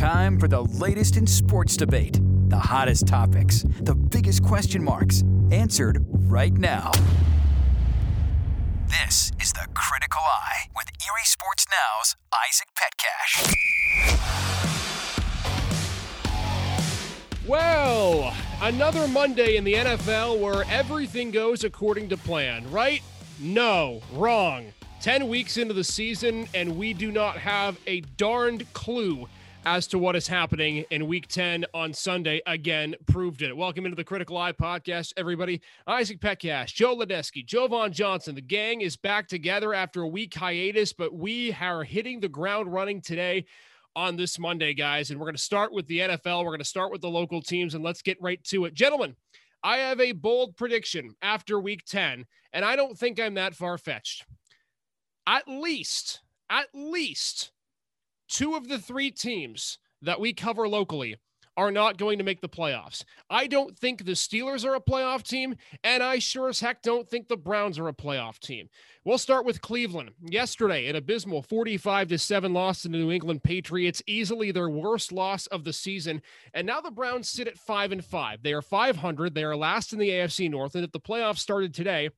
time 0.00 0.40
for 0.40 0.48
the 0.48 0.62
latest 0.62 1.18
in 1.18 1.26
sports 1.26 1.76
debate, 1.76 2.18
the 2.48 2.58
hottest 2.58 3.06
topics, 3.06 3.66
the 3.82 3.94
biggest 3.94 4.42
question 4.42 4.82
marks, 4.82 5.22
answered 5.50 6.02
right 6.10 6.54
now. 6.54 6.90
This 8.88 9.30
is 9.38 9.52
the 9.52 9.68
Critical 9.74 10.22
Eye 10.22 10.70
with 10.74 10.86
Erie 11.06 11.26
Sports 11.26 11.66
Now's 11.70 12.16
Isaac 12.48 12.68
Petkac. 12.74 13.54
Well, 17.46 18.34
another 18.62 19.06
Monday 19.06 19.56
in 19.56 19.64
the 19.64 19.74
NFL 19.74 20.40
where 20.40 20.64
everything 20.70 21.30
goes 21.30 21.62
according 21.62 22.08
to 22.08 22.16
plan, 22.16 22.70
right? 22.70 23.02
No, 23.38 24.00
wrong. 24.14 24.72
10 25.02 25.28
weeks 25.28 25.58
into 25.58 25.74
the 25.74 25.84
season, 25.84 26.48
and 26.54 26.78
we 26.78 26.94
do 26.94 27.12
not 27.12 27.36
have 27.36 27.78
a 27.86 28.00
darned 28.16 28.64
clue 28.72 29.28
as 29.66 29.86
to 29.86 29.98
what 29.98 30.16
is 30.16 30.26
happening 30.26 30.84
in 30.90 31.06
week 31.06 31.28
10 31.28 31.66
on 31.74 31.92
Sunday. 31.92 32.40
Again, 32.46 32.94
proved 33.06 33.42
it. 33.42 33.54
Welcome 33.54 33.84
into 33.84 33.96
the 33.96 34.04
Critical 34.04 34.38
Eye 34.38 34.52
podcast, 34.52 35.12
everybody. 35.16 35.60
Isaac 35.86 36.20
Petkac, 36.20 36.66
Joe 36.68 36.96
Lodanosky, 36.96 37.46
Jovon 37.46 37.90
Johnson. 37.90 38.34
The 38.34 38.40
gang 38.40 38.80
is 38.80 38.96
back 38.96 39.28
together 39.28 39.74
after 39.74 40.02
a 40.02 40.08
week 40.08 40.34
hiatus, 40.34 40.92
but 40.92 41.14
we 41.14 41.52
are 41.60 41.84
hitting 41.84 42.20
the 42.20 42.28
ground 42.28 42.72
running 42.72 43.00
today 43.00 43.44
on 43.94 44.16
this 44.16 44.38
Monday, 44.38 44.72
guys. 44.72 45.10
And 45.10 45.20
we're 45.20 45.26
going 45.26 45.36
to 45.36 45.42
start 45.42 45.72
with 45.72 45.86
the 45.86 45.98
NFL. 45.98 46.44
We're 46.44 46.50
going 46.50 46.60
to 46.60 46.64
start 46.64 46.90
with 46.90 47.02
the 47.02 47.10
local 47.10 47.42
teams, 47.42 47.74
and 47.74 47.84
let's 47.84 48.02
get 48.02 48.20
right 48.20 48.42
to 48.44 48.64
it. 48.64 48.74
Gentlemen, 48.74 49.14
I 49.62 49.78
have 49.78 50.00
a 50.00 50.12
bold 50.12 50.56
prediction 50.56 51.14
after 51.20 51.60
week 51.60 51.84
10, 51.84 52.24
and 52.54 52.64
I 52.64 52.76
don't 52.76 52.96
think 52.98 53.20
I'm 53.20 53.34
that 53.34 53.54
far 53.54 53.76
fetched. 53.76 54.24
At 55.26 55.46
least, 55.46 56.20
at 56.48 56.68
least 56.72 57.52
two 58.30 58.54
of 58.54 58.68
the 58.68 58.78
three 58.78 59.10
teams 59.10 59.78
that 60.02 60.20
we 60.20 60.32
cover 60.32 60.68
locally 60.68 61.16
are 61.56 61.70
not 61.70 61.98
going 61.98 62.16
to 62.16 62.24
make 62.24 62.40
the 62.40 62.48
playoffs. 62.48 63.04
I 63.28 63.46
don't 63.46 63.76
think 63.76 64.04
the 64.04 64.12
Steelers 64.12 64.64
are 64.64 64.76
a 64.76 64.80
playoff 64.80 65.22
team, 65.22 65.56
and 65.84 66.02
I 66.02 66.18
sure 66.18 66.48
as 66.48 66.60
heck 66.60 66.80
don't 66.80 67.08
think 67.08 67.28
the 67.28 67.36
Browns 67.36 67.78
are 67.78 67.88
a 67.88 67.92
playoff 67.92 68.38
team. 68.38 68.68
We'll 69.04 69.18
start 69.18 69.44
with 69.44 69.60
Cleveland. 69.60 70.12
Yesterday, 70.22 70.88
an 70.88 70.96
abysmal 70.96 71.42
45 71.42 72.08
to 72.08 72.18
7 72.18 72.54
loss 72.54 72.82
to 72.82 72.88
the 72.88 72.96
New 72.96 73.10
England 73.10 73.42
Patriots, 73.42 74.02
easily 74.06 74.52
their 74.52 74.70
worst 74.70 75.12
loss 75.12 75.46
of 75.48 75.64
the 75.64 75.72
season. 75.72 76.22
And 76.54 76.66
now 76.66 76.80
the 76.80 76.90
Browns 76.90 77.28
sit 77.28 77.48
at 77.48 77.58
5 77.58 77.92
and 77.92 78.04
5. 78.04 78.42
They 78.42 78.52
are 78.52 78.62
500. 78.62 79.34
They 79.34 79.44
are 79.44 79.56
last 79.56 79.92
in 79.92 79.98
the 79.98 80.08
AFC 80.08 80.50
North, 80.50 80.76
and 80.76 80.84
if 80.84 80.92
the 80.92 81.00
playoffs 81.00 81.38
started 81.38 81.74
today, 81.74 82.10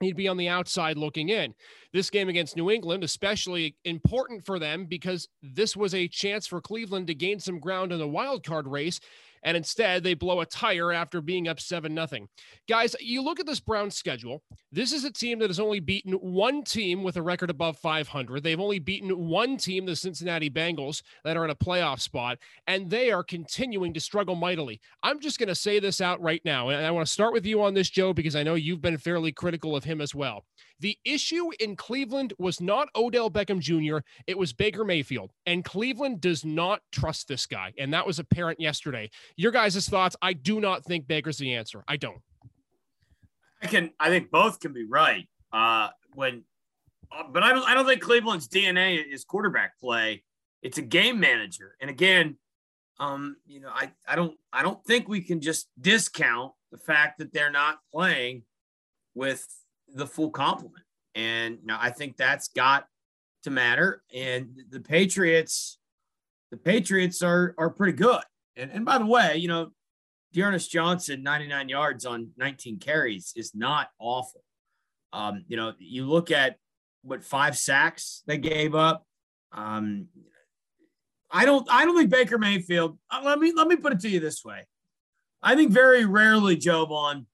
he'd 0.00 0.16
be 0.16 0.28
on 0.28 0.36
the 0.36 0.48
outside 0.48 0.96
looking 0.96 1.28
in. 1.28 1.54
This 1.92 2.10
game 2.10 2.28
against 2.28 2.56
New 2.56 2.70
England, 2.70 3.04
especially 3.04 3.76
important 3.84 4.44
for 4.44 4.58
them 4.58 4.86
because 4.86 5.28
this 5.42 5.76
was 5.76 5.94
a 5.94 6.08
chance 6.08 6.46
for 6.46 6.60
Cleveland 6.60 7.06
to 7.08 7.14
gain 7.14 7.40
some 7.40 7.58
ground 7.58 7.92
in 7.92 7.98
the 7.98 8.08
wild 8.08 8.44
card 8.44 8.66
race 8.66 9.00
and 9.42 9.56
instead 9.56 10.02
they 10.02 10.14
blow 10.14 10.40
a 10.40 10.46
tire 10.46 10.92
after 10.92 11.20
being 11.20 11.48
up 11.48 11.60
7 11.60 11.94
nothing. 11.94 12.28
Guys, 12.68 12.94
you 13.00 13.22
look 13.22 13.40
at 13.40 13.46
this 13.46 13.60
Browns 13.60 13.96
schedule. 13.96 14.42
This 14.72 14.92
is 14.92 15.04
a 15.04 15.10
team 15.10 15.38
that 15.38 15.50
has 15.50 15.60
only 15.60 15.80
beaten 15.80 16.12
one 16.12 16.62
team 16.62 17.02
with 17.02 17.16
a 17.16 17.22
record 17.22 17.50
above 17.50 17.78
500. 17.78 18.42
They've 18.42 18.60
only 18.60 18.78
beaten 18.78 19.26
one 19.28 19.56
team, 19.56 19.86
the 19.86 19.96
Cincinnati 19.96 20.50
Bengals, 20.50 21.02
that 21.24 21.36
are 21.36 21.44
in 21.44 21.50
a 21.50 21.54
playoff 21.54 22.00
spot, 22.00 22.38
and 22.66 22.90
they 22.90 23.10
are 23.10 23.22
continuing 23.22 23.94
to 23.94 24.00
struggle 24.00 24.34
mightily. 24.34 24.80
I'm 25.02 25.20
just 25.20 25.38
going 25.38 25.48
to 25.48 25.54
say 25.54 25.80
this 25.80 26.00
out 26.00 26.20
right 26.20 26.42
now, 26.44 26.68
and 26.68 26.84
I 26.84 26.90
want 26.90 27.06
to 27.06 27.12
start 27.12 27.32
with 27.32 27.46
you 27.46 27.62
on 27.62 27.74
this, 27.74 27.90
Joe, 27.90 28.12
because 28.12 28.36
I 28.36 28.42
know 28.42 28.54
you've 28.54 28.82
been 28.82 28.98
fairly 28.98 29.32
critical 29.32 29.74
of 29.74 29.84
him 29.84 30.00
as 30.00 30.14
well. 30.14 30.44
The 30.80 30.96
issue 31.04 31.50
in 31.58 31.76
Cleveland 31.76 32.32
was 32.38 32.60
not 32.60 32.88
Odell 32.94 33.30
Beckham 33.30 33.60
Jr., 33.60 33.98
it 34.26 34.38
was 34.38 34.52
Baker 34.52 34.84
Mayfield. 34.84 35.32
And 35.46 35.64
Cleveland 35.64 36.20
does 36.20 36.44
not 36.44 36.82
trust 36.92 37.28
this 37.28 37.46
guy. 37.46 37.72
And 37.78 37.92
that 37.94 38.06
was 38.06 38.18
apparent 38.18 38.60
yesterday. 38.60 39.10
Your 39.36 39.50
guys' 39.50 39.88
thoughts 39.88 40.16
I 40.22 40.32
do 40.32 40.60
not 40.60 40.84
think 40.84 41.06
Baker's 41.06 41.38
the 41.38 41.54
answer. 41.54 41.82
I 41.88 41.96
don't. 41.96 42.20
I 43.60 43.66
can, 43.66 43.90
I 43.98 44.08
think 44.08 44.30
both 44.30 44.60
can 44.60 44.72
be 44.72 44.84
right. 44.84 45.28
Uh, 45.52 45.88
when, 46.14 46.44
uh, 47.10 47.24
but 47.32 47.42
I 47.42 47.52
don't, 47.52 47.68
I 47.68 47.74
don't 47.74 47.86
think 47.86 48.02
Cleveland's 48.02 48.48
DNA 48.48 49.02
is 49.04 49.24
quarterback 49.24 49.78
play. 49.80 50.22
It's 50.62 50.78
a 50.78 50.82
game 50.82 51.18
manager. 51.18 51.74
And 51.80 51.90
again, 51.90 52.36
um, 53.00 53.36
you 53.46 53.60
know, 53.60 53.70
I, 53.72 53.90
I 54.06 54.14
don't, 54.14 54.36
I 54.52 54.62
don't 54.62 54.84
think 54.84 55.08
we 55.08 55.22
can 55.22 55.40
just 55.40 55.68
discount 55.80 56.52
the 56.70 56.78
fact 56.78 57.18
that 57.18 57.32
they're 57.32 57.50
not 57.50 57.78
playing 57.92 58.42
with 59.14 59.44
the 59.94 60.06
full 60.06 60.30
complement. 60.30 60.84
And 61.14 61.58
you 61.62 61.78
I 61.80 61.90
think 61.90 62.16
that's 62.16 62.48
got 62.48 62.86
to 63.44 63.50
matter. 63.50 64.02
And 64.14 64.50
the 64.70 64.80
Patriots, 64.80 65.78
the 66.50 66.56
Patriots 66.56 67.22
are 67.22 67.54
are 67.58 67.70
pretty 67.70 67.96
good. 67.96 68.22
And 68.56 68.70
and 68.70 68.84
by 68.84 68.98
the 68.98 69.06
way, 69.06 69.36
you 69.36 69.48
know, 69.48 69.70
D'Ernest 70.32 70.70
Johnson, 70.70 71.22
99 71.22 71.68
yards 71.68 72.04
on 72.04 72.30
19 72.36 72.78
carries 72.78 73.32
is 73.34 73.54
not 73.54 73.88
awful. 73.98 74.42
Um, 75.12 75.44
you 75.48 75.56
know, 75.56 75.72
you 75.78 76.06
look 76.06 76.30
at 76.30 76.56
what 77.02 77.24
five 77.24 77.56
sacks 77.56 78.22
they 78.26 78.38
gave 78.38 78.74
up. 78.74 79.04
Um, 79.52 80.08
I 81.30 81.44
don't 81.44 81.66
I 81.70 81.84
don't 81.84 81.96
think 81.96 82.10
Baker 82.10 82.38
Mayfield. 82.38 82.98
Uh, 83.10 83.22
let 83.24 83.38
me 83.38 83.52
let 83.54 83.68
me 83.68 83.76
put 83.76 83.92
it 83.92 84.00
to 84.00 84.08
you 84.08 84.20
this 84.20 84.44
way. 84.44 84.66
I 85.42 85.54
think 85.54 85.72
very 85.72 86.04
rarely, 86.04 86.56
Joe 86.56 86.86
Jovon, 86.86 87.26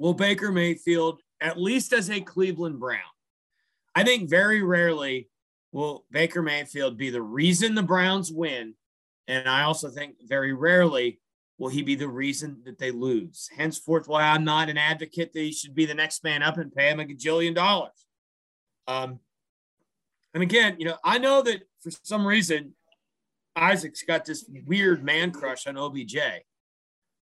will 0.00 0.14
Baker 0.14 0.50
Mayfield, 0.50 1.20
at 1.42 1.60
least 1.60 1.92
as 1.92 2.08
a 2.08 2.22
Cleveland 2.22 2.80
Brown, 2.80 3.00
I 3.94 4.02
think 4.02 4.30
very 4.30 4.62
rarely 4.62 5.28
will 5.72 6.06
Baker 6.10 6.40
Mayfield 6.40 6.96
be 6.96 7.10
the 7.10 7.20
reason 7.20 7.74
the 7.74 7.82
Browns 7.82 8.32
win. 8.32 8.74
And 9.28 9.46
I 9.46 9.62
also 9.62 9.90
think 9.90 10.16
very 10.26 10.54
rarely 10.54 11.20
will 11.58 11.68
he 11.68 11.82
be 11.82 11.96
the 11.96 12.08
reason 12.08 12.62
that 12.64 12.78
they 12.78 12.90
lose. 12.90 13.50
Henceforth, 13.54 14.08
why 14.08 14.22
I'm 14.22 14.42
not 14.42 14.70
an 14.70 14.78
advocate 14.78 15.34
that 15.34 15.40
he 15.40 15.52
should 15.52 15.74
be 15.74 15.84
the 15.84 15.94
next 15.94 16.24
man 16.24 16.42
up 16.42 16.56
and 16.56 16.74
pay 16.74 16.88
him 16.88 17.00
a 17.00 17.04
gajillion 17.04 17.54
dollars. 17.54 18.06
Um, 18.88 19.20
and 20.32 20.42
again, 20.42 20.76
you 20.78 20.86
know, 20.86 20.96
I 21.04 21.18
know 21.18 21.42
that 21.42 21.60
for 21.82 21.90
some 22.02 22.26
reason 22.26 22.72
Isaac's 23.54 24.02
got 24.02 24.24
this 24.24 24.48
weird 24.66 25.04
man 25.04 25.30
crush 25.30 25.66
on 25.66 25.76
OBJ. 25.76 26.16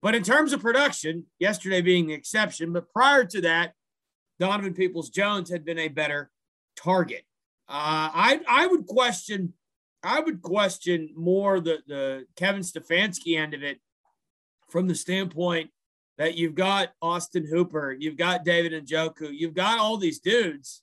But 0.01 0.15
in 0.15 0.23
terms 0.23 0.53
of 0.53 0.61
production, 0.61 1.25
yesterday 1.39 1.81
being 1.81 2.07
the 2.07 2.13
exception, 2.13 2.71
but 2.71 2.91
prior 2.91 3.25
to 3.25 3.41
that, 3.41 3.73
Donovan 4.39 4.73
Peoples 4.73 5.09
Jones 5.09 5.49
had 5.49 5.65
been 5.65 5.79
a 5.79 5.87
better 5.87 6.29
target. 6.75 7.23
Uh, 7.67 8.09
I 8.13 8.41
I 8.47 8.67
would 8.67 8.85
question 8.85 9.53
I 10.03 10.19
would 10.19 10.41
question 10.41 11.09
more 11.15 11.59
the 11.59 11.79
the 11.87 12.25
Kevin 12.35 12.61
Stefanski 12.61 13.37
end 13.37 13.53
of 13.53 13.63
it 13.63 13.79
from 14.69 14.87
the 14.87 14.95
standpoint 14.95 15.71
that 16.17 16.35
you've 16.35 16.55
got 16.55 16.93
Austin 17.01 17.45
Hooper, 17.45 17.95
you've 17.97 18.17
got 18.17 18.43
David 18.43 18.73
and 18.73 18.87
Njoku, 18.87 19.29
you've 19.31 19.53
got 19.53 19.79
all 19.79 19.97
these 19.97 20.19
dudes. 20.19 20.81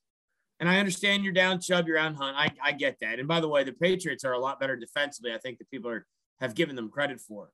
And 0.61 0.69
I 0.69 0.79
understand 0.79 1.25
you're 1.25 1.33
down 1.33 1.61
Chubb, 1.61 1.89
you're 1.89 1.99
on 1.99 2.15
Hunt. 2.15 2.37
I, 2.37 2.53
I 2.63 2.73
get 2.73 2.99
that. 3.01 3.19
And 3.19 3.27
by 3.27 3.41
the 3.41 3.49
way, 3.49 3.65
the 3.65 3.73
Patriots 3.73 4.25
are 4.25 4.33
a 4.33 4.39
lot 4.39 4.61
better 4.61 4.77
defensively. 4.77 5.35
I 5.35 5.39
think 5.39 5.59
that 5.59 5.71
people 5.71 5.91
are 5.91 6.07
have 6.41 6.55
given 6.55 6.77
them 6.77 6.91
credit 6.91 7.21
for. 7.21 7.51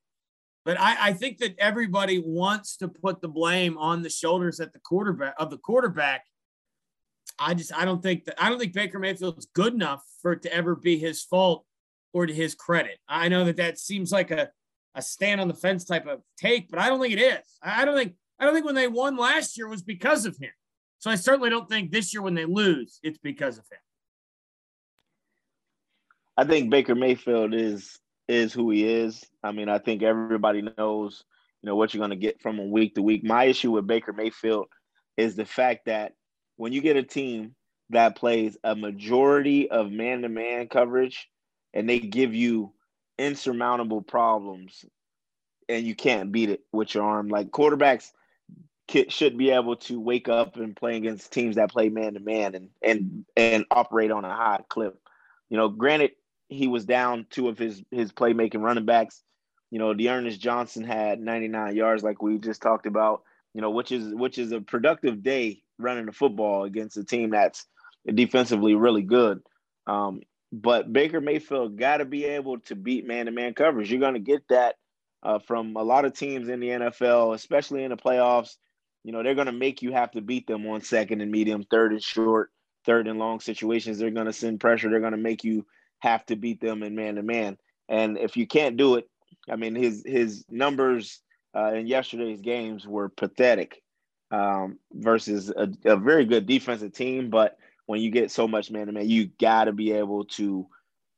But 0.63 0.79
I, 0.79 1.09
I 1.09 1.13
think 1.13 1.39
that 1.39 1.55
everybody 1.57 2.19
wants 2.19 2.77
to 2.77 2.87
put 2.87 3.21
the 3.21 3.27
blame 3.27 3.77
on 3.77 4.03
the 4.03 4.09
shoulders 4.09 4.59
at 4.59 4.73
the 4.73 4.79
quarterback 4.79 5.33
of 5.39 5.49
the 5.49 5.57
quarterback. 5.57 6.23
I 7.39 7.53
just 7.53 7.75
I 7.75 7.85
don't 7.85 8.03
think 8.03 8.25
that 8.25 8.41
I 8.43 8.49
don't 8.49 8.59
think 8.59 8.73
Baker 8.73 8.99
Mayfield 8.99 9.37
is 9.39 9.47
good 9.53 9.73
enough 9.73 10.03
for 10.21 10.33
it 10.33 10.43
to 10.43 10.53
ever 10.53 10.75
be 10.75 10.97
his 10.97 11.23
fault 11.23 11.65
or 12.13 12.27
to 12.27 12.33
his 12.33 12.53
credit. 12.53 12.99
I 13.07 13.29
know 13.29 13.45
that 13.45 13.57
that 13.57 13.79
seems 13.79 14.11
like 14.11 14.29
a 14.31 14.49
a 14.93 15.01
stand 15.01 15.39
on 15.39 15.47
the 15.47 15.53
fence 15.53 15.85
type 15.85 16.05
of 16.05 16.21
take, 16.37 16.69
but 16.69 16.79
I 16.79 16.89
don't 16.89 17.01
think 17.01 17.13
it 17.13 17.21
is. 17.21 17.57
I 17.63 17.85
don't 17.85 17.95
think 17.95 18.13
I 18.39 18.45
don't 18.45 18.53
think 18.53 18.65
when 18.65 18.75
they 18.75 18.87
won 18.87 19.17
last 19.17 19.57
year 19.57 19.67
was 19.67 19.81
because 19.81 20.25
of 20.25 20.37
him. 20.37 20.51
So 20.99 21.09
I 21.09 21.15
certainly 21.15 21.49
don't 21.49 21.67
think 21.67 21.91
this 21.91 22.13
year 22.13 22.21
when 22.21 22.35
they 22.35 22.45
lose, 22.45 22.99
it's 23.01 23.17
because 23.17 23.57
of 23.57 23.63
him. 23.71 23.79
I 26.37 26.43
think 26.43 26.69
Baker 26.69 26.95
Mayfield 26.95 27.53
is 27.53 27.99
is 28.31 28.53
who 28.53 28.71
he 28.71 28.87
is. 28.87 29.25
I 29.43 29.51
mean, 29.51 29.69
I 29.69 29.77
think 29.77 30.03
everybody 30.03 30.61
knows, 30.77 31.23
you 31.61 31.67
know, 31.67 31.75
what 31.75 31.93
you're 31.93 31.99
going 31.99 32.11
to 32.11 32.15
get 32.15 32.41
from 32.41 32.59
him 32.59 32.71
week 32.71 32.95
to 32.95 33.01
week. 33.01 33.23
My 33.23 33.45
issue 33.45 33.71
with 33.71 33.87
Baker 33.87 34.13
Mayfield 34.13 34.67
is 35.17 35.35
the 35.35 35.45
fact 35.45 35.85
that 35.85 36.13
when 36.55 36.73
you 36.73 36.81
get 36.81 36.97
a 36.97 37.03
team 37.03 37.55
that 37.89 38.15
plays 38.15 38.57
a 38.63 38.75
majority 38.75 39.69
of 39.69 39.91
man-to-man 39.91 40.67
coverage 40.67 41.29
and 41.73 41.89
they 41.89 41.99
give 41.99 42.33
you 42.33 42.73
insurmountable 43.17 44.01
problems 44.01 44.85
and 45.67 45.85
you 45.85 45.95
can't 45.95 46.31
beat 46.31 46.49
it 46.49 46.61
with 46.71 46.93
your 46.95 47.03
arm 47.03 47.27
like 47.27 47.51
quarterbacks 47.51 48.11
should 49.09 49.37
be 49.37 49.51
able 49.51 49.75
to 49.75 49.99
wake 49.99 50.27
up 50.27 50.57
and 50.57 50.75
play 50.75 50.97
against 50.97 51.31
teams 51.31 51.55
that 51.55 51.71
play 51.71 51.89
man 51.89 52.13
to 52.13 52.19
man 52.19 52.55
and 52.55 52.69
and 52.81 53.25
and 53.37 53.65
operate 53.71 54.11
on 54.11 54.25
a 54.25 54.35
high 54.35 54.59
clip. 54.67 54.99
You 55.49 55.57
know, 55.57 55.69
granted, 55.69 56.11
he 56.51 56.67
was 56.67 56.85
down 56.85 57.25
two 57.29 57.47
of 57.47 57.57
his 57.57 57.81
his 57.91 58.11
playmaking 58.11 58.61
running 58.61 58.85
backs. 58.85 59.23
You 59.71 59.79
know, 59.79 59.93
D'Ernest 59.93 60.39
Johnson 60.39 60.83
had 60.83 61.19
99 61.21 61.75
yards, 61.75 62.03
like 62.03 62.21
we 62.21 62.37
just 62.37 62.61
talked 62.61 62.85
about. 62.85 63.23
You 63.53 63.61
know, 63.61 63.71
which 63.71 63.91
is 63.91 64.13
which 64.13 64.37
is 64.37 64.51
a 64.51 64.61
productive 64.61 65.23
day 65.23 65.63
running 65.79 66.05
the 66.05 66.11
football 66.11 66.63
against 66.63 66.97
a 66.97 67.03
team 67.03 67.31
that's 67.31 67.65
defensively 68.05 68.75
really 68.75 69.01
good. 69.01 69.41
Um, 69.87 70.21
but 70.51 70.91
Baker 70.91 71.21
Mayfield 71.21 71.77
got 71.77 71.97
to 71.97 72.05
be 72.05 72.25
able 72.25 72.59
to 72.61 72.75
beat 72.75 73.07
man-to-man 73.07 73.53
coverage. 73.53 73.89
You're 73.89 74.01
going 74.01 74.13
to 74.13 74.19
get 74.19 74.47
that 74.49 74.75
uh, 75.23 75.39
from 75.39 75.75
a 75.75 75.83
lot 75.83 76.05
of 76.05 76.13
teams 76.13 76.49
in 76.49 76.59
the 76.59 76.69
NFL, 76.69 77.33
especially 77.33 77.83
in 77.83 77.91
the 77.91 77.97
playoffs. 77.97 78.57
You 79.03 79.11
know, 79.11 79.23
they're 79.23 79.35
going 79.35 79.47
to 79.47 79.53
make 79.53 79.81
you 79.81 79.93
have 79.93 80.11
to 80.11 80.21
beat 80.21 80.47
them 80.47 80.65
on 80.67 80.81
second 80.81 81.21
and 81.21 81.31
medium, 81.31 81.63
third 81.63 81.93
and 81.93 82.03
short, 82.03 82.51
third 82.85 83.07
and 83.07 83.19
long 83.19 83.39
situations. 83.39 83.97
They're 83.97 84.11
going 84.11 84.27
to 84.27 84.33
send 84.33 84.59
pressure. 84.59 84.89
They're 84.89 84.99
going 84.99 85.11
to 85.11 85.17
make 85.17 85.43
you 85.43 85.65
have 86.01 86.25
to 86.27 86.35
beat 86.35 86.59
them 86.59 86.83
in 86.83 86.95
man-to-man. 86.95 87.57
And 87.87 88.17
if 88.17 88.37
you 88.37 88.47
can't 88.47 88.77
do 88.77 88.95
it, 88.95 89.07
I 89.49 89.55
mean, 89.55 89.75
his 89.75 90.03
his 90.05 90.45
numbers 90.49 91.21
uh, 91.55 91.73
in 91.73 91.87
yesterday's 91.87 92.41
games 92.41 92.85
were 92.85 93.09
pathetic 93.09 93.81
um, 94.31 94.79
versus 94.93 95.49
a, 95.49 95.69
a, 95.85 95.97
very 95.97 96.25
good 96.25 96.45
defensive 96.45 96.93
team. 96.93 97.29
But 97.29 97.57
when 97.85 98.01
you 98.01 98.11
get 98.11 98.31
so 98.31 98.47
much 98.47 98.71
man 98.71 98.87
to 98.87 98.93
man, 98.93 99.09
you 99.09 99.29
got 99.39 99.65
to 99.65 99.73
be 99.73 99.91
able 99.91 100.25
to 100.25 100.67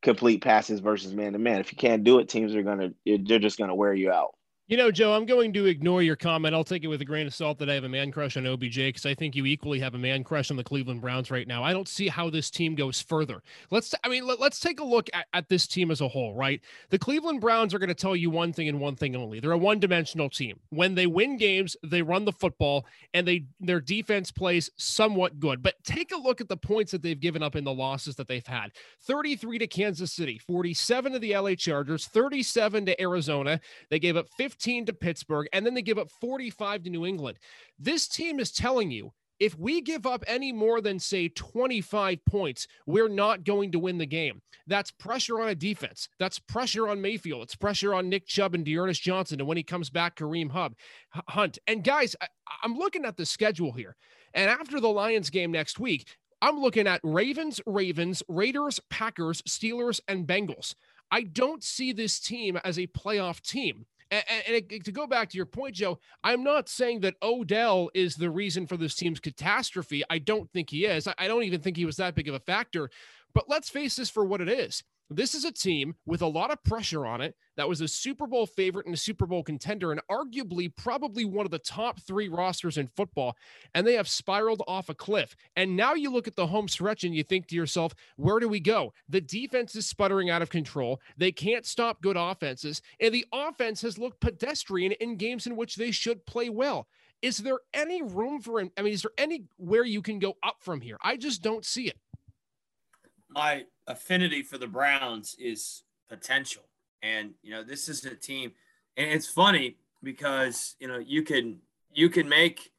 complete 0.02 0.42
passes 0.42 0.80
versus 0.80 1.14
man 1.14 1.32
to 1.34 1.38
man. 1.38 1.60
If 1.60 1.70
you 1.72 1.78
can't 1.78 2.04
do 2.04 2.18
it, 2.18 2.28
teams 2.28 2.54
are 2.54 2.62
gonna 2.62 2.92
they're 3.04 3.38
just 3.38 3.58
gonna 3.58 3.74
wear 3.74 3.94
you 3.94 4.10
out. 4.10 4.34
You 4.66 4.78
know, 4.78 4.90
Joe, 4.90 5.12
I'm 5.12 5.26
going 5.26 5.52
to 5.52 5.66
ignore 5.66 6.02
your 6.02 6.16
comment. 6.16 6.54
I'll 6.54 6.64
take 6.64 6.84
it 6.84 6.86
with 6.86 7.02
a 7.02 7.04
grain 7.04 7.26
of 7.26 7.34
salt 7.34 7.58
that 7.58 7.68
I 7.68 7.74
have 7.74 7.84
a 7.84 7.88
man 7.90 8.10
crush 8.10 8.38
on 8.38 8.46
OBJ 8.46 8.76
because 8.76 9.04
I 9.04 9.12
think 9.12 9.36
you 9.36 9.44
equally 9.44 9.78
have 9.80 9.94
a 9.94 9.98
man 9.98 10.24
crush 10.24 10.50
on 10.50 10.56
the 10.56 10.64
Cleveland 10.64 11.02
Browns 11.02 11.30
right 11.30 11.46
now. 11.46 11.62
I 11.62 11.74
don't 11.74 11.86
see 11.86 12.08
how 12.08 12.30
this 12.30 12.50
team 12.50 12.74
goes 12.74 12.98
further. 12.98 13.42
Let's, 13.70 13.94
I 14.02 14.08
mean, 14.08 14.26
let, 14.26 14.40
us 14.40 14.58
take 14.58 14.80
a 14.80 14.84
look 14.84 15.10
at, 15.12 15.26
at 15.34 15.50
this 15.50 15.66
team 15.66 15.90
as 15.90 16.00
a 16.00 16.08
whole, 16.08 16.34
right? 16.34 16.62
The 16.88 16.98
Cleveland 16.98 17.42
Browns 17.42 17.74
are 17.74 17.78
going 17.78 17.90
to 17.90 17.94
tell 17.94 18.16
you 18.16 18.30
one 18.30 18.54
thing 18.54 18.66
and 18.70 18.80
one 18.80 18.96
thing 18.96 19.14
only. 19.14 19.38
They're 19.38 19.52
a 19.52 19.58
one-dimensional 19.58 20.30
team. 20.30 20.58
When 20.70 20.94
they 20.94 21.06
win 21.06 21.36
games, 21.36 21.76
they 21.82 22.00
run 22.00 22.24
the 22.24 22.32
football 22.32 22.86
and 23.12 23.28
they 23.28 23.44
their 23.60 23.82
defense 23.82 24.30
plays 24.30 24.70
somewhat 24.78 25.40
good. 25.40 25.62
But 25.62 25.74
take 25.84 26.10
a 26.10 26.16
look 26.16 26.40
at 26.40 26.48
the 26.48 26.56
points 26.56 26.92
that 26.92 27.02
they've 27.02 27.20
given 27.20 27.42
up 27.42 27.54
in 27.54 27.64
the 27.64 27.74
losses 27.74 28.16
that 28.16 28.28
they've 28.28 28.46
had: 28.46 28.70
33 29.02 29.58
to 29.58 29.66
Kansas 29.66 30.10
City, 30.10 30.38
47 30.38 31.12
to 31.12 31.18
the 31.18 31.36
LA 31.36 31.54
Chargers, 31.54 32.06
37 32.06 32.86
to 32.86 32.98
Arizona. 32.98 33.60
They 33.90 33.98
gave 33.98 34.16
up 34.16 34.28
50 34.38 34.53
15 34.54 34.86
to 34.86 34.92
Pittsburgh, 34.92 35.48
and 35.52 35.66
then 35.66 35.74
they 35.74 35.82
give 35.82 35.98
up 35.98 36.10
45 36.20 36.84
to 36.84 36.90
New 36.90 37.04
England. 37.04 37.38
This 37.78 38.06
team 38.06 38.38
is 38.38 38.52
telling 38.52 38.90
you 38.90 39.12
if 39.40 39.58
we 39.58 39.80
give 39.80 40.06
up 40.06 40.22
any 40.28 40.52
more 40.52 40.80
than, 40.80 41.00
say, 41.00 41.28
25 41.28 42.24
points, 42.24 42.68
we're 42.86 43.08
not 43.08 43.42
going 43.42 43.72
to 43.72 43.80
win 43.80 43.98
the 43.98 44.06
game. 44.06 44.40
That's 44.68 44.92
pressure 44.92 45.40
on 45.40 45.48
a 45.48 45.56
defense. 45.56 46.08
That's 46.20 46.38
pressure 46.38 46.88
on 46.88 47.02
Mayfield. 47.02 47.42
It's 47.42 47.56
pressure 47.56 47.94
on 47.94 48.08
Nick 48.08 48.28
Chubb 48.28 48.54
and 48.54 48.64
D'Ernest 48.64 49.02
Johnson. 49.02 49.40
And 49.40 49.48
when 49.48 49.56
he 49.56 49.64
comes 49.64 49.90
back, 49.90 50.16
Kareem 50.16 50.52
Hub, 50.52 50.74
Hunt. 51.10 51.58
And 51.66 51.82
guys, 51.82 52.14
I, 52.20 52.28
I'm 52.62 52.76
looking 52.76 53.04
at 53.04 53.16
the 53.16 53.26
schedule 53.26 53.72
here. 53.72 53.96
And 54.34 54.48
after 54.48 54.78
the 54.78 54.88
Lions 54.88 55.30
game 55.30 55.50
next 55.50 55.80
week, 55.80 56.06
I'm 56.40 56.60
looking 56.60 56.86
at 56.86 57.00
Ravens, 57.02 57.60
Ravens, 57.66 58.22
Raiders, 58.28 58.80
Packers, 58.88 59.42
Steelers, 59.42 60.00
and 60.06 60.28
Bengals. 60.28 60.74
I 61.10 61.22
don't 61.22 61.62
see 61.62 61.92
this 61.92 62.20
team 62.20 62.56
as 62.64 62.78
a 62.78 62.86
playoff 62.86 63.40
team. 63.40 63.86
And, 64.10 64.24
and, 64.48 64.84
to 64.84 64.92
go 64.92 65.06
back 65.06 65.30
to 65.30 65.36
your 65.36 65.46
point, 65.46 65.74
Joe, 65.74 65.98
I'm 66.22 66.44
not 66.44 66.68
saying 66.68 67.00
that 67.00 67.14
Odell 67.22 67.90
is 67.94 68.16
the 68.16 68.30
reason 68.30 68.66
for 68.66 68.76
this 68.76 68.94
team's 68.94 69.20
catastrophe. 69.20 70.02
I 70.10 70.18
don't 70.18 70.50
think 70.52 70.70
he 70.70 70.84
is. 70.84 71.08
I 71.18 71.26
don't 71.26 71.44
even 71.44 71.60
think 71.60 71.76
he 71.76 71.84
was 71.84 71.96
that 71.96 72.14
big 72.14 72.28
of 72.28 72.34
a 72.34 72.40
factor. 72.40 72.90
But 73.34 73.48
let's 73.48 73.68
face 73.68 73.96
this 73.96 74.10
for 74.10 74.24
what 74.24 74.40
it 74.40 74.48
is. 74.48 74.84
This 75.10 75.34
is 75.34 75.44
a 75.44 75.52
team 75.52 75.94
with 76.06 76.22
a 76.22 76.26
lot 76.26 76.50
of 76.50 76.62
pressure 76.64 77.04
on 77.06 77.20
it 77.20 77.36
that 77.56 77.68
was 77.68 77.80
a 77.80 77.88
Super 77.88 78.26
Bowl 78.26 78.46
favorite 78.46 78.86
and 78.86 78.94
a 78.94 78.98
Super 78.98 79.26
Bowl 79.26 79.42
contender, 79.42 79.92
and 79.92 80.00
arguably 80.10 80.74
probably 80.74 81.24
one 81.24 81.44
of 81.44 81.50
the 81.50 81.58
top 81.58 82.00
three 82.00 82.28
rosters 82.28 82.78
in 82.78 82.88
football. 82.88 83.36
And 83.74 83.86
they 83.86 83.94
have 83.94 84.08
spiraled 84.08 84.62
off 84.66 84.88
a 84.88 84.94
cliff. 84.94 85.36
And 85.56 85.76
now 85.76 85.94
you 85.94 86.10
look 86.10 86.26
at 86.26 86.36
the 86.36 86.46
home 86.46 86.68
stretch 86.68 87.04
and 87.04 87.14
you 87.14 87.22
think 87.22 87.48
to 87.48 87.56
yourself, 87.56 87.94
where 88.16 88.40
do 88.40 88.48
we 88.48 88.60
go? 88.60 88.92
The 89.08 89.20
defense 89.20 89.76
is 89.76 89.86
sputtering 89.86 90.30
out 90.30 90.42
of 90.42 90.50
control. 90.50 91.00
They 91.16 91.32
can't 91.32 91.66
stop 91.66 92.00
good 92.00 92.16
offenses. 92.16 92.80
And 92.98 93.12
the 93.12 93.26
offense 93.32 93.82
has 93.82 93.98
looked 93.98 94.20
pedestrian 94.20 94.92
in 94.92 95.16
games 95.16 95.46
in 95.46 95.54
which 95.54 95.76
they 95.76 95.90
should 95.90 96.24
play 96.26 96.48
well. 96.48 96.88
Is 97.20 97.38
there 97.38 97.60
any 97.72 98.02
room 98.02 98.40
for? 98.40 98.60
I 98.60 98.82
mean, 98.82 98.92
is 98.92 99.02
there 99.02 99.12
anywhere 99.16 99.84
you 99.84 100.02
can 100.02 100.18
go 100.18 100.36
up 100.42 100.56
from 100.60 100.80
here? 100.80 100.98
I 101.02 101.16
just 101.16 101.42
don't 101.42 101.64
see 101.64 101.88
it 101.88 101.98
my 103.34 103.64
affinity 103.86 104.42
for 104.42 104.58
the 104.58 104.66
Browns 104.66 105.36
is 105.38 105.82
potential. 106.08 106.62
And 107.02 107.34
you 107.42 107.50
know, 107.50 107.62
this 107.62 107.88
is 107.88 108.04
a 108.04 108.14
team 108.14 108.52
and 108.96 109.10
it's 109.10 109.28
funny 109.28 109.76
because, 110.02 110.76
you 110.78 110.88
know, 110.88 110.98
you 110.98 111.22
can 111.22 111.60
you 111.92 112.08
can 112.08 112.28
make 112.28 112.72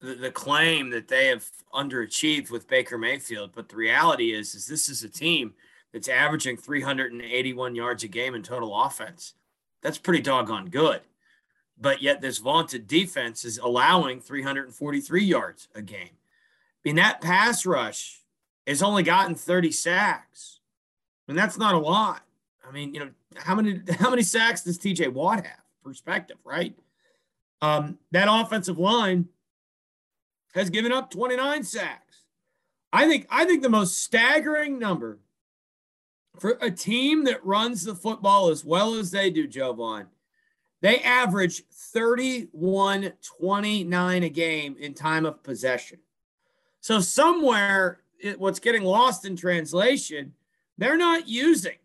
the, 0.00 0.14
the 0.14 0.30
claim 0.30 0.90
that 0.90 1.08
they 1.08 1.26
have 1.26 1.44
underachieved 1.74 2.50
with 2.50 2.68
Baker 2.68 2.98
Mayfield, 2.98 3.50
but 3.54 3.68
the 3.68 3.76
reality 3.76 4.32
is 4.32 4.54
is 4.54 4.66
this 4.66 4.88
is 4.88 5.02
a 5.02 5.08
team 5.08 5.54
that's 5.92 6.08
averaging 6.08 6.56
381 6.56 7.74
yards 7.74 8.04
a 8.04 8.08
game 8.08 8.34
in 8.34 8.42
total 8.42 8.78
offense. 8.80 9.34
That's 9.82 9.98
pretty 9.98 10.22
doggone 10.22 10.66
good. 10.66 11.00
But 11.80 12.02
yet 12.02 12.20
this 12.20 12.38
vaunted 12.38 12.88
defense 12.88 13.44
is 13.44 13.58
allowing 13.58 14.20
343 14.20 15.24
yards 15.24 15.68
a 15.74 15.82
game. 15.82 16.10
I 16.10 16.80
mean, 16.84 16.96
that 16.96 17.20
pass 17.20 17.64
rush 17.64 18.20
has 18.68 18.82
only 18.82 19.02
gotten 19.02 19.34
30 19.34 19.72
sacks. 19.72 20.60
I 21.26 21.32
mean, 21.32 21.36
that's 21.36 21.58
not 21.58 21.74
a 21.74 21.78
lot. 21.78 22.22
I 22.66 22.70
mean, 22.70 22.94
you 22.94 23.00
know, 23.00 23.10
how 23.36 23.54
many 23.54 23.80
how 23.98 24.10
many 24.10 24.22
sacks 24.22 24.62
does 24.62 24.78
TJ 24.78 25.12
Watt 25.12 25.44
have? 25.44 25.60
Perspective, 25.82 26.36
right? 26.44 26.74
Um, 27.62 27.98
that 28.12 28.28
offensive 28.30 28.78
line 28.78 29.26
has 30.54 30.70
given 30.70 30.92
up 30.92 31.10
29 31.10 31.64
sacks. 31.64 32.24
I 32.92 33.08
think 33.08 33.26
I 33.30 33.44
think 33.44 33.62
the 33.62 33.68
most 33.68 34.02
staggering 34.02 34.78
number 34.78 35.18
for 36.38 36.58
a 36.60 36.70
team 36.70 37.24
that 37.24 37.44
runs 37.44 37.84
the 37.84 37.94
football 37.94 38.48
as 38.48 38.64
well 38.64 38.94
as 38.94 39.10
they 39.10 39.30
do, 39.30 39.48
Jovon, 39.48 40.06
they 40.80 41.00
average 41.00 41.64
31 41.72 43.12
29 43.38 44.22
a 44.22 44.28
game 44.28 44.76
in 44.78 44.94
time 44.94 45.26
of 45.26 45.42
possession. 45.42 45.98
So 46.80 47.00
somewhere 47.00 48.00
it, 48.20 48.38
what's 48.38 48.60
getting 48.60 48.84
lost 48.84 49.24
in 49.24 49.36
translation, 49.36 50.34
they're 50.76 50.96
not 50.96 51.28
using. 51.28 51.76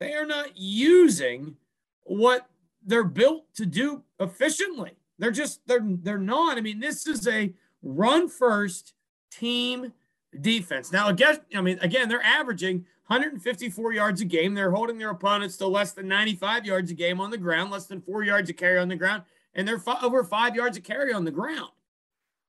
They 0.00 0.14
are 0.14 0.26
not 0.26 0.56
using 0.56 1.56
what 2.04 2.48
they're 2.84 3.04
built 3.04 3.52
to 3.54 3.66
do 3.66 4.02
efficiently. 4.20 4.92
They're 5.18 5.30
just 5.30 5.60
they're 5.66 5.84
they're 5.84 6.18
not. 6.18 6.58
I 6.58 6.60
mean, 6.60 6.80
this 6.80 7.06
is 7.06 7.26
a 7.26 7.52
run 7.82 8.28
first 8.28 8.94
team 9.30 9.92
defense. 10.40 10.92
Now, 10.92 11.08
again, 11.08 11.38
I 11.54 11.60
mean, 11.60 11.78
again, 11.80 12.08
they're 12.08 12.22
averaging 12.22 12.84
154 13.08 13.92
yards 13.92 14.20
a 14.20 14.24
game. 14.24 14.54
They're 14.54 14.70
holding 14.70 14.98
their 14.98 15.10
opponents 15.10 15.56
to 15.56 15.66
less 15.66 15.92
than 15.92 16.08
95 16.08 16.66
yards 16.66 16.90
a 16.90 16.94
game 16.94 17.20
on 17.20 17.30
the 17.30 17.38
ground, 17.38 17.70
less 17.70 17.86
than 17.86 18.00
four 18.00 18.22
yards 18.22 18.50
a 18.50 18.52
carry 18.52 18.78
on 18.78 18.88
the 18.88 18.96
ground, 18.96 19.22
and 19.54 19.66
they're 19.66 19.82
f- 19.84 20.02
over 20.02 20.22
five 20.22 20.54
yards 20.54 20.76
a 20.76 20.80
carry 20.80 21.12
on 21.12 21.24
the 21.24 21.30
ground. 21.30 21.70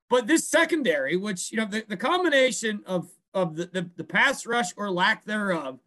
But 0.08 0.26
this 0.26 0.46
secondary, 0.48 1.16
which 1.16 1.50
you 1.50 1.58
know, 1.58 1.66
the, 1.66 1.84
the 1.88 1.96
combination 1.96 2.82
of 2.86 3.08
of 3.34 3.56
the, 3.56 3.66
the, 3.66 3.90
the 3.96 4.04
pass 4.04 4.46
rush 4.46 4.72
or 4.76 4.90
lack 4.90 5.24
thereof, 5.24 5.78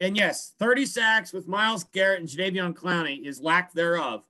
and 0.00 0.16
yes, 0.16 0.52
30 0.58 0.86
sacks 0.86 1.32
with 1.32 1.48
Myles 1.48 1.84
Garrett 1.84 2.20
and 2.20 2.28
Jadeveon 2.28 2.74
Clowney 2.74 3.24
is 3.26 3.40
lack 3.40 3.72
thereof. 3.72 4.22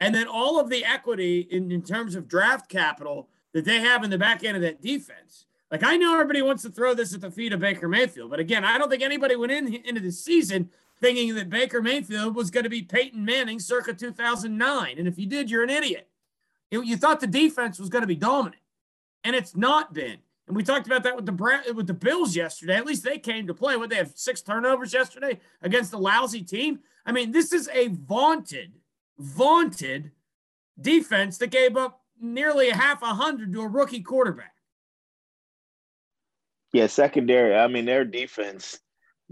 And 0.00 0.14
then 0.14 0.26
all 0.26 0.58
of 0.58 0.68
the 0.68 0.84
equity 0.84 1.46
in, 1.50 1.70
in 1.70 1.82
terms 1.82 2.14
of 2.14 2.28
draft 2.28 2.68
capital 2.68 3.28
that 3.52 3.64
they 3.64 3.80
have 3.80 4.02
in 4.02 4.10
the 4.10 4.18
back 4.18 4.42
end 4.42 4.56
of 4.56 4.62
that 4.62 4.82
defense. 4.82 5.46
Like 5.70 5.84
I 5.84 5.96
know 5.96 6.14
everybody 6.14 6.42
wants 6.42 6.62
to 6.64 6.70
throw 6.70 6.94
this 6.94 7.14
at 7.14 7.20
the 7.20 7.30
feet 7.30 7.52
of 7.52 7.60
Baker 7.60 7.88
Mayfield, 7.88 8.30
but 8.30 8.40
again, 8.40 8.64
I 8.64 8.76
don't 8.76 8.90
think 8.90 9.02
anybody 9.02 9.36
went 9.36 9.52
in 9.52 9.72
into 9.72 10.00
the 10.00 10.12
season 10.12 10.70
thinking 11.00 11.34
that 11.34 11.50
Baker 11.50 11.80
Mayfield 11.80 12.34
was 12.34 12.50
going 12.50 12.64
to 12.64 12.70
be 12.70 12.82
Peyton 12.82 13.24
Manning 13.24 13.60
circa 13.60 13.94
2009. 13.94 14.98
And 14.98 15.08
if 15.08 15.18
you 15.18 15.26
did, 15.26 15.50
you're 15.50 15.62
an 15.62 15.70
idiot. 15.70 16.08
You, 16.70 16.82
you 16.82 16.96
thought 16.96 17.20
the 17.20 17.26
defense 17.26 17.78
was 17.78 17.88
going 17.88 18.02
to 18.02 18.08
be 18.08 18.16
dominant 18.16 18.62
and 19.22 19.34
it's 19.34 19.56
not 19.56 19.92
been. 19.92 20.18
And 20.46 20.56
we 20.56 20.62
talked 20.62 20.86
about 20.86 21.02
that 21.04 21.16
with 21.16 21.26
the 21.26 21.72
with 21.74 21.86
the 21.86 21.94
Bills 21.94 22.36
yesterday. 22.36 22.76
At 22.76 22.86
least 22.86 23.04
they 23.04 23.18
came 23.18 23.46
to 23.46 23.54
play. 23.54 23.76
What 23.76 23.90
they 23.90 23.96
have 23.96 24.12
six 24.14 24.42
turnovers 24.42 24.92
yesterday 24.92 25.40
against 25.62 25.90
the 25.90 25.98
lousy 25.98 26.42
team. 26.42 26.80
I 27.06 27.12
mean, 27.12 27.32
this 27.32 27.52
is 27.52 27.68
a 27.72 27.88
vaunted, 27.88 28.72
vaunted 29.18 30.10
defense 30.80 31.38
that 31.38 31.50
gave 31.50 31.76
up 31.76 32.02
nearly 32.20 32.68
a 32.68 32.76
half 32.76 33.02
a 33.02 33.14
hundred 33.14 33.52
to 33.52 33.62
a 33.62 33.68
rookie 33.68 34.02
quarterback. 34.02 34.54
Yeah, 36.72 36.88
secondary. 36.88 37.54
I 37.54 37.68
mean, 37.68 37.84
their 37.84 38.04
defense 38.04 38.80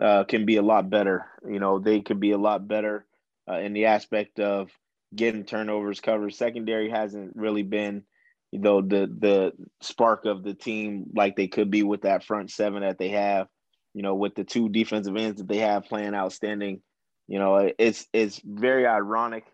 uh, 0.01 0.25
can 0.25 0.47
be 0.47 0.57
a 0.57 0.63
lot 0.63 0.89
better. 0.89 1.27
You 1.47 1.59
know, 1.59 1.79
they 1.79 2.01
can 2.01 2.21
be 2.21 2.31
a 2.31 2.39
lot 2.39 2.69
better 2.69 3.05
uh, 3.51 3.59
in 3.59 3.73
the 3.73 3.87
aspect 3.87 4.41
of 4.41 4.71
getting 5.15 5.45
turnovers 5.45 6.01
covered. 6.01 6.35
Secondary 6.35 6.89
hasn't 6.89 7.37
really 7.37 7.63
been 7.63 8.05
you 8.53 8.61
know 8.61 8.81
the 8.81 9.11
the 9.19 9.53
spark 9.81 10.25
of 10.25 10.43
the 10.43 10.55
team 10.55 11.07
like 11.15 11.37
they 11.37 11.49
could 11.49 11.71
be 11.71 11.83
with 11.83 12.03
that 12.03 12.25
front 12.25 12.51
seven 12.51 12.83
that 12.83 12.99
they 12.99 13.09
have 13.11 13.49
you 13.95 14.03
know 14.03 14.15
with 14.15 14.35
the 14.35 14.45
two 14.45 14.69
defensive 14.69 15.17
ends 15.17 15.39
that 15.39 15.49
they 15.49 15.59
have 15.59 15.85
playing 15.85 16.15
outstanding 16.15 16.81
you 17.29 17.39
know 17.39 17.71
it's 17.79 18.07
it's 18.13 18.41
very 18.45 18.87
ironic 18.87 19.45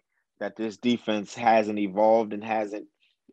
that 0.40 0.56
this 0.56 0.76
defense 0.76 1.34
hasn't 1.34 1.78
evolved 1.78 2.32
and 2.32 2.44
hasn't 2.44 2.86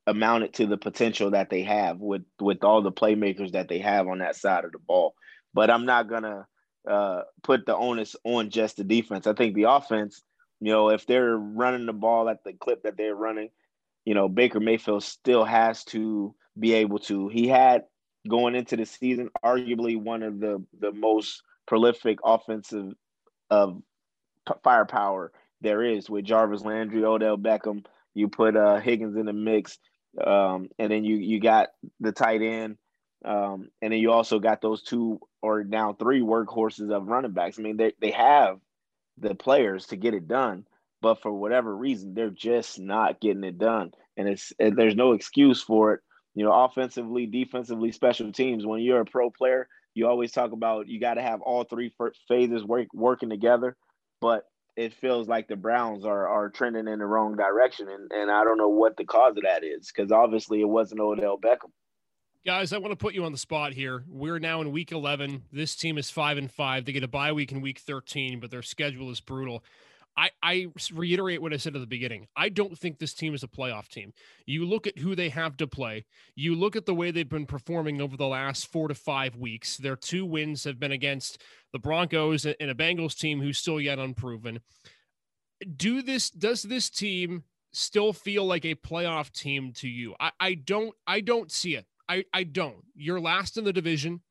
amounted 0.07 0.53
to 0.53 0.67
the 0.67 0.77
potential 0.77 1.31
that 1.31 1.49
they 1.49 1.63
have 1.63 1.99
with 1.99 2.23
with 2.39 2.63
all 2.63 2.81
the 2.81 2.91
playmakers 2.91 3.51
that 3.51 3.67
they 3.67 3.79
have 3.79 4.07
on 4.07 4.19
that 4.19 4.35
side 4.35 4.63
of 4.63 4.71
the 4.71 4.79
ball 4.79 5.15
but 5.53 5.69
i'm 5.69 5.85
not 5.85 6.07
gonna 6.07 6.45
uh, 6.89 7.21
put 7.43 7.65
the 7.65 7.75
onus 7.75 8.15
on 8.23 8.49
just 8.49 8.77
the 8.77 8.83
defense. 8.83 9.27
I 9.27 9.33
think 9.33 9.55
the 9.55 9.63
offense, 9.63 10.23
you 10.59 10.71
know, 10.71 10.89
if 10.89 11.05
they're 11.05 11.35
running 11.35 11.85
the 11.85 11.93
ball 11.93 12.29
at 12.29 12.43
the 12.43 12.53
clip 12.53 12.83
that 12.83 12.97
they're 12.97 13.15
running, 13.15 13.49
you 14.05 14.13
know, 14.13 14.29
Baker 14.29 14.59
Mayfield 14.59 15.03
still 15.03 15.43
has 15.43 15.83
to 15.85 16.33
be 16.57 16.73
able 16.73 16.99
to. 16.99 17.27
He 17.27 17.47
had 17.47 17.85
going 18.27 18.55
into 18.55 18.77
the 18.77 18.85
season 18.85 19.29
arguably 19.43 20.01
one 20.01 20.23
of 20.23 20.39
the 20.39 20.63
the 20.79 20.91
most 20.91 21.43
prolific 21.67 22.19
offensive 22.23 22.93
of 23.49 23.81
firepower 24.63 25.31
there 25.61 25.83
is 25.83 26.09
with 26.09 26.25
Jarvis 26.25 26.63
Landry, 26.63 27.03
Odell 27.03 27.37
Beckham. 27.37 27.85
You 28.13 28.27
put 28.27 28.55
uh, 28.55 28.79
Higgins 28.79 29.17
in 29.17 29.25
the 29.25 29.33
mix, 29.33 29.77
um, 30.23 30.69
and 30.77 30.91
then 30.91 31.03
you 31.03 31.17
you 31.17 31.39
got 31.39 31.69
the 31.99 32.11
tight 32.11 32.41
end, 32.41 32.77
um, 33.25 33.69
and 33.81 33.91
then 33.91 33.99
you 33.99 34.11
also 34.11 34.39
got 34.39 34.61
those 34.61 34.83
two 34.83 35.19
or 35.41 35.63
now 35.63 35.93
three 35.93 36.21
workhorses 36.21 36.91
of 36.91 37.07
running 37.07 37.31
backs. 37.31 37.57
I 37.59 37.63
mean, 37.63 37.77
they 37.77 37.93
they 37.99 38.11
have 38.11 38.59
the 39.17 39.33
players 39.35 39.87
to 39.87 39.95
get 39.95 40.13
it 40.13 40.27
done, 40.27 40.65
but 41.05 41.21
for 41.21 41.31
whatever 41.31 41.77
reason, 41.77 42.15
they're 42.15 42.31
just 42.31 42.79
not 42.79 43.21
getting 43.21 43.43
it 43.43 43.59
done, 43.59 43.91
and 44.17 44.27
it's 44.27 44.51
there's 44.57 44.95
no 44.95 45.11
excuse 45.11 45.61
for 45.61 45.93
it. 45.93 45.99
You 46.33 46.43
know, 46.43 46.51
offensively, 46.51 47.27
defensively, 47.27 47.91
special 47.91 48.31
teams. 48.31 48.65
When 48.65 48.81
you're 48.81 49.01
a 49.01 49.05
pro 49.05 49.29
player, 49.29 49.67
you 49.93 50.07
always 50.07 50.31
talk 50.31 50.51
about 50.51 50.87
you 50.87 50.99
got 50.99 51.13
to 51.13 51.21
have 51.21 51.41
all 51.41 51.63
three 51.63 51.93
phases 52.27 52.63
work 52.63 52.87
working 52.91 53.29
together, 53.29 53.77
but 54.19 54.45
it 54.75 54.95
feels 54.95 55.27
like 55.27 55.47
the 55.47 55.55
Browns 55.55 56.05
are 56.05 56.27
are 56.27 56.49
trending 56.49 56.87
in 56.87 56.97
the 56.97 57.05
wrong 57.05 57.35
direction, 57.35 57.87
and 57.87 58.11
and 58.11 58.31
I 58.31 58.43
don't 58.43 58.57
know 58.57 58.69
what 58.69 58.97
the 58.97 59.05
cause 59.05 59.37
of 59.37 59.43
that 59.43 59.63
is 59.63 59.91
because 59.95 60.11
obviously 60.11 60.59
it 60.61 60.67
wasn't 60.67 61.01
Odell 61.01 61.37
Beckham. 61.37 61.69
Guys, 62.47 62.73
I 62.73 62.79
want 62.79 62.93
to 62.93 62.97
put 62.97 63.13
you 63.13 63.25
on 63.25 63.31
the 63.31 63.37
spot 63.37 63.73
here. 63.73 64.03
We're 64.07 64.39
now 64.39 64.59
in 64.61 64.71
week 64.71 64.91
11. 64.91 65.43
This 65.51 65.75
team 65.75 65.99
is 65.99 66.09
5 66.09 66.37
and 66.39 66.51
5. 66.51 66.85
They 66.85 66.91
get 66.91 67.03
a 67.03 67.07
bye 67.07 67.31
week 67.31 67.51
in 67.51 67.61
week 67.61 67.77
13, 67.79 68.39
but 68.39 68.49
their 68.49 68.61
schedule 68.63 69.11
is 69.11 69.19
brutal. 69.19 69.63
I, 70.17 70.29
I 70.41 70.67
reiterate 70.93 71.41
what 71.41 71.53
I 71.53 71.57
said 71.57 71.75
at 71.75 71.81
the 71.81 71.87
beginning. 71.87 72.27
I 72.35 72.49
don't 72.49 72.77
think 72.77 72.99
this 72.99 73.13
team 73.13 73.33
is 73.33 73.43
a 73.43 73.47
playoff 73.47 73.89
team. 73.89 74.13
You 74.45 74.65
look 74.65 74.87
at 74.87 74.97
who 74.97 75.15
they 75.15 75.29
have 75.29 75.57
to 75.57 75.67
play. 75.67 76.05
You 76.35 76.55
look 76.55 76.75
at 76.75 76.85
the 76.85 76.95
way 76.95 77.11
they've 77.11 77.27
been 77.27 77.45
performing 77.45 78.01
over 78.01 78.15
the 78.15 78.27
last 78.27 78.71
four 78.71 78.87
to 78.87 78.95
five 78.95 79.35
weeks. 79.35 79.77
Their 79.77 79.95
two 79.95 80.25
wins 80.25 80.63
have 80.63 80.79
been 80.79 80.93
against 80.93 81.41
the 81.73 81.79
Broncos 81.79 82.45
and 82.45 82.55
a 82.59 82.73
Bengals 82.73 83.17
team 83.17 83.41
who's 83.41 83.57
still 83.57 83.81
yet 83.81 83.99
unproven. 83.99 84.61
Do 85.75 86.01
this? 86.01 86.29
Does 86.29 86.63
this 86.63 86.89
team 86.89 87.43
still 87.73 88.13
feel 88.13 88.45
like 88.45 88.65
a 88.65 88.75
playoff 88.75 89.31
team 89.31 89.73
to 89.77 89.87
you? 89.87 90.15
I, 90.19 90.31
I 90.39 90.53
don't. 90.53 90.93
I 91.05 91.21
don't 91.21 91.51
see 91.51 91.75
it. 91.75 91.85
I, 92.07 92.23
I 92.33 92.43
don't. 92.43 92.83
You're 92.95 93.19
last 93.19 93.57
in 93.57 93.63
the 93.63 93.73
division. 93.73 94.21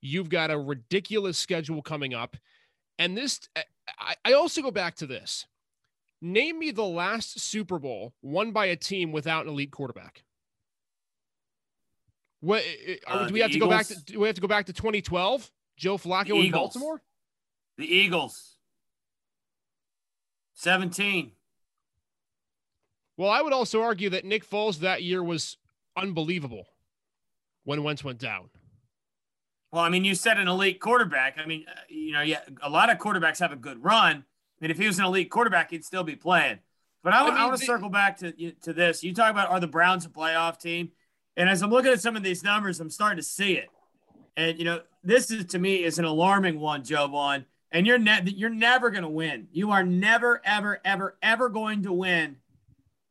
You've 0.00 0.28
got 0.28 0.50
a 0.50 0.58
ridiculous 0.58 1.38
schedule 1.38 1.82
coming 1.82 2.14
up. 2.14 2.36
And 2.98 3.16
this, 3.16 3.40
eh, 3.56 3.62
I, 3.98 4.14
I 4.24 4.32
also 4.32 4.62
go 4.62 4.70
back 4.70 4.96
to 4.96 5.06
this. 5.06 5.46
Name 6.20 6.58
me 6.58 6.70
the 6.70 6.84
last 6.84 7.40
Super 7.40 7.78
Bowl 7.78 8.14
won 8.22 8.52
by 8.52 8.66
a 8.66 8.76
team 8.76 9.12
without 9.12 9.44
an 9.44 9.52
elite 9.52 9.70
quarterback. 9.70 10.24
What 12.40 12.62
uh, 13.06 13.26
do 13.26 13.34
we 13.34 13.40
have 13.40 13.50
to 13.50 13.56
Eagles? 13.56 13.70
go 13.70 13.76
back 13.76 13.86
to? 13.86 14.04
Do 14.04 14.20
we 14.20 14.26
have 14.26 14.34
to 14.34 14.40
go 14.40 14.48
back 14.48 14.66
to 14.66 14.72
2012? 14.72 15.50
Joe 15.76 15.98
Flacco 15.98 16.44
in 16.44 16.50
Baltimore. 16.50 17.02
The 17.76 17.92
Eagles. 17.92 18.56
17. 20.54 21.32
Well, 23.16 23.30
I 23.30 23.42
would 23.42 23.52
also 23.52 23.82
argue 23.82 24.10
that 24.10 24.24
Nick 24.24 24.48
Foles 24.48 24.78
that 24.80 25.02
year 25.02 25.22
was 25.22 25.56
unbelievable 25.96 26.66
when 27.64 27.82
Wentz 27.82 28.04
went 28.04 28.18
down? 28.18 28.50
Well, 29.74 29.82
I 29.82 29.88
mean, 29.88 30.04
you 30.04 30.14
said 30.14 30.38
an 30.38 30.46
elite 30.46 30.78
quarterback. 30.78 31.36
I 31.36 31.46
mean, 31.46 31.64
uh, 31.68 31.80
you 31.88 32.12
know, 32.12 32.20
yeah, 32.20 32.42
a 32.62 32.70
lot 32.70 32.90
of 32.90 32.98
quarterbacks 32.98 33.40
have 33.40 33.50
a 33.50 33.56
good 33.56 33.82
run. 33.82 34.24
And 34.62 34.70
if 34.70 34.78
he 34.78 34.86
was 34.86 35.00
an 35.00 35.04
elite 35.04 35.30
quarterback, 35.30 35.72
he'd 35.72 35.84
still 35.84 36.04
be 36.04 36.14
playing. 36.14 36.60
But 37.02 37.12
I, 37.12 37.22
I, 37.22 37.24
mean, 37.24 37.34
I 37.34 37.46
want 37.46 37.58
to 37.58 37.66
circle 37.66 37.88
back 37.88 38.18
to 38.18 38.52
to 38.52 38.72
this. 38.72 39.02
You 39.02 39.12
talk 39.12 39.32
about 39.32 39.50
are 39.50 39.58
the 39.58 39.66
Browns 39.66 40.06
a 40.06 40.10
playoff 40.10 40.60
team? 40.60 40.92
And 41.36 41.50
as 41.50 41.60
I'm 41.60 41.70
looking 41.70 41.90
at 41.90 42.00
some 42.00 42.14
of 42.14 42.22
these 42.22 42.44
numbers, 42.44 42.78
I'm 42.78 42.88
starting 42.88 43.16
to 43.16 43.24
see 43.24 43.54
it. 43.54 43.68
And 44.36 44.60
you 44.60 44.64
know, 44.64 44.82
this 45.02 45.32
is 45.32 45.46
to 45.46 45.58
me 45.58 45.82
is 45.82 45.98
an 45.98 46.04
alarming 46.04 46.60
one, 46.60 46.84
Jovon. 46.84 47.44
And 47.72 47.84
you're 47.84 47.98
ne- 47.98 48.22
you're 48.26 48.50
never 48.50 48.90
going 48.90 49.02
to 49.02 49.08
win. 49.08 49.48
You 49.50 49.72
are 49.72 49.82
never, 49.82 50.40
ever, 50.44 50.80
ever, 50.84 51.18
ever 51.20 51.48
going 51.48 51.82
to 51.82 51.92
win 51.92 52.36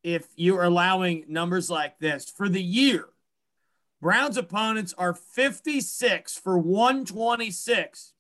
if 0.01 0.27
you're 0.37 0.63
allowing 0.63 1.25
numbers 1.27 1.69
like 1.69 1.99
this 1.99 2.29
for 2.29 2.47
the 2.47 2.63
year. 2.63 3.09
Browns 4.03 4.35
opponents 4.35 4.93
are 4.97 5.13
56 5.13 6.37
for 6.37 6.57
126 6.57 8.11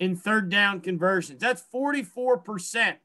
in 0.00 0.16
third 0.16 0.48
down 0.48 0.80
conversions. 0.80 1.38
That's 1.38 1.62
44% 1.62 2.96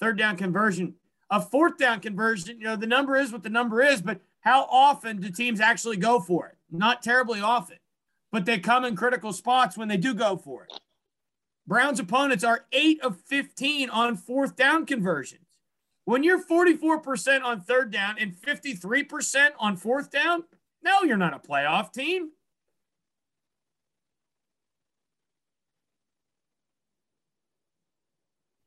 third 0.00 0.16
down 0.16 0.36
conversion. 0.38 0.94
A 1.28 1.42
fourth 1.42 1.76
down 1.76 2.00
conversion, 2.00 2.58
you 2.58 2.64
know, 2.64 2.74
the 2.74 2.86
number 2.86 3.16
is 3.16 3.32
what 3.32 3.42
the 3.42 3.50
number 3.50 3.82
is, 3.82 4.00
but 4.00 4.22
how 4.40 4.62
often 4.70 5.20
do 5.20 5.30
teams 5.30 5.60
actually 5.60 5.98
go 5.98 6.20
for 6.20 6.46
it? 6.46 6.56
Not 6.70 7.02
terribly 7.02 7.42
often, 7.42 7.76
but 8.32 8.46
they 8.46 8.58
come 8.58 8.86
in 8.86 8.96
critical 8.96 9.34
spots 9.34 9.76
when 9.76 9.88
they 9.88 9.98
do 9.98 10.14
go 10.14 10.38
for 10.38 10.64
it. 10.64 10.80
Browns 11.66 12.00
opponents 12.00 12.44
are 12.44 12.64
8 12.72 13.02
of 13.02 13.20
15 13.20 13.90
on 13.90 14.16
fourth 14.16 14.56
down 14.56 14.86
conversions. 14.86 15.44
When 16.06 16.22
you're 16.22 16.42
44% 16.42 17.42
on 17.42 17.60
third 17.60 17.90
down 17.90 18.16
and 18.18 18.34
53% 18.34 19.50
on 19.58 19.76
fourth 19.76 20.10
down, 20.10 20.44
no, 20.88 21.02
you're 21.02 21.18
not 21.18 21.34
a 21.34 21.38
playoff 21.38 21.92
team. 21.92 22.30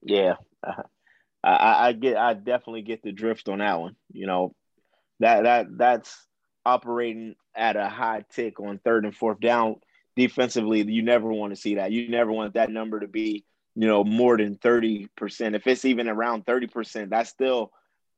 Yeah, 0.04 0.36
I, 1.44 1.88
I 1.88 1.94
get, 1.94 2.18
I 2.18 2.34
definitely 2.34 2.84
get 2.84 3.02
the 3.04 3.12
drift 3.12 3.50
on 3.50 3.60
that 3.60 3.80
one. 3.80 3.96
You 4.12 4.28
know, 4.28 4.56
that 5.20 5.44
that 5.44 5.78
that's 5.78 6.28
operating 6.66 7.36
at 7.56 7.76
a 7.76 7.90
high 7.90 8.24
tick 8.32 8.60
on 8.60 8.80
third 8.80 9.06
and 9.06 9.16
fourth 9.16 9.40
down 9.40 9.76
defensively. 10.16 10.84
You 10.84 11.02
never 11.02 11.32
want 11.32 11.54
to 11.54 11.60
see 11.60 11.76
that. 11.76 11.92
You 11.92 12.10
never 12.10 12.32
want 12.32 12.54
that 12.54 12.70
number 12.70 13.00
to 13.00 13.08
be, 13.08 13.46
you 13.76 13.88
know, 13.88 14.04
more 14.04 14.38
than 14.38 14.58
thirty 14.58 15.08
percent. 15.18 15.56
If 15.56 15.66
it's 15.66 15.86
even 15.86 16.08
around 16.08 16.46
thirty 16.46 16.68
percent, 16.68 17.10
that's 17.10 17.30
still 17.32 17.72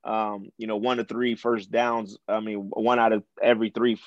um, 0.04 0.50
you 0.58 0.68
know, 0.68 0.78
one 0.78 0.98
to 0.98 1.06
three 1.06 1.36
first 1.36 1.72
downs. 1.72 2.18
I 2.28 2.40
mean, 2.40 2.70
one 2.74 3.00
out 3.00 3.14
of 3.14 3.24
every 3.42 3.70
three 3.70 4.00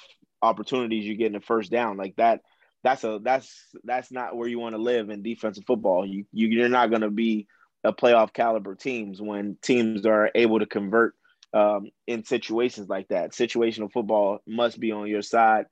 opportunities 0.42 1.04
you 1.04 1.16
get 1.16 1.28
in 1.28 1.32
the 1.32 1.40
first 1.40 1.70
down, 1.70 1.96
like 1.96 2.16
that. 2.16 2.40
That's 2.82 3.02
a 3.02 3.18
that's 3.22 3.52
that's 3.84 4.12
not 4.12 4.36
where 4.36 4.48
you 4.48 4.58
want 4.58 4.74
to 4.76 4.80
live 4.80 5.10
in 5.10 5.22
defensive 5.22 5.64
football. 5.66 6.06
You, 6.06 6.24
you 6.32 6.48
you're 6.48 6.68
not 6.68 6.90
going 6.90 7.02
to 7.02 7.10
be 7.10 7.48
a 7.82 7.92
playoff 7.92 8.32
caliber 8.32 8.74
teams 8.74 9.20
when 9.20 9.56
teams 9.60 10.06
are 10.06 10.30
able 10.34 10.58
to 10.60 10.66
convert 10.66 11.14
um, 11.52 11.90
in 12.06 12.24
situations 12.24 12.88
like 12.88 13.08
that. 13.08 13.32
Situational 13.32 13.90
football 13.90 14.40
must 14.46 14.78
be 14.78 14.92
on 14.92 15.08
your 15.08 15.22
side, 15.22 15.66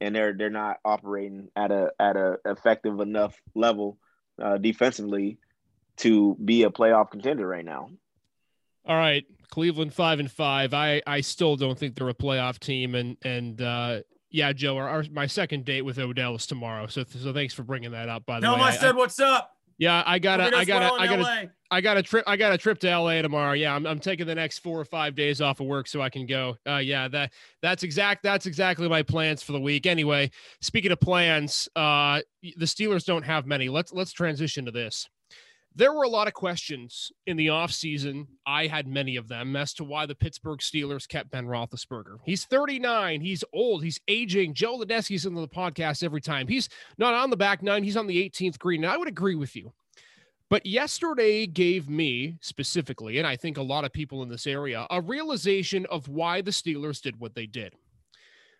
and 0.00 0.14
they're 0.14 0.34
they're 0.34 0.50
not 0.50 0.78
operating 0.84 1.48
at 1.56 1.70
a 1.70 1.92
at 1.98 2.16
a 2.16 2.38
effective 2.44 3.00
enough 3.00 3.40
level 3.54 3.98
uh, 4.42 4.58
defensively 4.58 5.38
to 5.98 6.36
be 6.42 6.64
a 6.64 6.70
playoff 6.70 7.10
contender 7.10 7.46
right 7.46 7.64
now. 7.64 7.90
All 8.86 8.96
right, 8.96 9.24
Cleveland 9.50 9.92
five 9.92 10.20
and 10.20 10.30
five. 10.30 10.74
I 10.74 11.02
I 11.06 11.20
still 11.20 11.56
don't 11.56 11.78
think 11.78 11.96
they're 11.96 12.08
a 12.08 12.14
playoff 12.14 12.58
team, 12.58 12.94
and 12.94 13.16
and 13.22 13.60
uh, 13.60 14.00
yeah, 14.30 14.52
Joe, 14.52 14.76
our, 14.76 14.88
our, 14.88 15.04
my 15.10 15.26
second 15.26 15.64
date 15.64 15.82
with 15.82 15.98
Odell 15.98 16.36
is 16.36 16.46
tomorrow. 16.46 16.86
So 16.86 17.04
so 17.04 17.32
thanks 17.32 17.54
for 17.54 17.62
bringing 17.62 17.90
that 17.92 18.08
up. 18.08 18.26
By 18.26 18.40
the 18.40 18.46
Tell 18.46 18.56
way, 18.56 18.62
I, 18.62 18.76
said 18.76 18.96
what's 18.96 19.20
up. 19.20 19.52
Yeah, 19.80 20.02
I 20.04 20.18
got 20.18 20.40
a, 20.40 20.54
I 20.54 20.64
got 20.66 20.82
a, 20.82 21.00
I 21.00 21.06
got 21.06 21.20
a, 21.20 21.50
I 21.70 21.80
got 21.80 21.96
a 21.96 22.02
trip. 22.02 22.24
I 22.26 22.36
got 22.36 22.52
a 22.52 22.58
trip 22.58 22.78
to 22.80 22.98
LA 22.98 23.22
tomorrow. 23.22 23.54
Yeah, 23.54 23.74
I'm, 23.74 23.86
I'm 23.86 23.98
taking 23.98 24.26
the 24.26 24.34
next 24.34 24.58
four 24.58 24.78
or 24.78 24.84
five 24.84 25.14
days 25.14 25.40
off 25.40 25.60
of 25.60 25.66
work 25.66 25.88
so 25.88 26.02
I 26.02 26.10
can 26.10 26.26
go. 26.26 26.56
Uh, 26.68 26.76
yeah, 26.76 27.08
that 27.08 27.32
that's 27.62 27.82
exact. 27.82 28.22
That's 28.22 28.44
exactly 28.44 28.88
my 28.90 29.02
plans 29.02 29.42
for 29.42 29.52
the 29.52 29.60
week. 29.60 29.86
Anyway, 29.86 30.30
speaking 30.60 30.92
of 30.92 31.00
plans, 31.00 31.66
uh, 31.76 32.20
the 32.42 32.66
Steelers 32.66 33.06
don't 33.06 33.24
have 33.24 33.46
many. 33.46 33.70
Let's 33.70 33.90
let's 33.92 34.12
transition 34.12 34.66
to 34.66 34.70
this. 34.70 35.08
There 35.76 35.92
were 35.92 36.02
a 36.02 36.08
lot 36.08 36.26
of 36.26 36.34
questions 36.34 37.12
in 37.26 37.36
the 37.36 37.46
offseason. 37.46 38.26
I 38.44 38.66
had 38.66 38.88
many 38.88 39.14
of 39.16 39.28
them 39.28 39.54
as 39.54 39.72
to 39.74 39.84
why 39.84 40.04
the 40.04 40.16
Pittsburgh 40.16 40.58
Steelers 40.58 41.06
kept 41.06 41.30
Ben 41.30 41.46
Roethlisberger. 41.46 42.18
He's 42.24 42.44
39. 42.44 43.20
He's 43.20 43.44
old. 43.52 43.84
He's 43.84 44.00
aging. 44.08 44.54
Joe 44.54 44.78
Lodanosky's 44.78 45.26
in 45.26 45.34
the 45.34 45.46
podcast 45.46 46.02
every 46.02 46.20
time. 46.20 46.48
He's 46.48 46.68
not 46.98 47.14
on 47.14 47.30
the 47.30 47.36
back 47.36 47.62
nine. 47.62 47.84
He's 47.84 47.96
on 47.96 48.08
the 48.08 48.28
18th 48.28 48.58
green. 48.58 48.82
And 48.82 48.92
I 48.92 48.96
would 48.96 49.08
agree 49.08 49.36
with 49.36 49.54
you. 49.54 49.72
But 50.48 50.66
yesterday 50.66 51.46
gave 51.46 51.88
me 51.88 52.36
specifically, 52.40 53.18
and 53.18 53.26
I 53.26 53.36
think 53.36 53.56
a 53.56 53.62
lot 53.62 53.84
of 53.84 53.92
people 53.92 54.24
in 54.24 54.28
this 54.28 54.48
area, 54.48 54.84
a 54.90 55.00
realization 55.00 55.86
of 55.86 56.08
why 56.08 56.40
the 56.40 56.50
Steelers 56.50 57.00
did 57.00 57.20
what 57.20 57.36
they 57.36 57.46
did. 57.46 57.74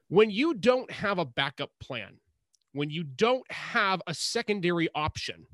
When 0.06 0.30
you 0.30 0.54
don't 0.54 0.90
have 0.92 1.18
a 1.18 1.24
backup 1.24 1.70
plan, 1.80 2.18
when 2.72 2.90
you 2.90 3.02
don't 3.02 3.50
have 3.50 4.00
a 4.06 4.14
secondary 4.14 4.88
option, 4.94 5.46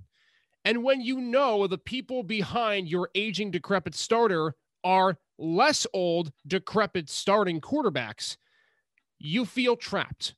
and 0.67 0.83
when 0.83 1.01
you 1.01 1.21
know 1.21 1.69
the 1.69 1.79
people 1.79 2.25
behind 2.25 2.89
your 2.89 3.09
aging, 3.15 3.53
decrepit 3.53 3.95
starter 3.95 4.57
are 4.83 5.17
less 5.39 5.87
old, 5.95 6.33
decrepit 6.45 7.09
starting 7.09 7.61
quarterbacks, 7.61 8.37
you 9.21 9.45
feel 9.45 9.77
trapped. 9.77 10.35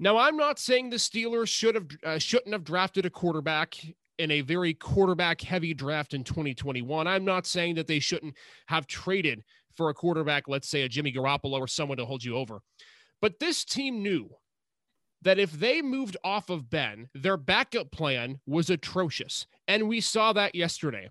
Now, 0.00 0.18
I'm 0.18 0.36
not 0.36 0.58
saying 0.58 0.90
the 0.90 0.96
Steelers 0.96 1.46
should 1.46 1.76
have 1.76 1.86
uh, 2.04 2.18
shouldn't 2.18 2.52
have 2.52 2.64
drafted 2.64 3.06
a 3.06 3.10
quarterback 3.10 3.76
in 4.18 4.32
a 4.32 4.40
very 4.40 4.74
quarterback 4.74 5.40
heavy 5.40 5.74
draft 5.74 6.12
in 6.12 6.24
2021. 6.24 7.06
I'm 7.06 7.24
not 7.24 7.46
saying 7.46 7.76
that 7.76 7.86
they 7.86 8.00
shouldn't 8.00 8.34
have 8.66 8.88
traded 8.88 9.44
for 9.76 9.90
a 9.90 9.94
quarterback, 9.94 10.48
let's 10.48 10.68
say 10.68 10.82
a 10.82 10.88
Jimmy 10.88 11.12
Garoppolo 11.12 11.60
or 11.60 11.68
someone 11.68 11.98
to 11.98 12.04
hold 12.04 12.24
you 12.24 12.34
over. 12.36 12.58
But 13.20 13.38
this 13.38 13.64
team 13.64 14.02
knew 14.02 14.28
that 15.22 15.38
if 15.38 15.52
they 15.52 15.82
moved 15.82 16.16
off 16.22 16.48
of 16.50 16.70
Ben, 16.70 17.08
their 17.14 17.36
backup 17.36 17.90
plan 17.90 18.40
was 18.46 18.70
atrocious. 18.70 19.46
And 19.66 19.88
we 19.88 20.00
saw 20.00 20.32
that 20.32 20.54
yesterday. 20.54 21.08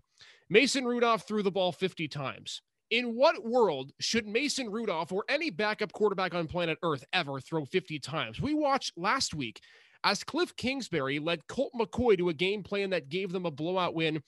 Mason 0.50 0.86
Rudolph 0.86 1.28
threw 1.28 1.44
the 1.44 1.52
ball 1.52 1.72
50 1.72 2.08
times. 2.08 2.62
In 2.90 3.16
what 3.16 3.46
world 3.46 3.92
should 4.00 4.26
Mason 4.26 4.72
Rudolph 4.72 5.12
or 5.12 5.26
any 5.28 5.50
backup 5.50 5.92
quarterback 5.92 6.34
on 6.34 6.48
planet 6.48 6.78
Earth 6.84 7.04
ever 7.12 7.42
throw 7.42 7.66
50 7.66 8.00
times? 8.00 8.40
We 8.40 8.54
watched 8.54 8.98
last 8.98 9.34
week 9.34 9.62
as 10.06 10.24
Cliff 10.24 10.56
Kingsbury 10.56 11.20
led 11.20 11.46
Colt 11.48 11.74
McCoy 11.78 12.18
to 12.18 12.30
a 12.30 12.34
game 12.34 12.64
plan 12.64 12.92
that 12.92 13.10
gave 13.10 13.34
them 13.34 13.46
a 13.46 13.52
blowout 13.52 13.94
win 13.94 14.24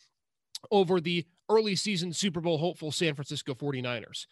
over 0.72 1.00
the 1.00 1.26
early 1.50 1.76
season 1.76 2.12
Super 2.12 2.42
Bowl 2.42 2.58
hopeful 2.58 2.92
San 2.92 3.16
Francisco 3.16 3.54
49ers. 3.54 4.26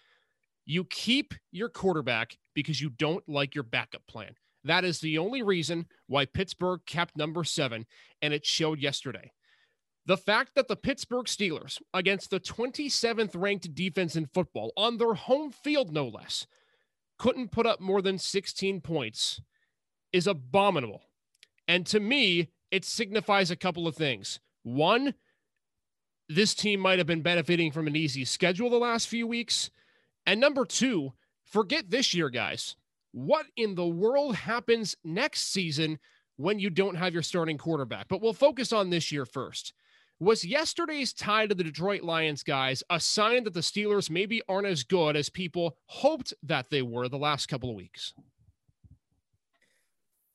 You 0.66 0.84
keep 0.84 1.34
your 1.54 1.70
quarterback 1.70 2.38
because 2.54 2.82
you 2.82 2.90
don't 2.90 3.24
like 3.30 3.56
your 3.56 3.64
backup 3.64 4.06
plan. 4.08 4.36
That 4.64 4.84
is 4.84 5.00
the 5.00 5.18
only 5.18 5.42
reason 5.42 5.86
why 6.08 6.26
Pittsburgh 6.26 6.82
kept 6.86 7.18
number 7.18 7.44
seven, 7.44 7.86
and 8.22 8.34
it 8.34 8.46
showed 8.46 8.80
yesterday. 8.80 9.32
The 10.06 10.18
fact 10.18 10.56
that 10.56 10.68
the 10.68 10.76
Pittsburgh 10.76 11.26
Steelers, 11.26 11.82
against 11.94 12.30
the 12.30 12.40
27th 12.40 13.32
ranked 13.36 13.76
defense 13.76 14.16
in 14.16 14.28
football, 14.28 14.72
on 14.78 14.98
their 14.98 15.14
home 15.14 15.52
field 15.52 15.92
no 15.92 16.08
less, 16.08 16.48
couldn't 17.18 17.52
put 17.52 17.66
up 17.66 17.82
more 17.82 18.02
than 18.02 18.18
16 18.18 18.82
points 18.82 19.42
is 20.14 20.28
abominable. 20.28 21.02
And 21.68 21.86
to 21.88 22.00
me, 22.00 22.50
it 22.72 22.86
signifies 22.86 23.52
a 23.52 23.56
couple 23.56 23.88
of 23.88 23.96
things. 23.96 24.40
One, 24.64 25.14
this 26.30 26.54
team 26.54 26.80
might 26.80 26.98
have 26.98 27.08
been 27.08 27.22
benefiting 27.22 27.72
from 27.72 27.88
an 27.88 27.96
easy 27.96 28.26
schedule 28.26 28.70
the 28.70 28.78
last 28.78 29.08
few 29.08 29.28
weeks. 29.28 29.70
And 30.26 30.40
number 30.40 30.66
two, 30.66 31.14
forget 31.46 31.90
this 31.90 32.14
year, 32.14 32.30
guys. 32.30 32.76
What 33.18 33.48
in 33.56 33.74
the 33.74 33.88
world 33.88 34.36
happens 34.36 34.96
next 35.04 35.52
season 35.52 35.98
when 36.36 36.60
you 36.60 36.70
don't 36.70 36.94
have 36.94 37.16
your 37.16 37.24
starting 37.24 37.58
quarterback? 37.58 38.08
But 38.10 38.22
we'll 38.22 38.32
focus 38.32 38.72
on 38.72 38.92
this 38.92 39.12
year 39.12 39.26
first. 39.26 39.74
Was 40.20 40.46
yesterday's 40.46 41.14
tie 41.14 41.48
to 41.48 41.56
the 41.56 41.64
Detroit 41.64 42.04
Lions, 42.04 42.44
guys, 42.44 42.84
a 42.92 43.00
sign 43.00 43.44
that 43.46 43.56
the 43.56 43.62
Steelers 43.62 44.12
maybe 44.12 44.44
aren't 44.48 44.68
as 44.68 44.84
good 44.84 45.16
as 45.16 45.30
people 45.30 45.78
hoped 45.88 46.32
that 46.44 46.70
they 46.70 46.84
were 46.84 47.10
the 47.10 47.18
last 47.18 47.48
couple 47.48 47.72
of 47.72 47.76
weeks? 47.76 48.14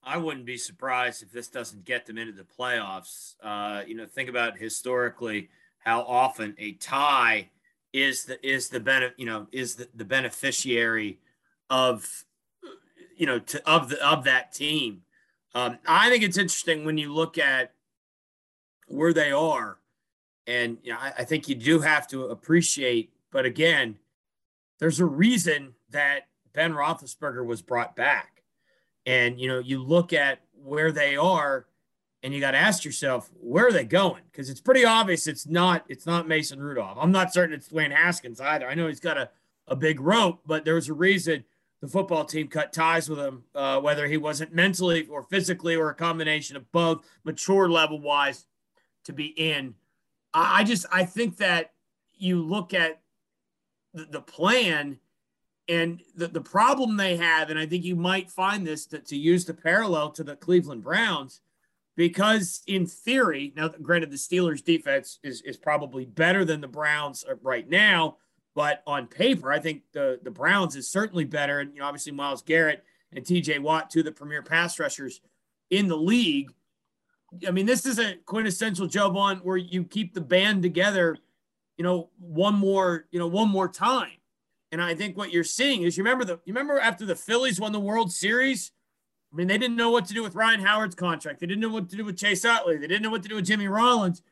I 0.02 0.16
wouldn't 0.16 0.44
be 0.44 0.56
surprised 0.56 1.22
if 1.22 1.30
this 1.30 1.46
doesn't 1.46 1.84
get 1.84 2.04
them 2.04 2.18
into 2.18 2.32
the 2.32 2.42
playoffs. 2.42 3.36
Uh, 3.40 3.84
you 3.86 3.94
know, 3.94 4.06
think 4.06 4.28
about 4.28 4.58
historically 4.58 5.50
how 5.78 6.00
often 6.00 6.56
a 6.58 6.72
tie 6.72 7.48
is 7.92 8.24
the 8.24 8.44
is 8.44 8.70
the 8.70 8.80
benefit 8.80 9.14
you 9.18 9.26
know 9.26 9.46
is 9.52 9.76
the, 9.76 9.86
the 9.94 10.04
beneficiary 10.04 11.20
of 11.70 12.24
you 13.22 13.26
know 13.26 13.38
to 13.38 13.70
of 13.70 13.88
the 13.88 14.04
of 14.04 14.24
that 14.24 14.52
team. 14.52 15.02
Um, 15.54 15.78
I 15.86 16.10
think 16.10 16.24
it's 16.24 16.36
interesting 16.36 16.84
when 16.84 16.98
you 16.98 17.14
look 17.14 17.38
at 17.38 17.72
where 18.88 19.12
they 19.12 19.30
are, 19.30 19.78
and 20.48 20.78
you 20.82 20.92
know, 20.92 20.98
I, 20.98 21.12
I 21.18 21.24
think 21.24 21.48
you 21.48 21.54
do 21.54 21.78
have 21.78 22.08
to 22.08 22.24
appreciate. 22.24 23.12
But 23.30 23.44
again, 23.44 23.94
there's 24.80 24.98
a 24.98 25.04
reason 25.04 25.74
that 25.90 26.26
Ben 26.52 26.72
Roethlisberger 26.72 27.46
was 27.46 27.62
brought 27.62 27.94
back, 27.94 28.42
and 29.06 29.40
you 29.40 29.46
know 29.46 29.60
you 29.60 29.80
look 29.80 30.12
at 30.12 30.40
where 30.52 30.90
they 30.90 31.14
are 31.14 31.66
and 32.24 32.34
you 32.34 32.40
got 32.40 32.52
to 32.52 32.58
ask 32.58 32.84
yourself 32.84 33.30
where 33.40 33.68
are 33.68 33.72
they 33.72 33.84
going 33.84 34.22
because 34.32 34.50
it's 34.50 34.60
pretty 34.60 34.84
obvious 34.84 35.28
it's 35.28 35.46
not 35.46 35.84
it's 35.88 36.06
not 36.06 36.26
Mason 36.26 36.58
Rudolph. 36.58 36.98
I'm 37.00 37.12
not 37.12 37.32
certain 37.32 37.54
it's 37.54 37.68
Dwayne 37.68 37.94
Haskins 37.94 38.40
either. 38.40 38.66
I 38.66 38.74
know 38.74 38.88
he's 38.88 38.98
got 38.98 39.16
a, 39.16 39.30
a 39.68 39.76
big 39.76 40.00
rope, 40.00 40.40
but 40.44 40.64
there's 40.64 40.88
a 40.88 40.92
reason 40.92 41.44
the 41.82 41.88
football 41.88 42.24
team 42.24 42.46
cut 42.46 42.72
ties 42.72 43.10
with 43.10 43.18
him, 43.18 43.42
uh, 43.56 43.80
whether 43.80 44.06
he 44.06 44.16
wasn't 44.16 44.54
mentally 44.54 45.04
or 45.08 45.24
physically 45.24 45.74
or 45.74 45.90
a 45.90 45.94
combination 45.94 46.56
of 46.56 46.70
both, 46.70 47.04
mature 47.24 47.68
level 47.68 48.00
wise, 48.00 48.46
to 49.04 49.12
be 49.12 49.26
in. 49.26 49.74
I, 50.32 50.60
I 50.60 50.64
just 50.64 50.86
I 50.92 51.04
think 51.04 51.38
that 51.38 51.72
you 52.14 52.40
look 52.40 52.72
at 52.72 53.00
the, 53.92 54.04
the 54.04 54.20
plan 54.20 55.00
and 55.68 56.00
the, 56.14 56.28
the 56.28 56.40
problem 56.40 56.96
they 56.96 57.16
have, 57.16 57.50
and 57.50 57.58
I 57.58 57.66
think 57.66 57.84
you 57.84 57.96
might 57.96 58.30
find 58.30 58.64
this 58.64 58.86
to, 58.86 59.00
to 59.00 59.16
use 59.16 59.44
the 59.44 59.54
parallel 59.54 60.12
to 60.12 60.22
the 60.22 60.36
Cleveland 60.36 60.84
Browns 60.84 61.40
because 61.96 62.62
in 62.68 62.86
theory, 62.86 63.52
now 63.56 63.68
granted 63.68 64.12
the 64.12 64.16
Steelers 64.16 64.64
defense 64.64 65.18
is 65.24 65.42
is 65.42 65.56
probably 65.56 66.04
better 66.04 66.44
than 66.44 66.60
the 66.60 66.68
Browns 66.68 67.24
right 67.42 67.68
now, 67.68 68.18
but 68.54 68.82
on 68.86 69.06
paper, 69.06 69.52
I 69.52 69.58
think 69.58 69.82
the 69.92 70.18
the 70.22 70.30
Browns 70.30 70.76
is 70.76 70.90
certainly 70.90 71.24
better. 71.24 71.60
And 71.60 71.74
you 71.74 71.80
know, 71.80 71.86
obviously 71.86 72.12
Myles 72.12 72.42
Garrett 72.42 72.84
and 73.12 73.24
TJ 73.24 73.60
Watt, 73.60 73.90
two 73.90 74.00
of 74.00 74.04
the 74.04 74.12
premier 74.12 74.42
pass 74.42 74.78
rushers 74.78 75.20
in 75.70 75.88
the 75.88 75.96
league. 75.96 76.50
I 77.46 77.50
mean, 77.50 77.66
this 77.66 77.86
is 77.86 77.98
a 77.98 78.16
quintessential 78.26 78.86
job 78.86 79.16
on 79.16 79.38
where 79.38 79.56
you 79.56 79.84
keep 79.84 80.12
the 80.12 80.20
band 80.20 80.62
together, 80.62 81.16
you 81.78 81.84
know, 81.84 82.10
one 82.18 82.54
more, 82.54 83.06
you 83.10 83.18
know, 83.18 83.26
one 83.26 83.48
more 83.48 83.68
time. 83.68 84.12
And 84.70 84.82
I 84.82 84.94
think 84.94 85.16
what 85.16 85.32
you're 85.32 85.44
seeing 85.44 85.82
is 85.82 85.96
you 85.96 86.04
remember 86.04 86.24
the 86.24 86.40
you 86.44 86.52
remember 86.52 86.78
after 86.78 87.06
the 87.06 87.16
Phillies 87.16 87.60
won 87.60 87.72
the 87.72 87.80
World 87.80 88.12
Series, 88.12 88.72
I 89.32 89.36
mean, 89.36 89.46
they 89.46 89.56
didn't 89.56 89.76
know 89.76 89.90
what 89.90 90.06
to 90.06 90.14
do 90.14 90.22
with 90.22 90.34
Ryan 90.34 90.60
Howard's 90.60 90.94
contract. 90.94 91.40
They 91.40 91.46
didn't 91.46 91.60
know 91.60 91.70
what 91.70 91.88
to 91.88 91.96
do 91.96 92.04
with 92.04 92.18
Chase 92.18 92.44
Utley. 92.44 92.76
They 92.76 92.86
didn't 92.86 93.02
know 93.02 93.10
what 93.10 93.22
to 93.22 93.28
do 93.28 93.36
with 93.36 93.46
Jimmy 93.46 93.68
Rollins. 93.68 94.22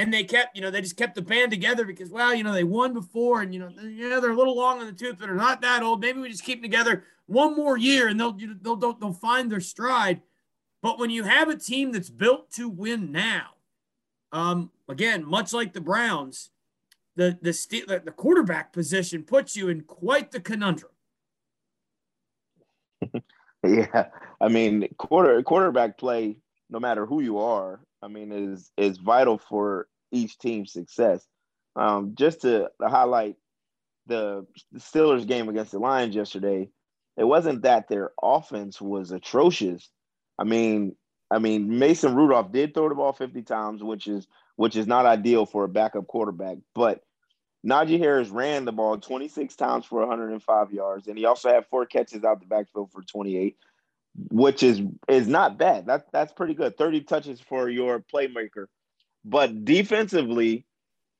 And 0.00 0.14
they 0.14 0.24
kept, 0.24 0.56
you 0.56 0.62
know, 0.62 0.70
they 0.70 0.80
just 0.80 0.96
kept 0.96 1.14
the 1.14 1.20
band 1.20 1.50
together 1.50 1.84
because, 1.84 2.08
well, 2.08 2.34
you 2.34 2.42
know, 2.42 2.54
they 2.54 2.64
won 2.64 2.94
before 2.94 3.42
and, 3.42 3.52
you 3.52 3.60
know, 3.60 3.68
yeah, 3.82 4.18
they're 4.18 4.30
a 4.30 4.36
little 4.36 4.56
long 4.56 4.80
on 4.80 4.86
the 4.86 4.94
tooth, 4.94 5.16
but 5.18 5.26
they're 5.26 5.34
not 5.34 5.60
that 5.60 5.82
old. 5.82 6.00
Maybe 6.00 6.18
we 6.20 6.30
just 6.30 6.42
keep 6.42 6.62
them 6.62 6.70
together 6.70 7.04
one 7.26 7.54
more 7.54 7.76
year 7.76 8.08
and 8.08 8.18
they'll, 8.18 8.32
they'll, 8.32 8.76
they'll, 8.76 8.94
they'll 8.94 9.12
find 9.12 9.52
their 9.52 9.60
stride. 9.60 10.22
But 10.80 10.98
when 10.98 11.10
you 11.10 11.24
have 11.24 11.50
a 11.50 11.56
team 11.56 11.92
that's 11.92 12.08
built 12.08 12.50
to 12.52 12.66
win 12.66 13.12
now, 13.12 13.48
um, 14.32 14.70
again, 14.88 15.22
much 15.22 15.52
like 15.52 15.74
the 15.74 15.82
Browns, 15.82 16.48
the, 17.16 17.38
the, 17.42 18.02
the 18.02 18.10
quarterback 18.10 18.72
position 18.72 19.22
puts 19.22 19.54
you 19.54 19.68
in 19.68 19.82
quite 19.82 20.30
the 20.30 20.40
conundrum. 20.40 20.92
Yeah, 23.62 24.06
I 24.40 24.48
mean, 24.48 24.88
quarter 24.96 25.42
quarterback 25.42 25.98
play, 25.98 26.38
no 26.70 26.80
matter 26.80 27.04
who 27.04 27.20
you 27.20 27.40
are, 27.40 27.80
I 28.02 28.08
mean, 28.08 28.32
is 28.32 28.72
is 28.76 28.96
vital 28.98 29.38
for 29.38 29.86
each 30.10 30.38
team's 30.38 30.72
success. 30.72 31.26
Um, 31.76 32.14
just 32.16 32.42
to, 32.42 32.70
highlight 32.80 33.36
the, 34.06 34.46
Steelers 34.76 35.26
game 35.26 35.48
against 35.48 35.72
the 35.72 35.78
Lions 35.78 36.14
yesterday, 36.14 36.68
it 37.16 37.24
wasn't 37.24 37.62
that 37.62 37.88
their 37.88 38.12
offense 38.22 38.80
was 38.80 39.10
atrocious. 39.10 39.90
I 40.38 40.44
mean, 40.44 40.96
I 41.30 41.38
mean, 41.38 41.78
Mason 41.78 42.14
Rudolph 42.14 42.50
did 42.50 42.74
throw 42.74 42.88
the 42.88 42.94
ball 42.94 43.12
50 43.12 43.42
times, 43.42 43.82
which 43.82 44.06
is 44.06 44.26
which 44.56 44.76
is 44.76 44.86
not 44.86 45.06
ideal 45.06 45.46
for 45.46 45.64
a 45.64 45.68
backup 45.68 46.06
quarterback, 46.06 46.58
but 46.74 47.02
Najee 47.66 47.98
Harris 47.98 48.28
ran 48.28 48.64
the 48.64 48.72
ball 48.72 48.98
26 48.98 49.54
times 49.56 49.84
for 49.84 50.00
105 50.00 50.72
yards, 50.72 51.06
and 51.06 51.18
he 51.18 51.24
also 51.24 51.50
had 51.50 51.66
four 51.66 51.86
catches 51.86 52.24
out 52.24 52.40
the 52.40 52.46
backfield 52.46 52.90
for 52.90 53.02
28, 53.02 53.56
which 54.30 54.62
is 54.62 54.80
is 55.08 55.28
not 55.28 55.58
bad. 55.58 55.86
That 55.86 56.06
that's 56.12 56.32
pretty 56.32 56.54
good. 56.54 56.76
30 56.76 57.02
touches 57.02 57.40
for 57.40 57.68
your 57.68 58.00
playmaker. 58.12 58.66
But 59.24 59.64
defensively, 59.64 60.66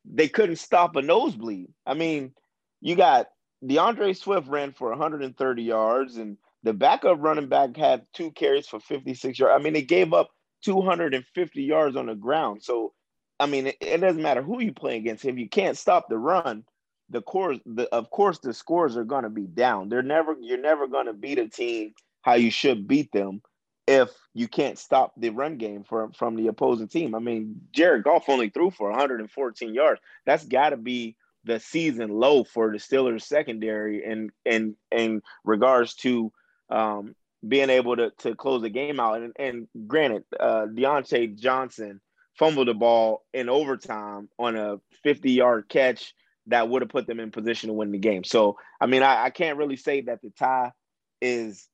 they 0.05 0.29
couldn't 0.29 0.57
stop 0.57 0.97
a 0.97 1.03
nosebleed. 1.03 1.69
I 1.87 1.95
mean, 1.95 2.33
you 2.81 2.97
got 2.97 3.29
D'Andre 3.67 4.15
Swift 4.15 4.49
ran 4.49 4.73
for 4.73 4.91
130 4.91 5.63
yards, 5.63 6.17
and 6.17 6.39
the 6.63 6.73
backup 6.73 7.19
running 7.21 7.49
back 7.49 7.77
had 7.77 8.07
two 8.15 8.31
carries 8.33 8.67
for 8.67 8.81
56 8.81 9.39
yards. 9.39 9.55
I 9.55 9.63
mean, 9.63 9.75
they 9.75 9.83
gave 9.83 10.13
up 10.13 10.31
250 10.65 11.63
yards 11.63 11.97
on 11.97 12.07
the 12.07 12.15
ground. 12.15 12.63
So 12.63 12.95
I 13.41 13.47
mean, 13.47 13.69
it, 13.69 13.77
it, 13.81 13.99
doesn't 13.99 14.23
matter 14.23 14.43
who 14.43 14.61
you 14.61 14.73
play 14.73 14.99
against. 14.99 15.25
If 15.25 15.39
you 15.39 15.49
can't 15.49 15.77
stop 15.77 16.09
the 16.09 16.19
run, 16.19 16.63
the 17.09 17.23
course, 17.23 17.59
the, 17.65 17.89
of 17.93 18.11
course, 18.11 18.39
the 18.39 18.53
scores 18.53 18.99
are 18.99 19.05
going 19.05 19.25
to 19.25 19.31
be 19.31 19.47
down. 19.47 19.89
They're 19.89 20.03
never, 20.03 20.37
you're 20.39 20.61
never 20.61 20.87
going 20.87 21.07
to 21.07 21.15
beat 21.15 21.39
a 21.39 21.49
team 21.49 21.95
how 22.21 22.35
you 22.35 22.51
should 22.51 22.87
beat 22.87 23.11
them 23.13 23.41
if 23.91 24.11
you 24.35 24.47
can't 24.47 24.79
stop 24.79 25.13
the 25.17 25.31
run 25.31 25.57
game 25.57 25.83
from 25.83 26.13
from 26.13 26.37
the 26.37 26.47
opposing 26.47 26.87
team. 26.87 27.15
I 27.15 27.19
mean, 27.19 27.61
Jared 27.73 28.05
Goff 28.05 28.29
only 28.29 28.49
threw 28.49 28.71
for 28.71 28.89
114 28.89 29.75
yards. 29.75 30.01
That's 30.25 30.45
got 30.45 30.71
to 30.71 30.77
be 30.77 31.17
the 31.43 31.59
season 31.59 32.11
low 32.11 32.45
for 32.45 32.71
the 32.71 32.79
Steelers 32.79 33.23
secondary 33.23 34.05
in 34.05 34.31
in 34.45 34.77
in 34.93 35.23
regards 35.43 35.95
to 35.97 36.33
um, 36.71 37.17
being 37.47 37.69
able 37.69 37.97
to 37.97 38.13
to 38.19 38.37
close 38.37 38.63
the 38.63 38.71
game 38.71 39.01
out. 39.01 39.23
And, 39.23 39.33
and 39.37 39.69
granted, 39.89 40.23
uh, 40.39 40.67
Diontae 40.67 41.37
Johnson 41.37 42.01
fumbled 42.39 42.69
the 42.69 42.75
ball 42.75 43.25
in 43.35 43.49
overtime 43.49 44.29
on 44.39 44.55
a 44.55 44.77
50 45.03 45.33
yard 45.33 45.69
catch 45.69 46.15
that 46.47 46.69
would 46.69 46.83
have 46.83 46.89
put 46.89 47.09
them 47.09 47.19
in 47.19 47.33
position 47.33 47.69
to 47.69 47.75
win 47.75 47.91
the 47.91 47.99
game. 47.99 48.23
So, 48.23 48.57
I 48.81 48.87
mean, 48.87 49.03
I, 49.03 49.25
I, 49.25 49.31
can't 49.31 49.59
really 49.59 49.77
say 49.77 50.01
that 50.03 50.23
the 50.23 50.31
tie 50.31 50.73
is 51.21 51.69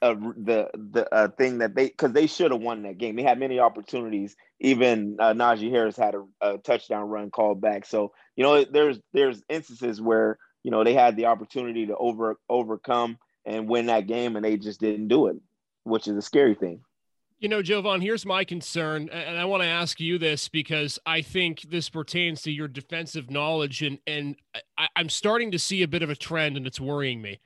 uh, 0.00 0.14
the 0.14 0.68
the 0.74 1.12
uh, 1.12 1.28
thing 1.28 1.58
that 1.58 1.74
they 1.74 1.86
because 1.86 2.12
they 2.12 2.26
should 2.26 2.52
have 2.52 2.60
won 2.60 2.82
that 2.82 2.98
game. 2.98 3.16
They 3.16 3.22
had 3.22 3.38
many 3.38 3.58
opportunities. 3.58 4.36
Even 4.60 5.16
uh, 5.18 5.32
Najee 5.32 5.70
Harris 5.70 5.96
had 5.96 6.14
a, 6.14 6.24
a, 6.40 6.58
touchdown 6.58 7.08
run 7.08 7.30
called 7.30 7.60
back. 7.60 7.84
So 7.84 8.12
you 8.36 8.44
know, 8.44 8.64
there's 8.64 9.00
there's 9.12 9.42
instances 9.48 10.00
where 10.00 10.38
you 10.62 10.70
know 10.70 10.84
they 10.84 10.94
had 10.94 11.16
the 11.16 11.26
opportunity 11.26 11.86
to 11.86 11.96
over 11.96 12.38
overcome 12.48 13.18
and 13.44 13.68
win 13.68 13.86
that 13.86 14.06
game, 14.06 14.36
and 14.36 14.44
they 14.44 14.56
just 14.56 14.80
didn't 14.80 15.08
do 15.08 15.26
it, 15.26 15.36
which 15.84 16.06
is 16.06 16.16
a 16.16 16.22
scary 16.22 16.54
thing. 16.54 16.80
You 17.40 17.48
know, 17.48 17.62
Jovon, 17.62 18.02
here's 18.02 18.26
my 18.26 18.44
concern, 18.44 19.08
and 19.10 19.38
I 19.38 19.44
want 19.44 19.62
to 19.62 19.68
ask 19.68 20.00
you 20.00 20.18
this 20.18 20.48
because 20.48 20.98
I 21.06 21.22
think 21.22 21.62
this 21.62 21.88
pertains 21.88 22.42
to 22.42 22.52
your 22.52 22.68
defensive 22.68 23.30
knowledge, 23.30 23.82
and 23.82 23.98
and 24.06 24.36
I, 24.76 24.88
I'm 24.94 25.08
starting 25.08 25.50
to 25.52 25.58
see 25.58 25.82
a 25.82 25.88
bit 25.88 26.02
of 26.02 26.10
a 26.10 26.16
trend, 26.16 26.56
and 26.56 26.66
it's 26.68 26.80
worrying 26.80 27.20
me. 27.20 27.40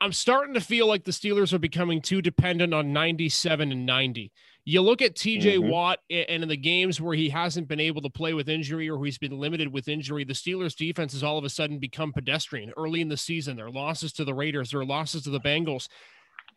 I'm 0.00 0.12
starting 0.12 0.54
to 0.54 0.60
feel 0.60 0.86
like 0.86 1.04
the 1.04 1.10
Steelers 1.10 1.52
are 1.52 1.58
becoming 1.58 2.00
too 2.00 2.22
dependent 2.22 2.72
on 2.72 2.92
97 2.92 3.70
and 3.70 3.84
90. 3.84 4.32
You 4.64 4.80
look 4.80 5.02
at 5.02 5.14
TJ 5.14 5.58
mm-hmm. 5.58 5.68
Watt, 5.68 5.98
and 6.08 6.42
in 6.42 6.48
the 6.48 6.56
games 6.56 6.98
where 6.98 7.14
he 7.14 7.28
hasn't 7.28 7.68
been 7.68 7.80
able 7.80 8.00
to 8.00 8.08
play 8.08 8.32
with 8.32 8.48
injury 8.48 8.88
or 8.88 9.04
he's 9.04 9.18
been 9.18 9.38
limited 9.38 9.70
with 9.70 9.88
injury, 9.88 10.24
the 10.24 10.32
Steelers' 10.32 10.74
defense 10.74 11.12
has 11.12 11.22
all 11.22 11.36
of 11.36 11.44
a 11.44 11.50
sudden 11.50 11.78
become 11.78 12.14
pedestrian 12.14 12.72
early 12.78 13.02
in 13.02 13.08
the 13.08 13.16
season. 13.16 13.58
Their 13.58 13.70
losses 13.70 14.12
to 14.14 14.24
the 14.24 14.32
Raiders, 14.32 14.70
their 14.70 14.86
losses 14.86 15.24
to 15.24 15.30
the 15.30 15.40
Bengals, 15.40 15.88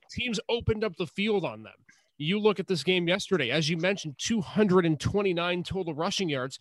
teams 0.09 0.39
opened 0.47 0.85
up 0.85 0.95
the 0.95 1.07
field 1.07 1.43
on 1.43 1.63
them. 1.63 1.73
You 2.17 2.39
look 2.39 2.61
at 2.61 2.67
this 2.67 2.83
game 2.83 3.09
yesterday, 3.09 3.51
as 3.51 3.69
you 3.69 3.75
mentioned, 3.75 4.15
229 4.19 5.63
total 5.63 5.93
rushing 5.93 6.29
yards 6.29 6.59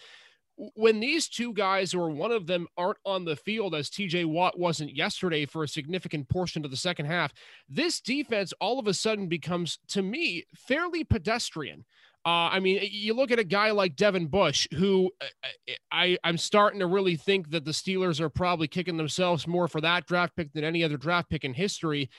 when 0.56 1.00
these 1.00 1.28
two 1.28 1.52
guys 1.52 1.94
or 1.94 2.10
one 2.10 2.32
of 2.32 2.46
them 2.46 2.66
aren't 2.76 2.98
on 3.04 3.24
the 3.24 3.36
field 3.36 3.74
as 3.74 3.90
TJ 3.90 4.24
Watt 4.26 4.58
wasn't 4.58 4.96
yesterday 4.96 5.44
for 5.44 5.62
a 5.62 5.68
significant 5.68 6.28
portion 6.28 6.64
of 6.64 6.70
the 6.70 6.76
second 6.76 7.06
half, 7.06 7.32
this 7.68 8.00
defense 8.00 8.52
all 8.60 8.78
of 8.78 8.86
a 8.86 8.94
sudden 8.94 9.28
becomes, 9.28 9.78
to 9.88 10.02
me, 10.02 10.44
fairly 10.54 11.04
pedestrian. 11.04 11.84
Uh, 12.24 12.50
I 12.50 12.60
mean, 12.60 12.80
you 12.90 13.14
look 13.14 13.30
at 13.30 13.38
a 13.38 13.44
guy 13.44 13.70
like 13.70 13.94
Devin 13.94 14.26
Bush, 14.26 14.66
who 14.74 15.12
uh, 15.20 15.26
uh, 15.44 15.72
I, 15.92 16.18
I'm 16.24 16.38
starting 16.38 16.80
to 16.80 16.86
really 16.86 17.16
think 17.16 17.50
that 17.50 17.64
the 17.64 17.70
Steelers 17.70 18.18
are 18.20 18.28
probably 18.28 18.66
kicking 18.66 18.96
themselves 18.96 19.46
more 19.46 19.68
for 19.68 19.80
that 19.82 20.06
draft 20.06 20.34
pick 20.34 20.52
than 20.52 20.64
any 20.64 20.82
other 20.82 20.96
draft 20.96 21.30
pick 21.30 21.44
in 21.44 21.54
history 21.54 22.10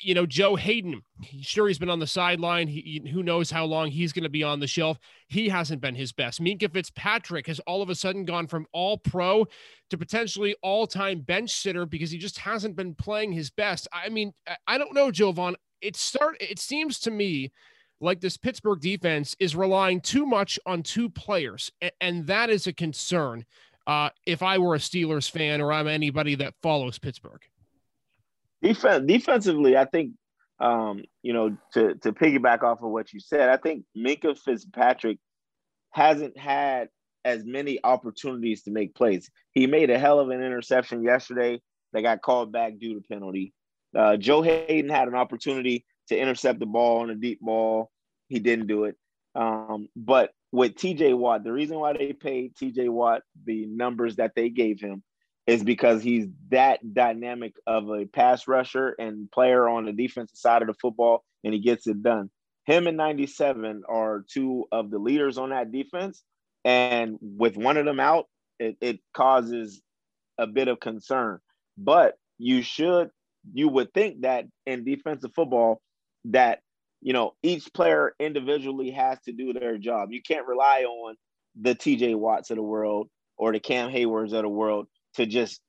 you 0.00 0.14
know, 0.14 0.26
Joe 0.26 0.54
Haden, 0.54 1.02
sure 1.40 1.66
he's 1.66 1.78
been 1.78 1.90
on 1.90 1.98
the 1.98 2.06
sideline. 2.06 2.68
He, 2.68 3.02
who 3.12 3.22
knows 3.22 3.50
how 3.50 3.64
long 3.64 3.90
he's 3.90 4.12
going 4.12 4.22
to 4.22 4.28
be 4.28 4.42
on 4.42 4.60
the 4.60 4.66
shelf. 4.66 4.98
He 5.28 5.48
hasn't 5.48 5.80
been 5.80 5.94
his 5.94 6.12
best. 6.12 6.40
Minkah 6.40 6.72
Fitzpatrick 6.72 7.46
has 7.48 7.58
all 7.60 7.82
of 7.82 7.90
a 7.90 7.94
sudden 7.94 8.24
gone 8.24 8.46
from 8.46 8.66
all 8.72 8.98
pro 8.98 9.46
to 9.90 9.98
potentially 9.98 10.54
all 10.62 10.86
time 10.86 11.20
bench 11.20 11.50
sitter 11.50 11.86
because 11.86 12.10
he 12.10 12.18
just 12.18 12.38
hasn't 12.38 12.76
been 12.76 12.94
playing 12.94 13.32
his 13.32 13.50
best. 13.50 13.88
I 13.92 14.08
mean, 14.08 14.32
I 14.66 14.78
don't 14.78 14.94
know, 14.94 15.10
Jovon. 15.10 15.54
It 15.80 15.96
start. 15.96 16.36
It 16.40 16.58
seems 16.58 16.98
to 17.00 17.10
me 17.10 17.52
like 18.00 18.20
this 18.20 18.36
Pittsburgh 18.36 18.80
defense 18.80 19.34
is 19.40 19.56
relying 19.56 20.00
too 20.00 20.26
much 20.26 20.58
on 20.66 20.82
two 20.82 21.08
players, 21.08 21.70
and 22.00 22.26
that 22.26 22.50
is 22.50 22.66
a 22.66 22.72
concern. 22.72 23.44
Uh, 23.86 24.10
if 24.26 24.42
I 24.42 24.58
were 24.58 24.74
a 24.74 24.78
Steelers 24.78 25.30
fan 25.30 25.60
or 25.60 25.72
I'm 25.72 25.86
anybody 25.86 26.34
that 26.36 26.54
follows 26.60 26.98
Pittsburgh. 26.98 27.40
Defensively, 28.62 29.76
I 29.76 29.84
think 29.84 30.12
um, 30.58 31.04
you 31.22 31.32
know 31.32 31.56
to 31.74 31.94
to 31.96 32.12
piggyback 32.12 32.62
off 32.62 32.82
of 32.82 32.90
what 32.90 33.12
you 33.12 33.20
said, 33.20 33.48
I 33.48 33.56
think 33.56 33.84
Minkah 33.96 34.38
Fitzpatrick 34.38 35.18
hasn't 35.90 36.36
had 36.38 36.88
as 37.24 37.44
many 37.44 37.80
opportunities 37.82 38.62
to 38.62 38.70
make 38.70 38.94
plays. 38.94 39.30
He 39.52 39.66
made 39.66 39.90
a 39.90 39.98
hell 39.98 40.20
of 40.20 40.30
an 40.30 40.42
interception 40.42 41.02
yesterday 41.02 41.60
that 41.92 42.02
got 42.02 42.22
called 42.22 42.52
back 42.52 42.78
due 42.78 42.94
to 42.94 43.00
penalty. 43.08 43.52
Uh, 43.96 44.16
Joe 44.16 44.42
Haden 44.42 44.90
had 44.90 45.08
an 45.08 45.14
opportunity 45.14 45.84
to 46.08 46.16
intercept 46.16 46.60
the 46.60 46.66
ball 46.66 47.00
on 47.00 47.10
a 47.10 47.14
deep 47.14 47.40
ball. 47.40 47.90
He 48.28 48.38
didn't 48.38 48.66
do 48.68 48.84
it. 48.84 48.96
Um, 49.34 49.88
but 49.96 50.30
with 50.52 50.74
TJ 50.76 51.16
Watt, 51.16 51.44
the 51.44 51.52
reason 51.52 51.78
why 51.78 51.94
they 51.94 52.12
paid 52.12 52.54
TJ 52.54 52.88
Watt 52.88 53.22
the 53.44 53.66
numbers 53.66 54.16
that 54.16 54.32
they 54.36 54.48
gave 54.48 54.80
him 54.80 55.02
is 55.46 55.62
because 55.62 56.02
he's 56.02 56.26
that 56.50 56.94
dynamic 56.94 57.54
of 57.66 57.88
a 57.88 58.06
pass 58.06 58.48
rusher 58.48 58.94
and 58.98 59.30
player 59.30 59.68
on 59.68 59.84
the 59.84 59.92
defensive 59.92 60.36
side 60.36 60.62
of 60.62 60.68
the 60.68 60.74
football, 60.74 61.24
and 61.44 61.54
he 61.54 61.60
gets 61.60 61.86
it 61.86 62.02
done. 62.02 62.30
Him 62.64 62.88
and 62.88 62.96
97 62.96 63.84
are 63.88 64.24
two 64.28 64.66
of 64.72 64.90
the 64.90 64.98
leaders 64.98 65.38
on 65.38 65.50
that 65.50 65.70
defense. 65.70 66.22
And 66.64 67.16
with 67.22 67.56
one 67.56 67.76
of 67.76 67.84
them 67.84 68.00
out, 68.00 68.26
it, 68.58 68.76
it 68.80 68.98
causes 69.14 69.80
a 70.36 70.48
bit 70.48 70.66
of 70.66 70.80
concern. 70.80 71.38
But 71.78 72.16
you 72.38 72.62
should, 72.62 73.10
you 73.52 73.68
would 73.68 73.94
think 73.94 74.22
that 74.22 74.46
in 74.66 74.84
defensive 74.84 75.30
football, 75.34 75.80
that 76.24 76.60
you 77.00 77.12
know 77.12 77.34
each 77.42 77.72
player 77.72 78.14
individually 78.18 78.90
has 78.90 79.20
to 79.26 79.32
do 79.32 79.52
their 79.52 79.78
job. 79.78 80.10
You 80.10 80.20
can't 80.20 80.46
rely 80.46 80.82
on 80.82 81.14
the 81.60 81.76
TJ 81.76 82.16
Watts 82.16 82.50
of 82.50 82.56
the 82.56 82.62
world 82.62 83.08
or 83.36 83.52
the 83.52 83.60
Cam 83.60 83.90
Haywards 83.90 84.32
of 84.32 84.42
the 84.42 84.48
world 84.48 84.88
to 85.16 85.26
just 85.26 85.60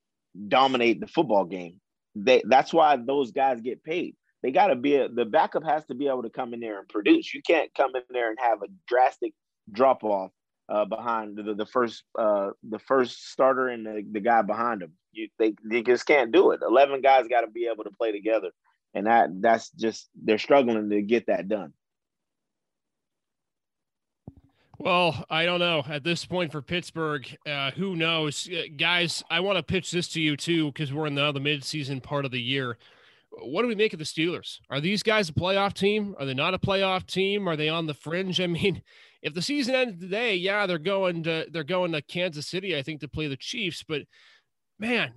dominate 0.47 0.99
the 0.99 1.07
football 1.07 1.45
game. 1.45 1.79
They 2.15 2.41
that's 2.47 2.73
why 2.73 2.97
those 2.97 3.31
guys 3.31 3.61
get 3.61 3.83
paid. 3.83 4.15
They 4.43 4.51
got 4.51 4.67
to 4.67 4.75
be 4.75 4.95
a, 4.95 5.09
the 5.09 5.25
backup 5.25 5.63
has 5.63 5.85
to 5.85 5.95
be 5.95 6.07
able 6.07 6.23
to 6.23 6.29
come 6.29 6.53
in 6.53 6.59
there 6.59 6.79
and 6.79 6.87
produce. 6.87 7.33
You 7.33 7.41
can't 7.41 7.73
come 7.75 7.95
in 7.95 8.03
there 8.09 8.29
and 8.29 8.37
have 8.39 8.61
a 8.61 8.67
drastic 8.87 9.33
drop 9.71 10.03
off 10.03 10.31
uh, 10.69 10.85
behind 10.85 11.37
the, 11.37 11.53
the 11.53 11.65
first 11.65 12.03
uh, 12.17 12.51
the 12.67 12.79
first 12.79 13.29
starter 13.31 13.67
and 13.67 13.85
the, 13.85 14.03
the 14.11 14.19
guy 14.19 14.41
behind 14.41 14.81
him. 14.81 14.93
You 15.11 15.29
they, 15.39 15.55
they 15.63 15.81
just 15.81 16.05
can't 16.05 16.31
do 16.31 16.51
it. 16.51 16.61
Eleven 16.61 17.01
guys 17.01 17.27
got 17.27 17.41
to 17.41 17.47
be 17.47 17.69
able 17.71 17.83
to 17.83 17.91
play 17.91 18.11
together, 18.11 18.51
and 18.93 19.07
that 19.07 19.29
that's 19.41 19.69
just 19.71 20.09
they're 20.23 20.37
struggling 20.37 20.89
to 20.89 21.01
get 21.01 21.27
that 21.27 21.47
done. 21.47 21.73
Well, 24.79 25.25
I 25.29 25.45
don't 25.45 25.59
know. 25.59 25.83
At 25.89 26.03
this 26.03 26.25
point 26.25 26.51
for 26.51 26.61
Pittsburgh, 26.61 27.27
uh, 27.47 27.71
who 27.71 27.95
knows? 27.95 28.47
Uh, 28.47 28.63
guys, 28.75 29.23
I 29.29 29.39
want 29.39 29.57
to 29.57 29.63
pitch 29.63 29.91
this 29.91 30.07
to 30.09 30.21
you 30.21 30.37
too 30.37 30.67
because 30.67 30.93
we're 30.93 31.07
in 31.07 31.15
the, 31.15 31.31
the 31.31 31.39
midseason 31.39 32.01
part 32.01 32.25
of 32.25 32.31
the 32.31 32.41
year. 32.41 32.77
What 33.31 33.63
do 33.63 33.67
we 33.67 33.75
make 33.75 33.93
of 33.93 33.99
the 33.99 34.05
Steelers? 34.05 34.59
Are 34.69 34.79
these 34.79 35.01
guys 35.01 35.29
a 35.29 35.33
playoff 35.33 35.73
team? 35.73 36.15
Are 36.19 36.25
they 36.25 36.35
not 36.35 36.53
a 36.53 36.59
playoff 36.59 37.07
team? 37.07 37.47
Are 37.49 37.55
they 37.55 37.69
on 37.69 37.87
the 37.87 37.93
fringe? 37.95 38.39
I 38.41 38.47
mean, 38.47 38.83
if 39.23 39.33
the 39.33 39.41
season 39.41 39.73
ended 39.73 39.99
today, 39.99 40.35
yeah, 40.35 40.67
they're 40.67 40.77
going 40.77 41.23
to 41.23 41.47
they're 41.51 41.63
going 41.63 41.91
to 41.93 42.01
Kansas 42.03 42.47
City, 42.47 42.77
I 42.77 42.83
think, 42.83 43.01
to 43.01 43.07
play 43.07 43.27
the 43.27 43.35
Chiefs. 43.35 43.83
But 43.87 44.03
man, 44.77 45.13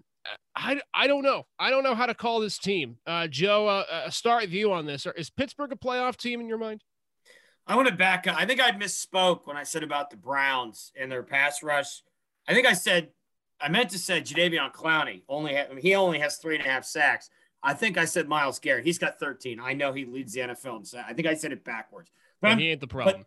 I, 0.57 0.81
I 0.95 1.07
don't 1.07 1.23
know. 1.23 1.45
I 1.59 1.69
don't 1.69 1.85
know 1.85 1.95
how 1.95 2.07
to 2.07 2.15
call 2.15 2.41
this 2.41 2.57
team. 2.57 2.97
Uh, 3.07 3.27
Joe, 3.27 3.67
uh, 3.69 3.85
a 4.07 4.11
start 4.11 4.49
view 4.49 4.73
on 4.73 4.87
this. 4.87 5.07
Is 5.17 5.29
Pittsburgh 5.29 5.73
a 5.73 5.77
playoff 5.77 6.17
team 6.17 6.41
in 6.41 6.49
your 6.49 6.59
mind? 6.59 6.83
I 7.71 7.77
want 7.77 7.87
to 7.87 7.95
back 7.95 8.27
up. 8.27 8.35
I 8.37 8.47
think 8.47 8.61
I 8.61 8.73
misspoke 8.73 9.43
when 9.47 9.57
I 9.57 9.63
said 9.63 9.85
about 9.85 10.11
the 10.11 10.17
Browns 10.17 10.91
and 11.01 11.11
their 11.11 11.23
pass 11.23 11.63
rush. 11.63 12.03
I 12.49 12.53
think 12.53 12.67
I 12.67 12.73
said 12.73 13.11
I 13.61 13.69
meant 13.69 13.91
to 13.91 13.99
say 13.99 14.21
Jadeveon 14.21 14.73
Clowney 14.73 15.23
only 15.29 15.57
I 15.57 15.69
mean, 15.69 15.79
he 15.81 15.95
only 15.95 16.19
has 16.19 16.39
three 16.39 16.57
and 16.57 16.67
a 16.67 16.69
half 16.69 16.85
sacks. 16.85 17.31
I 17.63 17.75
think 17.75 17.97
I 17.97 18.07
said 18.07 18.27
Myles 18.27 18.59
Garrett. 18.59 18.85
He's 18.85 18.99
got 18.99 19.21
13. 19.21 19.61
I 19.61 19.75
know 19.75 19.93
he 19.93 20.05
leads 20.05 20.33
the 20.33 20.41
NFL 20.41 20.79
in 20.79 20.85
sacks. 20.85 21.07
I 21.09 21.13
think 21.13 21.29
I 21.29 21.35
said 21.35 21.53
it 21.53 21.65
backwards. 21.65 22.11
But 22.43 22.59
he 22.59 22.71
ain't 22.71 22.81
the 22.81 22.89
problem. 22.89 23.25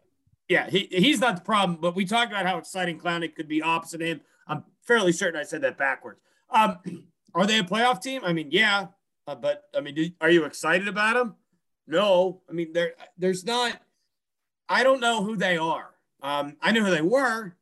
yeah, 0.50 0.70
he, 0.70 0.90
he's 0.92 1.22
not 1.22 1.38
the 1.38 1.44
problem. 1.44 1.78
But 1.80 1.96
we 1.96 2.04
talked 2.04 2.34
about 2.34 2.46
how 2.46 2.58
exciting 2.58 3.00
Clowney 3.00 3.34
could 3.34 3.48
be 3.48 3.62
opposite 3.62 4.02
him. 4.02 4.20
I'm 4.46 4.66
fairly 4.82 5.14
certain 5.14 5.40
I 5.40 5.44
said 5.44 5.62
that 5.62 5.78
backwards. 5.78 6.20
Um, 6.50 6.80
are 7.34 7.48
they 7.48 7.60
a 7.60 7.64
playoff 7.64 8.02
team? 8.02 8.20
I 8.26 8.34
mean, 8.34 8.50
yeah, 8.52 8.88
uh, 9.26 9.36
but 9.36 9.64
I 9.74 9.80
mean, 9.80 9.96
do, 9.96 10.10
are 10.20 10.30
you 10.30 10.44
excited 10.44 10.90
about 10.90 11.14
them? 11.14 11.36
No, 11.88 12.42
I 12.50 12.52
mean, 12.52 12.74
there 12.74 12.96
there's 13.18 13.46
not– 13.46 13.80
I 14.74 14.82
don't 14.82 15.00
know 15.00 15.24
who 15.24 15.36
they 15.36 15.56
are. 15.56 15.92
Um, 16.24 16.58
I 16.60 16.72
knew 16.72 16.84
who 16.84 16.90
they 16.90 17.02
were, 17.02 17.56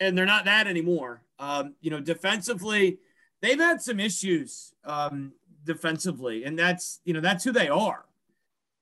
and 0.00 0.18
they're 0.18 0.26
not 0.26 0.46
that 0.46 0.66
anymore. 0.66 1.22
Um, 1.38 1.74
you 1.80 1.88
know, 1.88 2.00
defensively, 2.00 2.98
they've 3.40 3.60
had 3.60 3.80
some 3.80 4.00
issues 4.00 4.74
um, 4.84 5.34
defensively, 5.64 6.42
and 6.42 6.58
that's 6.58 7.00
you 7.04 7.14
know 7.14 7.20
that's 7.20 7.44
who 7.44 7.52
they 7.52 7.68
are. 7.68 8.04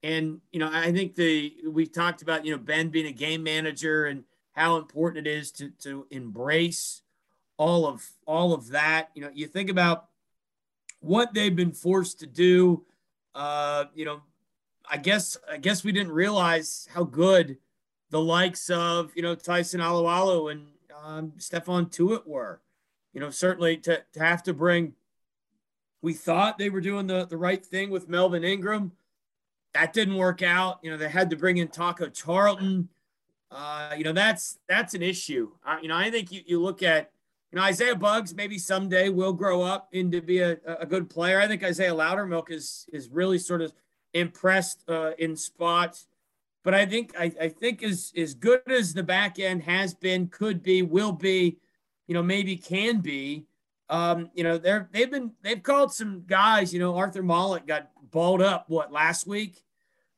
And 0.03 0.41
you 0.53 0.59
know, 0.59 0.71
I 0.73 0.91
think 0.91 1.17
the 1.17 1.55
we 1.69 1.87
talked 1.87 2.23
about 2.23 2.47
you 2.47 2.53
know 2.53 2.59
Ben 2.59 2.89
being 2.89 3.07
a 3.07 3.13
game 3.13 3.43
manager 3.43 4.07
and 4.07 4.25
how 4.53 4.79
important 4.79 5.27
it 5.27 5.31
is 5.31 5.53
to 5.53 5.69
to 5.83 6.07
embrace 6.11 7.03
all 7.59 7.87
of 7.87 8.09
all 8.27 8.55
of 8.55 8.69
that. 8.69 9.11
You 9.15 9.21
know, 9.21 9.31
you 9.35 9.47
think 9.47 9.69
about 9.69 10.07
what 11.01 11.35
they've 11.35 11.55
been 11.55 11.73
forced 11.73 12.21
to 12.21 12.27
do. 12.27 12.87
Uh, 13.35 13.85
you 13.95 14.07
know, 14.07 14.23
I 14.89 14.97
guess 14.97 15.37
I 15.51 15.57
guess 15.59 15.85
we 15.85 15.93
didn't 15.93 16.13
realize 16.13 16.89
how 16.93 17.05
good 17.05 17.59
the 18.11 18.21
likes 18.21 18.71
of 18.71 19.13
you 19.15 19.23
know 19.23 19.35
Tyson 19.35 19.81
Alualu 19.81 20.53
and 20.53 20.67
um, 21.03 21.33
Stephon 21.39 21.91
Tuitt 21.91 22.27
were. 22.27 22.61
You 23.13 23.21
know, 23.21 23.31
certainly 23.31 23.77
to, 23.79 24.03
to 24.13 24.21
have 24.21 24.43
to 24.45 24.55
bring. 24.55 24.95
We 26.03 26.15
thought 26.15 26.59
they 26.59 26.71
were 26.71 26.81
doing 26.81 27.07
the, 27.07 27.27
the 27.27 27.37
right 27.37 27.65
thing 27.65 27.91
with 27.91 28.09
Melvin 28.09 28.45
Ingram. 28.45 28.93
That 29.75 29.93
didn't 29.93 30.17
work 30.17 30.43
out. 30.43 30.79
You 30.83 30.91
know, 30.91 30.97
they 30.97 31.09
had 31.09 31.31
to 31.31 31.37
bring 31.37 31.59
in 31.59 31.69
Taco 31.69 32.09
Charlton. 32.09 32.89
Uh, 33.51 33.95
you 33.97 34.05
know, 34.05 34.13
that's 34.13 34.59
that's 34.69 34.95
an 34.95 35.03
issue. 35.03 35.51
Uh, 35.67 35.79
you 35.83 35.89
know, 35.89 35.97
I 35.97 36.11
think 36.11 36.31
you, 36.31 36.43
you 36.47 36.63
look 36.63 36.83
at 36.83 37.11
you 37.51 37.57
know 37.57 37.65
Isaiah 37.65 37.97
Buggs 37.97 38.35
maybe 38.35 38.59
someday 38.59 39.09
will 39.09 39.33
grow 39.33 39.63
up 39.63 39.89
into 39.93 40.23
be 40.23 40.39
a, 40.39 40.57
a 40.67 40.87
good 40.87 41.11
player. 41.11 41.41
I 41.41 41.49
think 41.49 41.65
Isaiah 41.65 41.95
Loudermilk 41.95 42.51
is 42.51 42.87
is 42.93 43.09
really 43.09 43.39
sort 43.39 43.61
of 43.61 43.73
impressed 44.15 44.85
uh, 44.89 45.13
in 45.19 45.37
spots. 45.37 46.07
But 46.63 46.75
I 46.75 46.87
think 46.87 47.15
I, 47.19 47.33
I 47.41 47.49
think 47.49 47.83
as 47.83 48.13
as 48.17 48.35
good 48.35 48.63
as 48.71 48.93
the 48.93 49.03
back 49.03 49.39
end 49.39 49.63
has 49.63 49.95
been, 49.95 50.29
could 50.29 50.63
be, 50.63 50.83
will 50.83 51.13
be, 51.13 51.59
you 52.07 52.15
know, 52.15 52.23
maybe 52.23 52.57
can 52.57 53.01
be. 53.01 53.47
Um, 53.89 54.31
you 54.35 54.45
know, 54.45 54.59
they're 54.59 54.89
they've 54.93 55.11
been 55.11 55.33
they've 55.43 55.63
called 55.63 55.93
some 55.93 56.25
guys. 56.27 56.73
You 56.73 56.81
know, 56.81 56.97
Arthur 56.97 57.23
Maulet 57.23 57.67
got 57.67 57.91
balled 58.11 58.43
up 58.43 58.67
what 58.69 58.93
last 58.93 59.27
week. 59.27 59.63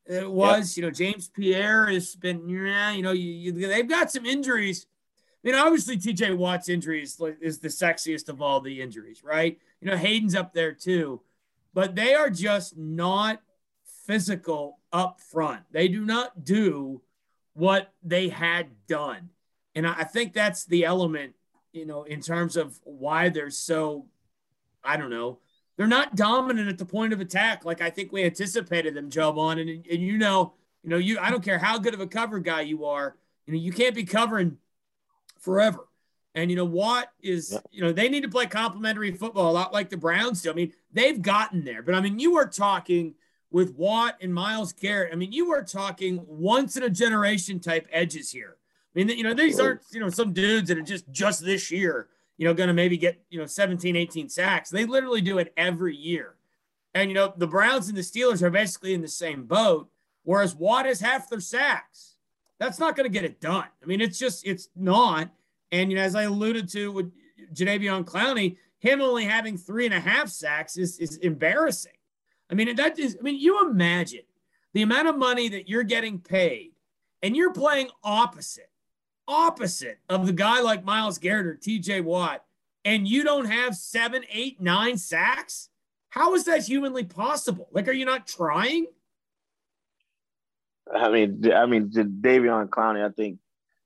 It 0.05 0.31
was, 0.31 0.77
yep. 0.77 0.83
you 0.83 0.89
know, 0.89 0.93
James 0.93 1.29
Pierre 1.29 1.87
has 1.87 2.17
been, 2.17 2.49
yeah, 2.49 2.91
you 2.91 3.03
know, 3.03 3.13
you, 3.13 3.31
you, 3.31 3.53
they've 3.69 3.89
got 3.89 4.11
some 4.11 4.27
injuries. 4.27 4.87
I 5.45 5.49
mean, 5.49 5.55
obviously, 5.57 5.97
TJ 5.97 6.37
Watt's 6.37 6.69
injury 6.69 7.03
is, 7.03 7.21
is 7.41 7.61
the 7.61 7.69
sexiest 7.69 8.29
of 8.29 8.43
all 8.43 8.61
the 8.61 8.81
injuries, 8.81 9.23
right? 9.25 9.59
You 9.81 9.89
know, 9.89 9.97
Haden's 9.97 10.35
up 10.35 10.53
there 10.53 10.73
too, 10.73 11.21
but 11.73 11.95
they 11.95 12.15
are 12.15 12.31
just 12.31 12.77
not 12.77 13.41
physical 14.07 14.79
up 14.93 15.21
front. 15.21 15.63
They 15.71 15.89
do 15.89 16.05
not 16.05 16.45
do 16.45 17.03
what 17.55 17.93
they 18.03 18.29
had 18.29 18.69
done. 18.87 19.31
And 19.75 19.87
I 19.87 20.05
think 20.05 20.33
that's 20.33 20.65
the 20.65 20.85
element, 20.85 21.35
you 21.73 21.87
know, 21.87 22.03
in 22.05 22.21
terms 22.21 22.57
of 22.57 22.79
why 22.85 23.29
they're 23.29 23.51
so, 23.51 24.07
I 24.85 24.97
don't 24.97 25.11
know, 25.11 25.39
they're 25.77 25.87
not 25.87 26.17
dominant 26.17 26.69
at 26.69 26.79
the 26.79 26.85
point 26.85 27.13
of 27.13 27.21
attack 27.21 27.65
like 27.65 27.81
I 27.81 27.91
think 27.91 28.13
we 28.13 28.25
anticipated 28.25 28.95
them, 28.95 29.11
Jovon. 29.11 29.61
And, 29.61 29.71
and 29.71 30.03
you 30.03 30.19
know, 30.19 30.55
you 30.83 30.91
know, 30.91 30.99
you 30.99 31.19
I 31.19 31.31
don't 31.31 31.45
care 31.45 31.59
how 31.59 31.79
good 31.79 31.95
of 31.95 32.01
a 32.01 32.07
cover 32.07 32.39
guy 32.39 32.63
you 32.63 32.85
are, 32.85 33.17
you 33.47 33.55
know, 33.55 33.59
you 33.59 33.73
can't 33.73 33.95
be 33.95 34.05
covering 34.05 34.59
forever. 35.39 35.89
And 36.35 36.51
you 36.51 36.57
know, 36.57 36.65
Watt 36.65 37.09
is, 37.23 37.59
you 37.71 37.83
know, 37.83 37.93
they 37.93 38.09
need 38.09 38.23
to 38.23 38.29
play 38.29 38.47
complementary 38.47 39.13
football 39.13 39.51
a 39.51 39.53
lot 39.53 39.73
like 39.73 39.91
the 39.91 39.97
Browns 39.97 40.43
do. 40.43 40.51
I 40.51 40.55
mean, 40.55 40.73
they've 40.93 41.21
gotten 41.21 41.65
there, 41.65 41.83
but 41.83 41.95
I 41.95 42.01
mean, 42.01 42.19
you 42.19 42.37
are 42.37 42.47
talking 42.47 43.15
with 43.53 43.75
Watt 43.77 44.17
and 44.21 44.35
Myles 44.35 44.73
Garrett. 44.73 45.13
I 45.13 45.17
mean, 45.17 45.33
you 45.33 45.53
are 45.53 45.63
talking 45.63 46.25
once 46.27 46.77
in 46.77 46.83
a 46.83 46.91
generation 46.91 47.61
type 47.61 47.87
edges 47.93 48.31
here. 48.31 48.57
I 48.95 48.99
mean, 48.99 49.09
you 49.17 49.23
know, 49.23 49.35
these 49.35 49.61
aren't, 49.61 49.83
you 49.93 50.01
know, 50.01 50.11
some 50.11 50.33
dudes 50.33 50.69
that 50.69 50.79
are 50.79 50.83
just 50.83 51.11
just 51.11 51.45
this 51.45 51.71
year, 51.71 52.09
you 52.37 52.47
know, 52.47 52.55
going 52.55 52.69
to 52.69 52.75
maybe 52.75 52.97
get, 52.97 53.23
you 53.31 53.39
know, 53.39 53.47
17, 53.47 53.95
18 53.95 54.29
sacks. 54.29 54.71
They 54.71 54.85
literally 54.85 55.21
do 55.21 55.39
it 55.39 55.53
every 55.57 55.97
year. 55.97 56.35
And, 56.95 57.11
you 57.11 57.15
know, 57.15 57.33
the 57.37 57.47
Browns 57.47 57.89
and 57.89 57.97
the 57.97 58.03
Steelers 58.03 58.43
are 58.43 58.51
basically 58.51 58.93
in 58.93 59.01
the 59.01 59.09
same 59.09 59.45
boat, 59.45 59.89
whereas 60.25 60.55
Watt 60.55 60.87
has 60.87 61.01
half 61.01 61.31
their 61.31 61.41
sacks. 61.41 62.17
That's 62.59 62.79
not 62.79 62.97
going 62.97 63.11
to 63.11 63.13
get 63.13 63.25
it 63.25 63.41
done. 63.41 63.67
I 63.83 63.87
mean, 63.87 64.01
it's 64.01 64.19
just, 64.19 64.47
it's 64.47 64.69
not. 64.77 65.31
And, 65.73 65.91
you 65.91 65.97
know, 65.97 66.03
as 66.03 66.15
I 66.15 66.25
alluded 66.25 66.69
to 66.71 66.93
with 66.93 67.11
Jadeveon 67.55 68.05
Clowney, 68.05 68.57
him 68.79 69.01
only 69.01 69.25
having 69.25 69.57
three 69.57 69.87
and 69.87 69.95
a 69.95 70.01
half 70.01 70.29
sacks 70.29 70.77
is, 70.77 70.99
is 70.99 71.17
embarrassing. 71.19 71.93
I 72.53 72.55
mean, 72.55 72.77
that 72.77 72.99
is, 72.99 73.17
I 73.19 73.23
mean, 73.23 73.41
you 73.41 73.67
imagine 73.67 74.25
the 74.75 74.83
amount 74.83 75.09
of 75.09 75.17
money 75.17 75.49
that 75.49 75.71
you're 75.71 75.85
getting 75.85 76.19
paid 76.19 76.73
and 77.23 77.35
you're 77.35 77.53
playing 77.53 77.89
opposite, 78.05 78.69
opposite 79.27 80.01
of 80.11 80.27
the 80.27 80.35
guy 80.35 80.61
like 80.61 80.85
Myles 80.85 81.17
Garrett 81.17 81.47
or 81.47 81.57
TJ 81.57 82.05
Watt, 82.05 82.45
and 82.85 83.09
you 83.09 83.25
don't 83.25 83.47
have 83.47 83.75
seven, 83.75 84.23
eight, 84.31 84.61
nine 84.61 84.99
sacks. 84.99 85.71
How 86.11 86.35
is 86.35 86.45
that 86.45 86.67
humanly 86.67 87.05
possible? 87.05 87.69
Like, 87.73 87.89
are 87.89 87.93
you 87.93 88.05
not 88.05 88.27
trying? 88.27 88.87
I 90.95 91.09
mean, 91.09 91.51
I 91.55 91.65
mean, 91.65 91.91
Davion 91.91 92.69
Clowney. 92.69 93.03
I 93.03 93.13
think, 93.13 93.39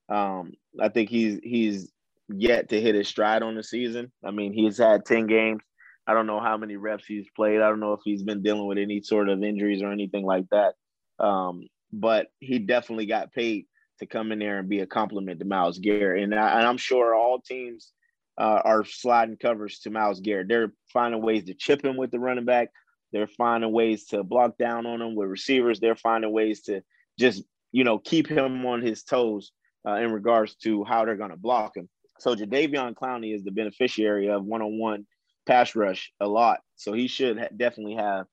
um, 0.08 0.54
I 0.80 0.88
think 0.88 1.08
he's 1.08 1.38
he's 1.44 1.92
yet 2.28 2.70
to 2.70 2.80
hit 2.80 2.96
his 2.96 3.06
stride 3.06 3.44
on 3.44 3.54
the 3.54 3.62
season. 3.62 4.10
I 4.24 4.32
mean, 4.32 4.52
he's 4.52 4.78
had 4.78 5.04
ten 5.04 5.28
games. 5.28 5.60
I 6.06 6.14
don't 6.14 6.26
know 6.26 6.40
how 6.40 6.56
many 6.56 6.76
reps 6.76 7.06
he's 7.06 7.26
played. 7.34 7.60
I 7.60 7.68
don't 7.68 7.80
know 7.80 7.92
if 7.92 8.00
he's 8.04 8.22
been 8.22 8.42
dealing 8.42 8.66
with 8.66 8.78
any 8.78 9.00
sort 9.00 9.28
of 9.28 9.42
injuries 9.42 9.82
or 9.82 9.90
anything 9.90 10.24
like 10.24 10.46
that. 10.50 10.74
Um, 11.18 11.66
but 11.92 12.28
he 12.40 12.58
definitely 12.58 13.06
got 13.06 13.32
paid 13.32 13.66
to 13.98 14.06
come 14.06 14.30
in 14.30 14.38
there 14.38 14.58
and 14.58 14.68
be 14.68 14.80
a 14.80 14.86
compliment 14.86 15.40
to 15.40 15.46
Myles 15.46 15.78
Garrett. 15.78 16.22
And, 16.22 16.34
I, 16.34 16.68
am 16.68 16.76
sure 16.76 17.14
all 17.14 17.40
teams 17.40 17.92
uh, 18.38 18.60
are 18.64 18.84
sliding 18.84 19.36
covers 19.36 19.80
to 19.80 19.90
Myles 19.90 20.20
Garrett. 20.20 20.48
They're 20.48 20.72
finding 20.92 21.22
ways 21.22 21.44
to 21.44 21.54
chip 21.54 21.84
him 21.84 21.96
with 21.96 22.10
the 22.10 22.20
running 22.20 22.44
back. 22.44 22.68
They're 23.12 23.26
finding 23.26 23.72
ways 23.72 24.06
to 24.06 24.22
block 24.22 24.58
down 24.58 24.86
on 24.86 25.00
him 25.00 25.14
with 25.14 25.28
receivers. 25.28 25.80
They're 25.80 25.96
finding 25.96 26.32
ways 26.32 26.62
to 26.62 26.82
just, 27.18 27.42
you 27.72 27.84
know, 27.84 27.98
keep 27.98 28.28
him 28.28 28.64
on 28.66 28.82
his 28.82 29.02
toes 29.02 29.52
uh, 29.88 29.94
in 29.94 30.12
regards 30.12 30.54
to 30.56 30.84
how 30.84 31.04
they're 31.04 31.16
going 31.16 31.30
to 31.30 31.36
block 31.36 31.76
him. 31.76 31.88
So 32.18 32.34
Jadeveon 32.34 32.94
Clowney 32.94 33.34
is 33.34 33.44
the 33.44 33.50
beneficiary 33.50 34.28
of 34.28 34.44
one-on-one 34.44 35.06
pass 35.46 35.74
rush 35.74 36.12
a 36.20 36.26
lot. 36.26 36.60
So 36.76 36.92
he 36.92 37.06
should 37.06 37.38
ha- 37.38 37.48
definitely 37.56 37.94
have 37.94 38.26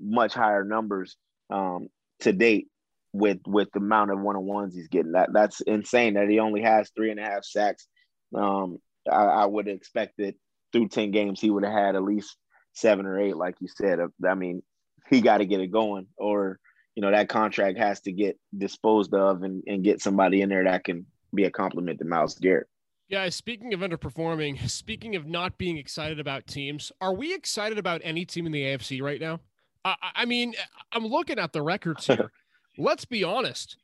much 0.00 0.34
higher 0.34 0.64
numbers 0.64 1.16
um, 1.50 1.88
to 2.20 2.32
date 2.32 2.68
with 3.12 3.38
with 3.46 3.68
the 3.72 3.80
amount 3.80 4.12
of 4.12 4.20
one 4.20 4.36
on 4.36 4.44
ones 4.44 4.74
he's 4.74 4.88
getting. 4.88 5.12
That 5.12 5.30
that's 5.32 5.60
insane 5.60 6.14
that 6.14 6.28
he 6.28 6.38
only 6.38 6.62
has 6.62 6.90
three 6.90 7.10
and 7.10 7.20
a 7.20 7.24
half 7.24 7.44
sacks. 7.44 7.86
Um, 8.34 8.78
I, 9.10 9.24
I 9.24 9.46
would 9.46 9.68
expect 9.68 10.14
that 10.18 10.34
through 10.72 10.88
ten 10.88 11.10
games 11.10 11.40
he 11.40 11.50
would 11.50 11.64
have 11.64 11.72
had 11.72 11.96
at 11.96 12.02
least 12.02 12.36
seven 12.72 13.06
or 13.06 13.18
eight, 13.18 13.36
like 13.36 13.56
you 13.60 13.68
said. 13.68 13.98
I 14.26 14.34
mean, 14.34 14.62
he 15.08 15.20
got 15.20 15.38
to 15.38 15.46
get 15.46 15.60
it 15.60 15.72
going, 15.72 16.06
or 16.16 16.58
you 16.94 17.02
know 17.02 17.10
that 17.10 17.28
contract 17.28 17.78
has 17.78 18.00
to 18.02 18.12
get 18.12 18.38
disposed 18.56 19.12
of 19.14 19.42
and, 19.42 19.62
and 19.66 19.84
get 19.84 20.00
somebody 20.00 20.42
in 20.42 20.48
there 20.48 20.64
that 20.64 20.84
can 20.84 21.06
be 21.34 21.44
a 21.44 21.50
compliment 21.50 21.98
to 21.98 22.04
Myles 22.04 22.38
Garrett. 22.38 22.66
Yeah, 23.10 23.28
speaking 23.28 23.74
of 23.74 23.80
underperforming, 23.80 24.70
speaking 24.70 25.16
of 25.16 25.26
not 25.26 25.58
being 25.58 25.76
excited 25.76 26.20
about 26.20 26.46
teams, 26.46 26.92
are 27.00 27.12
we 27.12 27.34
excited 27.34 27.76
about 27.76 28.00
any 28.04 28.24
team 28.24 28.46
in 28.46 28.52
the 28.52 28.62
AFC 28.62 29.02
right 29.02 29.20
now? 29.20 29.40
I, 29.84 29.96
I 30.14 30.24
mean, 30.24 30.54
I'm 30.92 31.06
looking 31.06 31.38
at 31.38 31.52
the 31.52 31.60
records 31.60 32.06
here. 32.06 32.30
Let's 32.78 33.04
be 33.04 33.24
honest. 33.24 33.76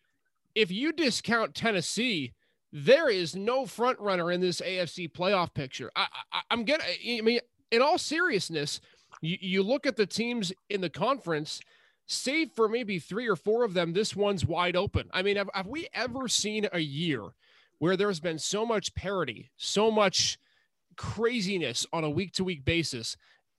If 0.54 0.70
you 0.70 0.92
discount 0.92 1.56
Tennessee, 1.56 2.34
there 2.72 3.10
is 3.10 3.34
no 3.34 3.66
front 3.66 3.98
runner 3.98 4.30
in 4.30 4.40
this 4.40 4.60
AFC 4.60 5.10
playoff 5.10 5.52
picture. 5.52 5.90
I, 5.96 6.06
I, 6.32 6.40
I'm 6.50 6.62
getting, 6.62 7.18
I 7.18 7.22
mean, 7.22 7.40
in 7.72 7.82
all 7.82 7.98
seriousness, 7.98 8.80
you, 9.22 9.38
you 9.40 9.62
look 9.64 9.86
at 9.86 9.96
the 9.96 10.06
teams 10.06 10.52
in 10.70 10.82
the 10.82 10.90
conference, 10.90 11.60
save 12.06 12.52
for 12.52 12.68
maybe 12.68 13.00
three 13.00 13.26
or 13.26 13.36
four 13.36 13.64
of 13.64 13.74
them, 13.74 13.92
this 13.92 14.14
one's 14.14 14.46
wide 14.46 14.76
open. 14.76 15.10
I 15.12 15.22
mean, 15.22 15.36
have, 15.36 15.50
have 15.52 15.66
we 15.66 15.88
ever 15.92 16.28
seen 16.28 16.68
a 16.72 16.78
year– 16.78 17.22
where 17.78 17.96
there's 17.96 18.20
been 18.20 18.38
so 18.38 18.64
much 18.64 18.94
parity, 18.94 19.50
so 19.56 19.90
much 19.90 20.38
craziness 20.96 21.86
on 21.92 22.04
a 22.04 22.10
week 22.10 22.32
to 22.32 22.44
week 22.44 22.64
basis 22.64 23.16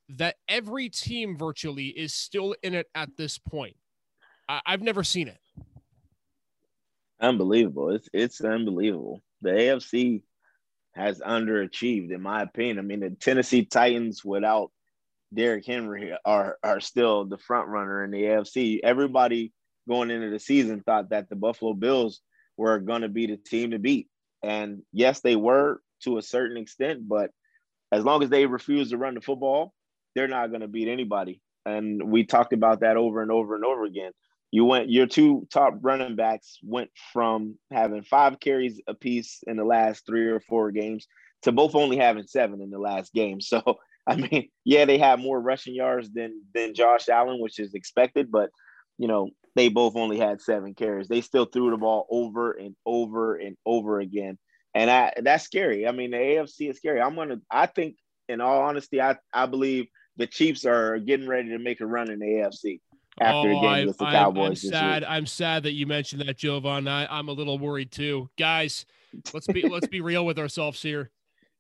that 0.10 0.36
every 0.48 0.90
team 0.90 1.38
virtually 1.38 1.88
is 1.88 2.14
still 2.14 2.56
in 2.64 2.74
it 2.74 2.88
at 2.96 3.16
this 3.18 3.38
point. 3.38 3.76
I- 4.50 4.62
have 4.66 4.82
never 4.82 5.04
seen 5.04 5.28
it. 5.28 5.40
Unbelievable. 7.20 7.90
It's 7.90 8.08
it's 8.14 8.42
unbelievable. 8.42 9.22
The 9.42 9.50
AFC 9.50 10.22
has 10.94 11.20
underachieved, 11.20 12.12
in 12.12 12.22
my 12.22 12.44
opinion. 12.44 12.80
I 12.80 12.82
mean, 12.82 13.00
the 13.02 13.10
Tennessee 13.10 13.66
Titans 13.66 14.24
without 14.24 14.72
Derrick 15.34 15.66
Henry 15.66 16.16
are 16.26 16.58
are 16.64 16.80
still 16.80 17.26
the 17.26 17.38
front 17.38 17.68
runner 17.68 18.04
in 18.04 18.12
the 18.12 18.24
AFC. 18.24 18.80
Everybody 18.84 19.52
going 19.88 20.12
into 20.12 20.30
the 20.30 20.40
season 20.40 20.82
thought 20.82 21.10
that 21.10 21.30
the 21.30 21.36
Buffalo 21.36 21.74
Bills 21.74 22.22
were 22.58 22.80
going 22.80 23.04
to 23.04 23.10
be 23.10 23.28
the 23.28 23.38
team 23.38 23.72
to 23.72 23.80
beat. 23.80 24.08
And 24.44 24.84
yes, 24.92 25.22
they 25.22 25.36
were 25.36 25.82
to 26.04 26.18
a 26.18 26.22
certain 26.22 26.58
extent, 26.58 27.08
but 27.08 27.32
as 27.92 28.04
long 28.04 28.24
as 28.24 28.30
they 28.30 28.46
refuse 28.46 28.90
to 28.90 28.98
run 28.98 29.16
the 29.16 29.22
football, 29.22 29.74
they're 30.16 30.28
not 30.28 30.50
going 30.50 30.62
to 30.62 30.68
beat 30.68 30.88
anybody. 30.88 31.42
And 31.66 32.12
we 32.12 32.26
talked 32.26 32.54
about 32.54 32.82
that 32.82 32.98
over 32.98 33.22
and 33.22 33.32
over 33.32 33.56
and 33.56 33.66
over 33.66 33.84
again. 33.84 34.12
You 34.52 34.66
went 34.66 34.90
your 34.90 35.08
two 35.08 35.48
top 35.52 35.74
running 35.82 36.16
backs 36.16 36.58
went 36.64 36.90
from 37.12 37.58
having 37.72 38.04
five 38.04 38.40
carries 38.40 38.82
apiece 38.88 39.44
in 39.46 39.58
the 39.58 39.66
last 39.66 40.06
three 40.06 40.28
or 40.28 40.40
four 40.40 40.72
games 40.72 41.06
to 41.42 41.52
both 41.52 41.76
only 41.76 41.98
having 41.98 42.26
seven 42.26 42.62
in 42.62 42.70
the 42.70 42.80
last 42.80 43.14
game. 43.14 43.42
So 43.42 43.62
I 44.08 44.16
mean, 44.16 44.48
yeah, 44.64 44.86
they 44.86 45.00
have 45.00 45.20
more 45.20 45.40
rushing 45.40 45.76
yards 45.76 46.10
than 46.14 46.42
than 46.56 46.74
Josh 46.74 47.10
Allen, 47.10 47.42
which 47.42 47.60
is 47.60 47.74
expected, 47.74 48.32
but 48.32 48.50
you 48.98 49.08
know, 49.08 49.30
they 49.58 49.70
both 49.70 49.96
only 49.96 50.20
had 50.20 50.40
seven 50.40 50.76
carries. 50.76 51.08
They 51.08 51.22
still 51.22 51.46
threw 51.46 51.72
the 51.72 51.78
ball 51.78 52.06
over 52.12 52.52
and 52.52 52.76
over 52.86 53.36
and 53.36 53.58
over 53.66 54.00
again. 54.00 54.38
And 54.76 54.90
I, 54.92 55.14
that's 55.18 55.44
scary. 55.44 55.88
I 55.88 55.92
mean, 55.92 56.12
the 56.12 56.18
AFC 56.18 56.70
is 56.70 56.78
scary. 56.78 57.02
I'm 57.02 57.16
gonna. 57.16 57.38
I 57.50 57.66
think, 57.66 57.96
in 58.30 58.40
all 58.40 58.62
honesty, 58.62 59.02
I, 59.02 59.18
I 59.34 59.48
believe 59.48 59.88
the 60.18 60.28
Chiefs 60.28 60.66
are 60.66 61.00
getting 61.00 61.28
ready 61.28 61.50
to 61.50 61.58
make 61.58 61.82
a 61.82 61.88
run 61.88 62.12
in 62.12 62.20
the 62.20 62.26
AFC 62.26 62.82
after 63.20 63.50
oh, 63.50 63.58
again 63.58 63.88
with 63.88 63.98
the 63.98 64.06
Cowboys. 64.06 64.64
I'm 64.64 64.70
sad. 64.70 65.04
I'm 65.04 65.26
sad 65.26 65.64
that 65.64 65.74
you 65.74 65.88
mentioned 65.88 66.22
that, 66.22 66.38
Jovon. 66.38 66.88
I, 66.88 67.08
I'm 67.10 67.28
a 67.28 67.34
little 67.34 67.58
worried 67.58 67.92
too, 67.92 68.30
guys. 68.38 68.86
Let's 69.34 69.48
be 69.48 69.68
let's 69.68 69.88
be 69.88 70.02
real 70.02 70.26
with 70.26 70.38
ourselves 70.38 70.82
here. 70.82 71.10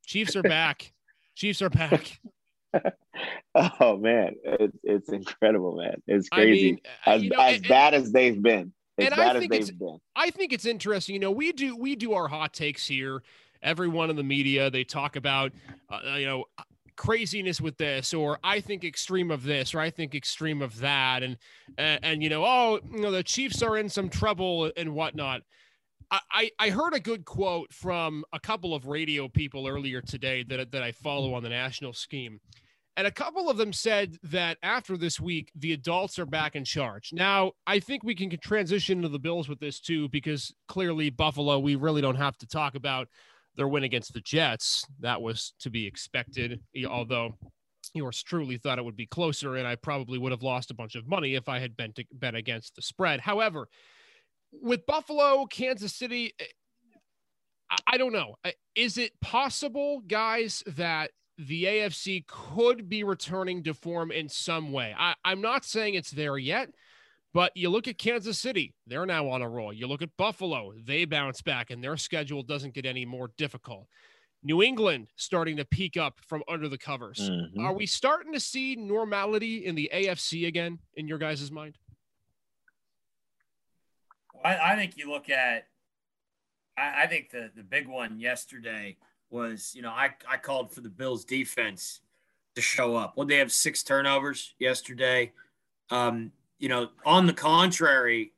Chiefs 0.05 0.35
are 0.35 0.43
back. 0.43 0.93
Chiefs 1.35 1.63
are 1.63 1.69
back. 1.69 2.19
oh 3.55 3.97
man, 3.97 4.35
it's 4.43 4.77
it's 4.83 5.09
incredible, 5.09 5.77
man. 5.77 6.01
It's 6.07 6.29
crazy. 6.29 6.69
I 6.69 6.71
mean, 6.71 6.79
uh, 6.85 7.09
as, 7.09 7.23
you 7.23 7.29
know, 7.29 7.39
as 7.39 7.55
and, 7.57 7.67
bad 7.67 7.93
as 7.93 8.11
they've 8.11 8.41
been. 8.41 8.73
As 8.99 9.09
bad 9.09 9.35
as 9.37 9.47
they've 9.47 9.79
been. 9.79 9.99
I 10.15 10.31
think 10.31 10.53
it's 10.53 10.65
interesting. 10.65 11.13
You 11.13 11.19
know, 11.19 11.31
we 11.31 11.51
do 11.51 11.75
we 11.75 11.95
do 11.95 12.13
our 12.13 12.27
hot 12.27 12.53
takes 12.53 12.87
here. 12.87 13.21
Everyone 13.63 14.09
in 14.09 14.15
the 14.15 14.23
media 14.23 14.69
they 14.69 14.83
talk 14.83 15.15
about, 15.15 15.51
uh, 15.89 16.15
you 16.15 16.25
know, 16.25 16.45
craziness 16.95 17.61
with 17.61 17.77
this, 17.77 18.13
or 18.13 18.39
I 18.43 18.59
think 18.59 18.83
extreme 18.83 19.31
of 19.31 19.43
this, 19.43 19.73
or 19.73 19.79
I 19.79 19.89
think 19.89 20.13
extreme 20.13 20.61
of 20.61 20.79
that, 20.79 21.23
and 21.23 21.37
and, 21.77 21.99
and 22.03 22.23
you 22.23 22.29
know, 22.29 22.43
oh, 22.45 22.79
you 22.91 23.01
know, 23.01 23.11
the 23.11 23.23
Chiefs 23.23 23.61
are 23.61 23.77
in 23.77 23.89
some 23.89 24.09
trouble 24.09 24.71
and 24.75 24.93
whatnot. 24.93 25.41
I, 26.09 26.51
I 26.57 26.69
heard 26.69 26.93
a 26.93 26.99
good 26.99 27.25
quote 27.25 27.73
from 27.73 28.23
a 28.31 28.39
couple 28.39 28.73
of 28.73 28.87
radio 28.87 29.27
people 29.27 29.67
earlier 29.67 30.01
today 30.01 30.43
that, 30.43 30.71
that 30.71 30.83
I 30.83 30.91
follow 30.91 31.33
on 31.33 31.43
the 31.43 31.49
national 31.49 31.93
scheme. 31.93 32.39
And 32.95 33.05
a 33.05 33.11
couple 33.11 33.49
of 33.49 33.57
them 33.57 33.73
said 33.73 34.17
that 34.23 34.57
after 34.63 34.97
this 34.97 35.19
week, 35.19 35.51
the 35.55 35.73
adults 35.73 36.17
are 36.17 36.25
back 36.25 36.55
in 36.55 36.65
charge. 36.65 37.11
Now, 37.13 37.51
I 37.67 37.79
think 37.79 38.03
we 38.03 38.15
can 38.15 38.29
transition 38.39 39.01
to 39.01 39.09
the 39.09 39.19
Bills 39.19 39.47
with 39.47 39.59
this 39.59 39.79
too, 39.79 40.09
because 40.09 40.53
clearly 40.67 41.09
Buffalo, 41.09 41.59
we 41.59 41.75
really 41.75 42.01
don't 42.01 42.15
have 42.15 42.37
to 42.37 42.47
talk 42.47 42.75
about 42.75 43.07
their 43.55 43.67
win 43.67 43.83
against 43.83 44.13
the 44.13 44.21
Jets. 44.21 44.85
That 44.99 45.21
was 45.21 45.53
to 45.59 45.69
be 45.69 45.85
expected, 45.85 46.61
although 46.89 47.35
yours 47.93 48.23
truly 48.23 48.57
thought 48.57 48.79
it 48.79 48.85
would 48.85 48.95
be 48.95 49.05
closer, 49.05 49.57
and 49.57 49.67
I 49.67 49.75
probably 49.75 50.17
would 50.17 50.31
have 50.31 50.43
lost 50.43 50.71
a 50.71 50.75
bunch 50.75 50.95
of 50.95 51.07
money 51.07 51.35
if 51.35 51.49
I 51.49 51.59
had 51.59 51.75
been 51.77 51.93
to, 51.93 52.05
bet 52.13 52.33
against 52.33 52.75
the 52.75 52.81
spread. 52.81 53.19
However, 53.19 53.67
with 54.61 54.85
Buffalo, 54.85 55.45
Kansas 55.45 55.93
City, 55.93 56.33
eh, 56.39 56.45
I 57.85 57.97
don't 57.97 58.13
know. 58.13 58.35
Is 58.75 58.97
it 58.97 59.11
possible, 59.21 60.01
guys, 60.07 60.63
that 60.67 61.11
the 61.37 61.65
AFC 61.65 62.25
could 62.27 62.89
be 62.89 63.03
returning 63.03 63.63
to 63.63 63.73
form 63.73 64.11
in 64.11 64.27
some 64.27 64.71
way. 64.71 64.95
I, 64.97 65.15
I'm 65.23 65.41
not 65.41 65.65
saying 65.65 65.93
it's 65.93 66.11
there 66.11 66.37
yet, 66.37 66.69
but 67.33 67.55
you 67.55 67.69
look 67.69 67.87
at 67.87 67.97
Kansas 67.97 68.39
City, 68.39 68.73
they're 68.87 69.05
now 69.05 69.29
on 69.29 69.41
a 69.41 69.49
roll. 69.49 69.71
You 69.71 69.87
look 69.87 70.01
at 70.01 70.09
Buffalo, 70.17 70.73
they 70.83 71.05
bounce 71.05 71.41
back 71.41 71.69
and 71.69 71.83
their 71.83 71.97
schedule 71.97 72.41
doesn't 72.41 72.73
get 72.73 72.85
any 72.85 73.05
more 73.05 73.31
difficult. 73.37 73.87
New 74.43 74.63
England 74.63 75.07
starting 75.15 75.57
to 75.57 75.65
peak 75.65 75.97
up 75.97 76.19
from 76.25 76.43
under 76.47 76.69
the 76.69 76.77
covers. 76.77 77.29
Mm-hmm. 77.29 77.59
Are 77.59 77.73
we 77.73 77.85
starting 77.85 78.33
to 78.33 78.39
see 78.39 78.75
normality 78.75 79.65
in 79.65 79.75
the 79.75 79.89
AFC 79.93 80.47
again, 80.47 80.79
in 80.95 81.07
your 81.07 81.17
guys' 81.17 81.51
mind? 81.51 81.77
I, 84.43 84.73
I 84.73 84.75
think 84.75 84.97
you 84.97 85.09
look 85.09 85.29
at, 85.29 85.67
I, 86.77 87.03
I 87.03 87.07
think 87.07 87.31
the, 87.31 87.51
the 87.55 87.63
big 87.63 87.87
one 87.87 88.19
yesterday 88.19 88.97
was, 89.29 89.73
you 89.75 89.81
know, 89.81 89.89
I, 89.89 90.11
I 90.29 90.37
called 90.37 90.71
for 90.71 90.81
the 90.81 90.89
Bills 90.89 91.25
defense 91.25 92.01
to 92.55 92.61
show 92.61 92.95
up. 92.95 93.15
Well, 93.15 93.27
they 93.27 93.37
have 93.37 93.51
six 93.51 93.83
turnovers 93.83 94.55
yesterday. 94.59 95.31
Um, 95.89 96.31
you 96.59 96.69
know, 96.69 96.89
on 97.05 97.27
the 97.27 97.33
contrary, 97.33 98.33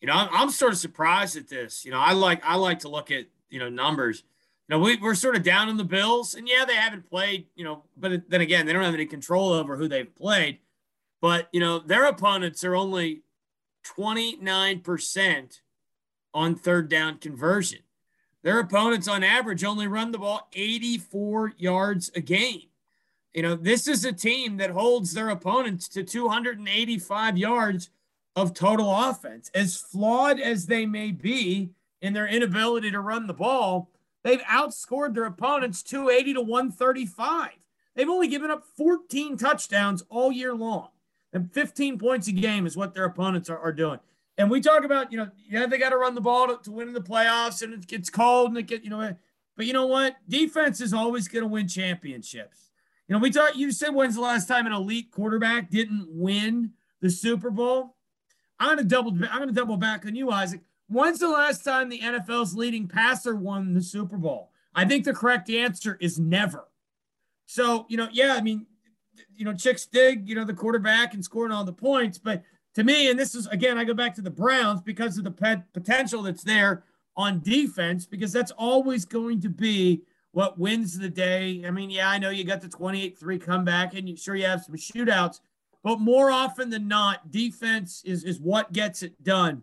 you 0.00 0.08
know, 0.08 0.14
I'm, 0.14 0.28
I'm 0.32 0.50
sort 0.50 0.72
of 0.72 0.78
surprised 0.78 1.36
at 1.36 1.48
this. 1.48 1.84
You 1.84 1.90
know, 1.90 2.00
I 2.00 2.12
like 2.12 2.44
I 2.44 2.56
like 2.56 2.80
to 2.80 2.88
look 2.88 3.10
at 3.10 3.26
you 3.48 3.58
know 3.58 3.68
numbers. 3.68 4.24
You 4.68 4.76
know, 4.76 4.82
we, 4.82 4.96
we're 4.96 5.14
sort 5.14 5.36
of 5.36 5.42
down 5.42 5.68
on 5.68 5.76
the 5.76 5.84
Bills, 5.84 6.34
and 6.34 6.48
yeah, 6.48 6.64
they 6.64 6.74
haven't 6.74 7.08
played. 7.08 7.46
You 7.54 7.64
know, 7.64 7.82
but 7.96 8.28
then 8.28 8.40
again, 8.40 8.66
they 8.66 8.72
don't 8.72 8.82
have 8.84 8.94
any 8.94 9.06
control 9.06 9.52
over 9.52 9.76
who 9.76 9.88
they've 9.88 10.14
played. 10.16 10.58
But 11.20 11.48
you 11.52 11.60
know, 11.60 11.78
their 11.78 12.06
opponents 12.06 12.64
are 12.64 12.74
only 12.74 13.22
29% 13.84 15.60
on 16.32 16.54
third 16.54 16.88
down 16.88 17.18
conversion. 17.18 17.80
Their 18.42 18.60
opponents 18.60 19.08
on 19.08 19.22
average 19.22 19.64
only 19.64 19.86
run 19.86 20.12
the 20.12 20.18
ball 20.18 20.48
84 20.52 21.52
yards 21.58 22.10
a 22.14 22.20
game. 22.20 22.68
You 23.34 23.42
know, 23.42 23.54
this 23.54 23.86
is 23.86 24.04
a 24.04 24.12
team 24.12 24.56
that 24.56 24.70
holds 24.70 25.12
their 25.12 25.28
opponents 25.28 25.88
to 25.90 26.02
285 26.02 27.38
yards 27.38 27.90
of 28.34 28.54
total 28.54 28.90
offense. 28.90 29.50
As 29.54 29.76
flawed 29.76 30.40
as 30.40 30.66
they 30.66 30.86
may 30.86 31.12
be 31.12 31.70
in 32.00 32.12
their 32.12 32.26
inability 32.26 32.90
to 32.90 33.00
run 33.00 33.26
the 33.26 33.34
ball, 33.34 33.90
they've 34.24 34.42
outscored 34.42 35.14
their 35.14 35.26
opponents 35.26 35.82
280 35.82 36.34
to 36.34 36.40
135. 36.40 37.50
They've 37.94 38.08
only 38.08 38.28
given 38.28 38.50
up 38.50 38.64
14 38.76 39.36
touchdowns 39.36 40.02
all 40.08 40.32
year 40.32 40.54
long. 40.54 40.88
And 41.32 41.52
15 41.52 41.98
points 41.98 42.28
a 42.28 42.32
game 42.32 42.66
is 42.66 42.76
what 42.76 42.94
their 42.94 43.04
opponents 43.04 43.48
are, 43.48 43.58
are 43.58 43.72
doing. 43.72 44.00
And 44.36 44.50
we 44.50 44.60
talk 44.60 44.84
about, 44.84 45.12
you 45.12 45.18
know, 45.18 45.28
yeah, 45.48 45.66
they 45.66 45.78
got 45.78 45.90
to 45.90 45.98
run 45.98 46.14
the 46.14 46.20
ball 46.20 46.48
to, 46.48 46.58
to 46.64 46.72
win 46.72 46.88
in 46.88 46.94
the 46.94 47.00
playoffs 47.00 47.62
and 47.62 47.74
it 47.74 47.86
gets 47.86 48.10
cold 48.10 48.48
and 48.48 48.58
it 48.58 48.66
get, 48.66 48.82
you 48.82 48.90
know, 48.90 49.14
but 49.56 49.66
you 49.66 49.72
know 49.72 49.86
what? 49.86 50.16
Defense 50.28 50.80
is 50.80 50.94
always 50.94 51.28
going 51.28 51.42
to 51.42 51.48
win 51.48 51.68
championships. 51.68 52.70
You 53.06 53.14
know, 53.14 53.20
we 53.20 53.30
talked, 53.30 53.56
you 53.56 53.70
said 53.72 53.90
when's 53.90 54.14
the 54.14 54.20
last 54.22 54.48
time 54.48 54.66
an 54.66 54.72
elite 54.72 55.10
quarterback 55.10 55.68
didn't 55.68 56.06
win 56.08 56.72
the 57.00 57.10
Super 57.10 57.50
Bowl? 57.50 57.96
I'm 58.58 58.68
going 58.68 58.78
to 58.78 58.84
double, 58.84 59.12
I'm 59.12 59.38
going 59.38 59.48
to 59.48 59.54
double 59.54 59.76
back 59.76 60.06
on 60.06 60.14
you, 60.14 60.30
Isaac. 60.30 60.60
When's 60.88 61.18
the 61.18 61.28
last 61.28 61.62
time 61.62 61.88
the 61.88 62.00
NFL's 62.00 62.54
leading 62.54 62.88
passer 62.88 63.36
won 63.36 63.74
the 63.74 63.82
Super 63.82 64.16
Bowl? 64.16 64.50
I 64.74 64.84
think 64.84 65.04
the 65.04 65.12
correct 65.12 65.50
answer 65.50 65.98
is 66.00 66.18
never. 66.18 66.68
So, 67.46 67.86
you 67.88 67.96
know, 67.96 68.08
yeah, 68.12 68.34
I 68.34 68.40
mean, 68.40 68.66
you 69.34 69.44
know, 69.44 69.54
chicks 69.54 69.82
Stig, 69.82 70.28
you 70.28 70.34
know, 70.34 70.44
the 70.44 70.54
quarterback 70.54 71.14
and 71.14 71.24
scoring 71.24 71.52
all 71.52 71.64
the 71.64 71.72
points, 71.72 72.18
but 72.18 72.42
to 72.74 72.84
me, 72.84 73.10
and 73.10 73.18
this 73.18 73.34
is 73.34 73.46
again, 73.48 73.78
I 73.78 73.84
go 73.84 73.94
back 73.94 74.14
to 74.16 74.22
the 74.22 74.30
Browns 74.30 74.80
because 74.80 75.18
of 75.18 75.24
the 75.24 75.30
pet 75.30 75.72
potential 75.72 76.22
that's 76.22 76.44
there 76.44 76.84
on 77.16 77.40
defense, 77.40 78.06
because 78.06 78.32
that's 78.32 78.52
always 78.52 79.04
going 79.04 79.40
to 79.40 79.48
be 79.48 80.02
what 80.32 80.58
wins 80.58 80.98
the 80.98 81.08
day. 81.08 81.64
I 81.66 81.70
mean, 81.70 81.90
yeah, 81.90 82.08
I 82.08 82.18
know 82.18 82.30
you 82.30 82.44
got 82.44 82.60
the 82.60 82.68
28 82.68 83.18
3 83.18 83.38
comeback, 83.38 83.94
and 83.94 84.08
you 84.08 84.16
sure 84.16 84.36
you 84.36 84.46
have 84.46 84.62
some 84.62 84.76
shootouts, 84.76 85.40
but 85.82 86.00
more 86.00 86.30
often 86.30 86.70
than 86.70 86.86
not, 86.86 87.30
defense 87.30 88.02
is, 88.04 88.24
is 88.24 88.40
what 88.40 88.72
gets 88.72 89.02
it 89.02 89.22
done. 89.22 89.62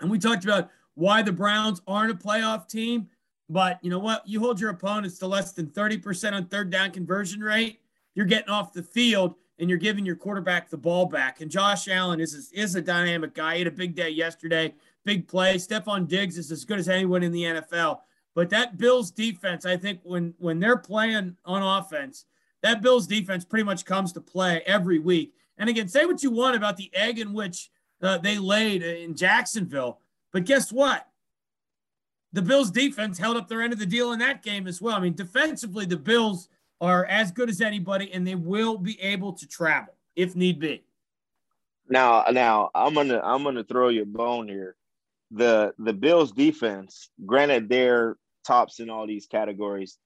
And 0.00 0.10
we 0.10 0.18
talked 0.18 0.44
about 0.44 0.70
why 0.94 1.22
the 1.22 1.32
Browns 1.32 1.80
aren't 1.86 2.10
a 2.10 2.14
playoff 2.14 2.68
team, 2.68 3.08
but 3.48 3.78
you 3.82 3.90
know 3.90 3.98
what? 3.98 4.26
You 4.26 4.40
hold 4.40 4.60
your 4.60 4.70
opponents 4.70 5.18
to 5.18 5.26
less 5.26 5.52
than 5.52 5.66
30% 5.66 6.32
on 6.32 6.46
third 6.46 6.70
down 6.70 6.90
conversion 6.90 7.40
rate, 7.40 7.80
you're 8.14 8.26
getting 8.26 8.50
off 8.50 8.72
the 8.72 8.82
field 8.82 9.34
and 9.58 9.68
you're 9.68 9.78
giving 9.78 10.04
your 10.04 10.16
quarterback 10.16 10.68
the 10.68 10.76
ball 10.76 11.06
back. 11.06 11.40
And 11.40 11.50
Josh 11.50 11.88
Allen 11.88 12.20
is 12.20 12.50
is 12.52 12.74
a 12.74 12.82
dynamic 12.82 13.34
guy. 13.34 13.54
He 13.54 13.58
had 13.60 13.68
a 13.68 13.76
big 13.76 13.94
day 13.94 14.10
yesterday, 14.10 14.74
big 15.04 15.28
play. 15.28 15.56
Stefon 15.56 16.08
Diggs 16.08 16.38
is 16.38 16.50
as 16.50 16.64
good 16.64 16.78
as 16.78 16.88
anyone 16.88 17.22
in 17.22 17.32
the 17.32 17.44
NFL. 17.44 18.00
But 18.34 18.50
that 18.50 18.78
Bills 18.78 19.10
defense, 19.10 19.64
I 19.64 19.76
think, 19.76 20.00
when 20.02 20.34
when 20.38 20.58
they're 20.58 20.76
playing 20.76 21.36
on 21.44 21.62
offense, 21.62 22.26
that 22.62 22.82
Bills 22.82 23.06
defense 23.06 23.44
pretty 23.44 23.64
much 23.64 23.84
comes 23.84 24.12
to 24.12 24.20
play 24.20 24.62
every 24.66 24.98
week. 24.98 25.34
And 25.58 25.68
again, 25.68 25.88
say 25.88 26.04
what 26.04 26.22
you 26.22 26.30
want 26.30 26.56
about 26.56 26.76
the 26.76 26.90
egg 26.94 27.18
in 27.18 27.32
which 27.32 27.70
uh, 28.02 28.18
they 28.18 28.38
laid 28.38 28.82
in 28.82 29.14
Jacksonville, 29.14 30.00
but 30.32 30.44
guess 30.44 30.72
what? 30.72 31.06
The 32.32 32.42
Bills 32.42 32.72
defense 32.72 33.16
held 33.18 33.36
up 33.36 33.46
their 33.46 33.62
end 33.62 33.72
of 33.72 33.78
the 33.78 33.86
deal 33.86 34.12
in 34.12 34.18
that 34.18 34.42
game 34.42 34.66
as 34.66 34.82
well. 34.82 34.96
I 34.96 35.00
mean, 35.00 35.14
defensively, 35.14 35.86
the 35.86 35.96
Bills 35.96 36.48
are 36.80 37.04
as 37.06 37.32
good 37.32 37.48
as 37.48 37.60
anybody, 37.60 38.12
and 38.12 38.26
they 38.26 38.34
will 38.34 38.76
be 38.78 39.00
able 39.00 39.32
to 39.34 39.46
travel 39.46 39.94
if 40.16 40.36
need 40.36 40.58
be. 40.58 40.84
Now, 41.88 42.24
now 42.30 42.70
I'm 42.74 42.94
gonna 42.94 43.20
I'm 43.22 43.42
gonna 43.42 43.64
throw 43.64 43.88
you 43.88 44.02
a 44.02 44.06
bone 44.06 44.48
here. 44.48 44.76
The 45.30 45.74
the 45.78 45.92
Bills 45.92 46.32
defense, 46.32 47.10
granted, 47.24 47.68
they're 47.68 48.16
tops 48.46 48.80
in 48.80 48.90
all 48.90 49.06
these 49.06 49.26
categories. 49.26 49.98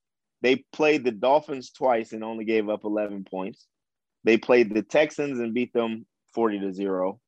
They 0.42 0.64
played 0.72 1.04
the 1.04 1.10
Dolphins 1.10 1.70
twice 1.70 2.12
and 2.12 2.22
only 2.22 2.44
gave 2.44 2.68
up 2.68 2.84
11 2.84 3.24
points. 3.24 3.66
They 4.24 4.38
played 4.38 4.72
the 4.72 4.82
Texans 4.82 5.40
and 5.40 5.52
beat 5.52 5.72
them 5.72 6.06
40 6.34 6.60
to 6.60 6.72
zero. 6.72 7.20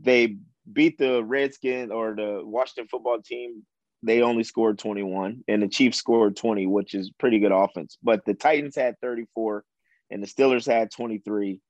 They 0.00 0.38
beat 0.72 0.96
the 0.96 1.22
Redskins 1.22 1.90
or 1.90 2.14
the 2.14 2.40
Washington 2.42 2.88
football 2.88 3.20
team 3.20 3.62
they 4.02 4.22
only 4.22 4.44
scored 4.44 4.78
21 4.78 5.44
and 5.46 5.62
the 5.62 5.68
Chiefs 5.68 5.98
scored 5.98 6.36
20, 6.36 6.66
which 6.66 6.94
is 6.94 7.10
pretty 7.18 7.38
good 7.38 7.52
offense. 7.52 7.98
But 8.02 8.24
the 8.24 8.34
Titans 8.34 8.76
had 8.76 8.98
34 9.00 9.64
and 10.10 10.22
the 10.22 10.26
Steelers 10.26 10.66
had 10.66 10.90
23. 10.90 11.60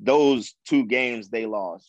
Those 0.00 0.54
two 0.66 0.84
games 0.84 1.28
they 1.28 1.46
lost. 1.46 1.88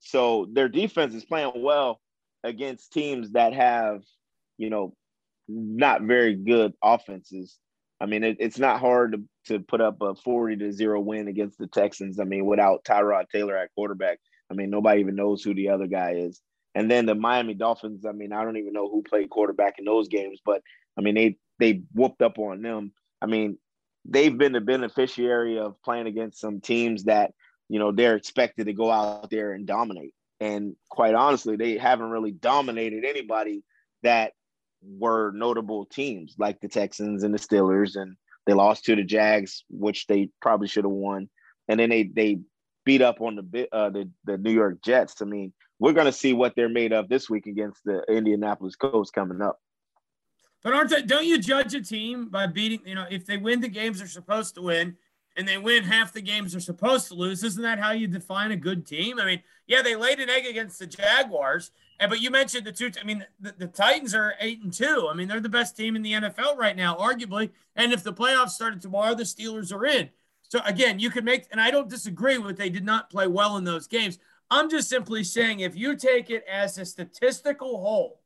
So 0.00 0.46
their 0.52 0.68
defense 0.68 1.14
is 1.14 1.24
playing 1.24 1.52
well 1.56 2.00
against 2.44 2.92
teams 2.92 3.32
that 3.32 3.54
have, 3.54 4.02
you 4.58 4.68
know, 4.68 4.94
not 5.48 6.02
very 6.02 6.34
good 6.34 6.72
offenses. 6.82 7.56
I 8.00 8.06
mean, 8.06 8.24
it, 8.24 8.36
it's 8.40 8.58
not 8.58 8.80
hard 8.80 9.12
to, 9.12 9.22
to 9.54 9.60
put 9.60 9.80
up 9.80 10.02
a 10.02 10.14
40 10.14 10.56
to 10.56 10.72
0 10.72 11.00
win 11.00 11.28
against 11.28 11.58
the 11.58 11.68
Texans. 11.68 12.18
I 12.18 12.24
mean, 12.24 12.46
without 12.46 12.84
Tyrod 12.84 13.28
Taylor 13.30 13.56
at 13.56 13.70
quarterback. 13.74 14.18
I 14.50 14.54
mean, 14.54 14.70
nobody 14.70 15.00
even 15.00 15.14
knows 15.14 15.42
who 15.42 15.54
the 15.54 15.70
other 15.70 15.86
guy 15.86 16.14
is. 16.16 16.42
And 16.74 16.90
then 16.90 17.06
the 17.06 17.14
Miami 17.14 17.54
Dolphins, 17.54 18.06
I 18.06 18.12
mean, 18.12 18.32
I 18.32 18.44
don't 18.44 18.56
even 18.56 18.72
know 18.72 18.88
who 18.88 19.02
played 19.02 19.30
quarterback 19.30 19.78
in 19.78 19.84
those 19.84 20.08
games, 20.08 20.40
but 20.44 20.62
I 20.96 21.00
mean, 21.02 21.14
they 21.14 21.36
they 21.58 21.82
whooped 21.92 22.22
up 22.22 22.38
on 22.38 22.62
them. 22.62 22.92
I 23.20 23.26
mean, 23.26 23.58
they've 24.04 24.36
been 24.36 24.52
the 24.52 24.60
beneficiary 24.60 25.58
of 25.58 25.80
playing 25.82 26.06
against 26.06 26.40
some 26.40 26.60
teams 26.60 27.04
that, 27.04 27.32
you 27.68 27.78
know, 27.78 27.92
they're 27.92 28.16
expected 28.16 28.66
to 28.66 28.72
go 28.72 28.90
out 28.90 29.30
there 29.30 29.52
and 29.52 29.66
dominate. 29.66 30.14
And 30.40 30.74
quite 30.88 31.14
honestly, 31.14 31.56
they 31.56 31.78
haven't 31.78 32.10
really 32.10 32.32
dominated 32.32 33.04
anybody 33.04 33.62
that 34.02 34.32
were 34.82 35.30
notable 35.32 35.84
teams 35.86 36.34
like 36.38 36.60
the 36.60 36.68
Texans 36.68 37.22
and 37.22 37.32
the 37.32 37.38
Steelers 37.38 37.94
and 37.94 38.16
they 38.46 38.54
lost 38.54 38.84
to 38.86 38.96
the 38.96 39.04
Jags, 39.04 39.64
which 39.70 40.06
they 40.06 40.30
probably 40.40 40.66
should 40.66 40.84
have 40.84 40.90
won. 40.90 41.28
And 41.68 41.78
then 41.78 41.90
they 41.90 42.04
they 42.04 42.40
beat 42.84 43.02
up 43.02 43.20
on 43.20 43.36
the 43.36 43.68
uh, 43.72 43.90
the 43.90 44.10
the 44.24 44.36
New 44.36 44.50
York 44.50 44.82
Jets. 44.82 45.22
I 45.22 45.26
mean, 45.26 45.52
we're 45.82 45.92
going 45.92 46.06
to 46.06 46.12
see 46.12 46.32
what 46.32 46.54
they're 46.54 46.68
made 46.68 46.92
of 46.92 47.08
this 47.08 47.28
week 47.28 47.48
against 47.48 47.82
the 47.84 48.04
Indianapolis 48.08 48.76
Colts 48.76 49.10
coming 49.10 49.42
up. 49.42 49.60
But 50.62 50.74
aren't 50.74 50.90
they, 50.90 51.02
don't 51.02 51.26
you 51.26 51.40
judge 51.40 51.74
a 51.74 51.82
team 51.82 52.28
by 52.28 52.46
beating, 52.46 52.82
you 52.86 52.94
know, 52.94 53.06
if 53.10 53.26
they 53.26 53.36
win 53.36 53.60
the 53.60 53.68
games 53.68 53.98
they're 53.98 54.06
supposed 54.06 54.54
to 54.54 54.62
win 54.62 54.96
and 55.36 55.48
they 55.48 55.58
win 55.58 55.82
half 55.82 56.12
the 56.12 56.22
games 56.22 56.52
they're 56.52 56.60
supposed 56.60 57.08
to 57.08 57.14
lose, 57.14 57.42
isn't 57.42 57.64
that 57.64 57.80
how 57.80 57.90
you 57.90 58.06
define 58.06 58.52
a 58.52 58.56
good 58.56 58.86
team? 58.86 59.18
I 59.18 59.24
mean, 59.24 59.42
yeah, 59.66 59.82
they 59.82 59.96
laid 59.96 60.20
an 60.20 60.30
egg 60.30 60.46
against 60.46 60.78
the 60.78 60.86
Jaguars, 60.86 61.72
and 61.98 62.08
but 62.08 62.20
you 62.20 62.30
mentioned 62.30 62.64
the 62.64 62.70
two, 62.70 62.92
I 63.00 63.04
mean, 63.04 63.26
the, 63.40 63.52
the 63.58 63.66
Titans 63.66 64.14
are 64.14 64.34
eight 64.38 64.62
and 64.62 64.72
two. 64.72 65.08
I 65.10 65.14
mean, 65.14 65.26
they're 65.26 65.40
the 65.40 65.48
best 65.48 65.76
team 65.76 65.96
in 65.96 66.02
the 66.02 66.12
NFL 66.12 66.56
right 66.56 66.76
now, 66.76 66.94
arguably. 66.94 67.50
And 67.74 67.92
if 67.92 68.04
the 68.04 68.12
playoffs 68.12 68.50
started 68.50 68.80
tomorrow, 68.80 69.16
the 69.16 69.24
Steelers 69.24 69.72
are 69.72 69.84
in. 69.84 70.10
So 70.48 70.60
again, 70.64 71.00
you 71.00 71.10
could 71.10 71.24
make, 71.24 71.46
and 71.50 71.60
I 71.60 71.72
don't 71.72 71.88
disagree 71.88 72.38
with 72.38 72.56
they 72.56 72.70
did 72.70 72.84
not 72.84 73.10
play 73.10 73.26
well 73.26 73.56
in 73.56 73.64
those 73.64 73.88
games. 73.88 74.20
I'm 74.52 74.68
just 74.68 74.90
simply 74.90 75.24
saying 75.24 75.60
if 75.60 75.74
you 75.74 75.96
take 75.96 76.28
it 76.28 76.44
as 76.46 76.76
a 76.76 76.84
statistical 76.84 77.80
whole, 77.80 78.20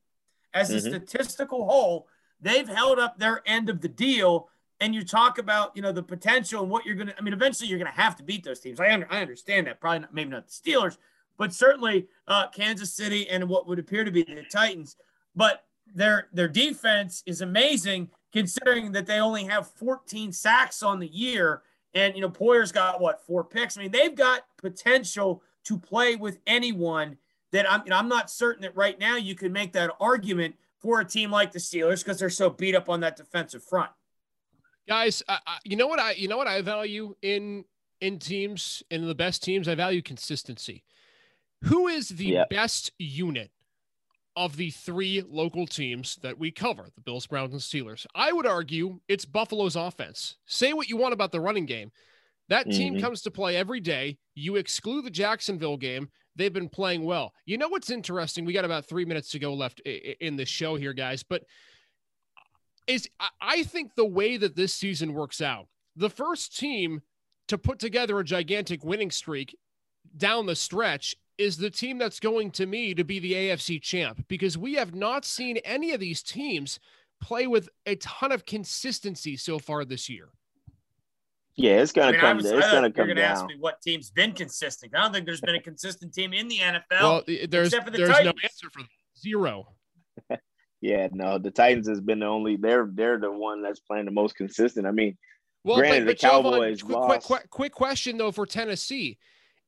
as 0.53 0.71
a 0.71 0.79
mm-hmm. 0.79 0.89
statistical 0.89 1.67
whole, 1.69 2.09
they've 2.41 2.67
held 2.67 2.99
up 2.99 3.17
their 3.17 3.43
end 3.47 3.71
of 3.71 3.81
the 3.81 3.89
deal. 3.89 4.49
And 4.81 4.93
you 4.93 5.05
talk 5.05 5.39
about, 5.39 5.71
you 5.77 5.83
know, 5.83 5.93
the 5.93 6.03
potential 6.03 6.63
and 6.63 6.71
what 6.71 6.85
you're 6.85 6.97
going 6.97 7.07
to, 7.07 7.17
I 7.17 7.21
mean, 7.23 7.33
eventually 7.33 7.69
you're 7.69 7.79
going 7.79 7.93
to 7.93 8.01
have 8.01 8.17
to 8.17 8.25
beat 8.25 8.43
those 8.43 8.59
teams. 8.59 8.81
I, 8.81 8.93
under, 8.93 9.07
I 9.09 9.21
understand 9.21 9.69
that. 9.69 9.81
Probably 9.81 10.01
not, 10.01 10.13
maybe 10.13 10.31
not 10.31 10.49
the 10.49 10.53
Steelers, 10.53 10.99
but 11.39 11.55
certainly 11.55 12.09
uh, 12.27 12.49
Kansas 12.49 12.93
City 12.93 13.29
and 13.29 13.49
what 13.49 13.69
would 13.69 13.79
appear 13.79 14.03
to 14.03 14.11
be 14.11 14.25
the 14.25 14.43
Titans. 14.51 14.97
But 15.37 15.65
their 15.95 16.27
their 16.33 16.49
defense 16.49 17.23
is 17.25 17.41
amazing 17.41 18.11
considering 18.33 18.91
that 18.93 19.07
they 19.07 19.21
only 19.21 19.45
have 19.45 19.69
14 19.69 20.33
sacks 20.33 20.83
on 20.83 20.99
the 20.99 21.07
year. 21.07 21.63
And, 21.95 22.17
you 22.17 22.21
know, 22.21 22.29
Poyer's 22.29 22.73
got 22.73 23.01
what, 23.01 23.25
four 23.25 23.45
picks? 23.45 23.79
I 23.79 23.83
mean, 23.83 23.93
they've 23.93 24.15
got 24.15 24.43
potential 24.59 25.43
to 25.67 25.79
play 25.79 26.17
with 26.17 26.39
anyone 26.47 27.17
that 27.53 27.71
I'm, 27.71 27.83
you 27.85 27.91
know, 27.91 27.97
I'm 27.97 28.09
not 28.09 28.31
certain 28.31 28.63
that 28.63 28.77
right 28.77 28.99
now 28.99 29.17
you 29.17 29.35
can 29.35 29.53
make 29.53 29.73
that 29.73 29.91
argument 30.01 30.57
for 30.81 31.01
a 31.01 31.05
team 31.05 31.31
like 31.31 31.53
the 31.53 31.59
Steelers 31.59 32.05
because 32.05 32.19
they're 32.19 32.31
so 32.31 32.51
beat 32.51 32.75
up 32.75 32.89
on 32.89 33.01
that 33.01 33.17
defensive 33.17 33.63
front. 33.63 33.91
Guys, 34.89 35.23
uh, 35.29 35.39
you 35.65 35.77
know 35.77 35.89
what 35.89 35.99
I 35.99 36.13
you 36.13 36.29
know 36.29 36.37
what 36.37 36.47
I 36.47 36.63
value 36.63 37.15
in 37.23 37.65
in 38.01 38.19
teams 38.19 38.83
in 38.91 39.07
the 39.07 39.15
best 39.15 39.43
teams 39.43 39.67
I 39.67 39.75
value 39.75 40.03
consistency. 40.03 40.85
Who 41.65 41.89
is 41.89 42.11
the 42.11 42.27
yep. 42.27 42.51
best 42.51 42.93
unit 42.99 43.51
of 44.37 44.57
the 44.57 44.71
three 44.71 45.25
local 45.27 45.67
teams 45.67 46.17
that 46.23 46.39
we 46.39 46.51
cover, 46.51 46.91
the 46.95 47.01
Bills, 47.01 47.27
Browns, 47.27 47.53
and 47.53 47.61
Steelers? 47.61 48.07
I 48.15 48.33
would 48.33 48.47
argue 48.47 49.01
it's 49.09 49.25
Buffalo's 49.25 49.75
offense. 49.75 50.37
Say 50.47 50.73
what 50.73 50.89
you 50.89 50.97
want 50.97 51.15
about 51.15 51.33
the 51.33 51.41
running 51.41 51.67
game. 51.67 51.91
That 52.49 52.71
team 52.71 52.95
mm-hmm. 52.95 53.03
comes 53.03 53.23
to 53.23 53.31
play 53.31 53.57
every 53.57 53.81
day. 53.81 54.19
You 54.35 54.57
exclude 54.57 55.05
the 55.05 55.11
Jacksonville 55.11 55.77
game, 55.77 56.09
they've 56.37 56.53
been 56.53 56.69
playing 56.69 57.05
well. 57.05 57.33
You 57.45 57.59
know 57.59 57.69
what's 57.69 57.91
interesting? 57.91 58.45
We 58.45 58.53
got 58.53 58.65
about 58.65 58.87
three 58.87 59.05
minutes 59.05 59.31
to 59.31 59.39
go 59.39 59.55
left 59.55 59.81
in 59.81 60.37
the 60.37 60.45
show 60.45 60.77
here, 60.77 60.93
guys. 60.93 61.23
But 61.23 61.43
is 62.87 63.09
I 63.41 63.65
think 63.65 63.95
the 63.95 64.05
way 64.05 64.37
that 64.37 64.55
this 64.55 64.75
season 64.75 65.13
works 65.13 65.41
out, 65.41 65.67
the 65.97 66.11
first 66.11 66.57
team 66.57 67.01
to 67.49 67.59
put 67.59 67.79
together 67.79 68.19
a 68.19 68.25
gigantic 68.25 68.85
winning 68.85 69.11
streak 69.11 69.57
down 70.17 70.47
the 70.47 70.57
stretch 70.57 71.15
is 71.39 71.57
the 71.57 71.71
team 71.71 71.99
that's 71.99 72.21
going 72.21 72.51
to 72.51 72.67
me 72.67 72.95
to 72.95 73.05
be 73.05 73.19
the 73.19 73.33
AFC 73.33 73.81
champ 73.83 74.25
because 74.29 74.57
we 74.57 74.75
have 74.75 74.95
not 74.95 75.25
seen 75.25 75.59
any 75.59 75.93
of 75.93 76.01
these 76.01 76.23
teams 76.23 76.79
play 77.21 77.47
with 77.47 77.69
a 77.87 77.97
ton 77.97 78.33
of 78.33 78.47
consistency 78.47 79.37
so 79.37 79.59
far 79.59 79.85
this 79.85 80.09
year. 80.09 80.29
Yeah, 81.57 81.81
it's 81.81 81.93
gonna 81.93 82.09
I 82.09 82.13
mean, 82.13 82.21
come. 82.21 82.37
Was, 82.37 82.47
it's 82.47 82.71
gonna 82.71 82.93
come 82.93 83.07
You're 83.09 83.15
gonna 83.15 83.27
down. 83.27 83.37
ask 83.37 83.47
me 83.47 83.57
what 83.59 83.81
team's 83.81 84.11
been 84.11 84.33
consistent. 84.33 84.95
I 84.95 85.03
don't 85.03 85.13
think 85.13 85.25
there's 85.25 85.41
been 85.41 85.55
a 85.55 85.63
consistent 85.63 86.13
team 86.13 86.35
in 86.35 86.49
the 86.49 86.59
NFL. 86.59 86.83
Well, 86.91 87.23
there's 87.27 87.71
the 87.71 87.83
there's 87.93 88.11
Titans. 88.11 88.25
no 88.25 88.33
answer 88.43 88.69
for 88.71 88.83
zero. 89.19 89.65
yeah, 90.83 91.09
no, 91.13 91.39
the 91.39 91.51
Titans 91.51 91.89
has 91.89 92.01
been 92.01 92.19
the 92.21 92.27
only. 92.27 92.57
They're 92.57 92.91
they're 92.93 93.19
the 93.19 93.33
one 93.33 93.63
that's 93.63 93.81
playing 93.81 94.05
the 94.05 94.11
most 94.11 94.37
consistent. 94.37 94.87
I 94.87 94.91
mean, 94.91 95.17
well, 95.65 95.79
granted, 95.79 96.05
but, 96.05 96.07
but 96.07 96.21
the 96.21 96.27
Cowboys 96.29 96.83
Jovon, 96.83 97.07
quick, 97.07 97.07
quick, 97.07 97.23
quick, 97.23 97.51
quick 97.51 97.73
question 97.73 98.19
though 98.19 98.33
for 98.33 98.45
Tennessee 98.45 99.19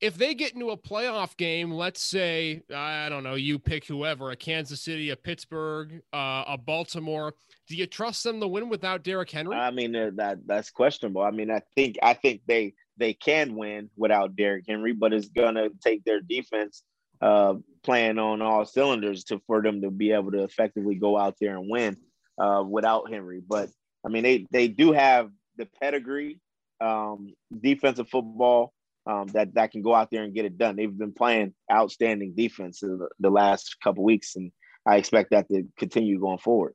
if 0.00 0.16
they 0.16 0.34
get 0.34 0.54
into 0.54 0.70
a 0.70 0.76
playoff 0.76 1.36
game, 1.36 1.72
let's 1.72 2.02
say, 2.02 2.62
I 2.74 3.08
don't 3.08 3.24
know, 3.24 3.34
you 3.34 3.58
pick 3.58 3.84
whoever, 3.84 4.30
a 4.30 4.36
Kansas 4.36 4.80
City, 4.80 5.10
a 5.10 5.16
Pittsburgh, 5.16 6.02
uh, 6.12 6.44
a 6.46 6.56
Baltimore, 6.56 7.34
do 7.66 7.76
you 7.76 7.86
trust 7.86 8.22
them 8.22 8.40
to 8.40 8.46
win 8.46 8.68
without 8.68 9.02
Derrick 9.02 9.30
Henry? 9.30 9.56
I 9.56 9.70
mean, 9.70 9.96
uh, 9.96 10.10
that 10.14 10.46
that's 10.46 10.70
questionable. 10.70 11.22
I 11.22 11.30
mean, 11.30 11.50
I 11.50 11.62
think 11.74 11.96
I 12.02 12.14
think 12.14 12.42
they 12.46 12.74
they 12.96 13.12
can 13.12 13.56
win 13.56 13.90
without 13.96 14.36
Derrick 14.36 14.64
Henry, 14.68 14.92
but 14.92 15.12
it's 15.12 15.28
gonna 15.28 15.68
take 15.82 16.04
their 16.04 16.20
defense 16.20 16.84
uh, 17.20 17.54
playing 17.82 18.18
on 18.18 18.40
all 18.40 18.64
cylinders 18.64 19.24
to 19.24 19.40
for 19.46 19.62
them 19.62 19.82
to 19.82 19.90
be 19.90 20.12
able 20.12 20.30
to 20.32 20.44
effectively 20.44 20.94
go 20.94 21.18
out 21.18 21.36
there 21.40 21.56
and 21.56 21.68
win 21.68 21.96
uh, 22.38 22.62
without 22.66 23.10
Henry. 23.10 23.42
But 23.46 23.70
I 24.06 24.08
mean, 24.08 24.22
they 24.22 24.46
they 24.52 24.68
do 24.68 24.92
have 24.92 25.30
the 25.56 25.66
pedigree, 25.80 26.40
um, 26.80 27.34
defensive 27.60 28.08
football 28.08 28.72
um, 29.08 29.26
that 29.28 29.54
that 29.54 29.72
can 29.72 29.82
go 29.82 29.94
out 29.94 30.10
there 30.10 30.22
and 30.22 30.34
get 30.34 30.44
it 30.44 30.58
done. 30.58 30.76
They've 30.76 30.96
been 30.96 31.14
playing 31.14 31.54
outstanding 31.72 32.34
defense 32.36 32.80
the, 32.80 33.08
the 33.18 33.30
last 33.30 33.76
couple 33.82 34.04
weeks, 34.04 34.36
and 34.36 34.52
I 34.86 34.96
expect 34.96 35.30
that 35.30 35.48
to 35.48 35.64
continue 35.78 36.20
going 36.20 36.38
forward. 36.38 36.74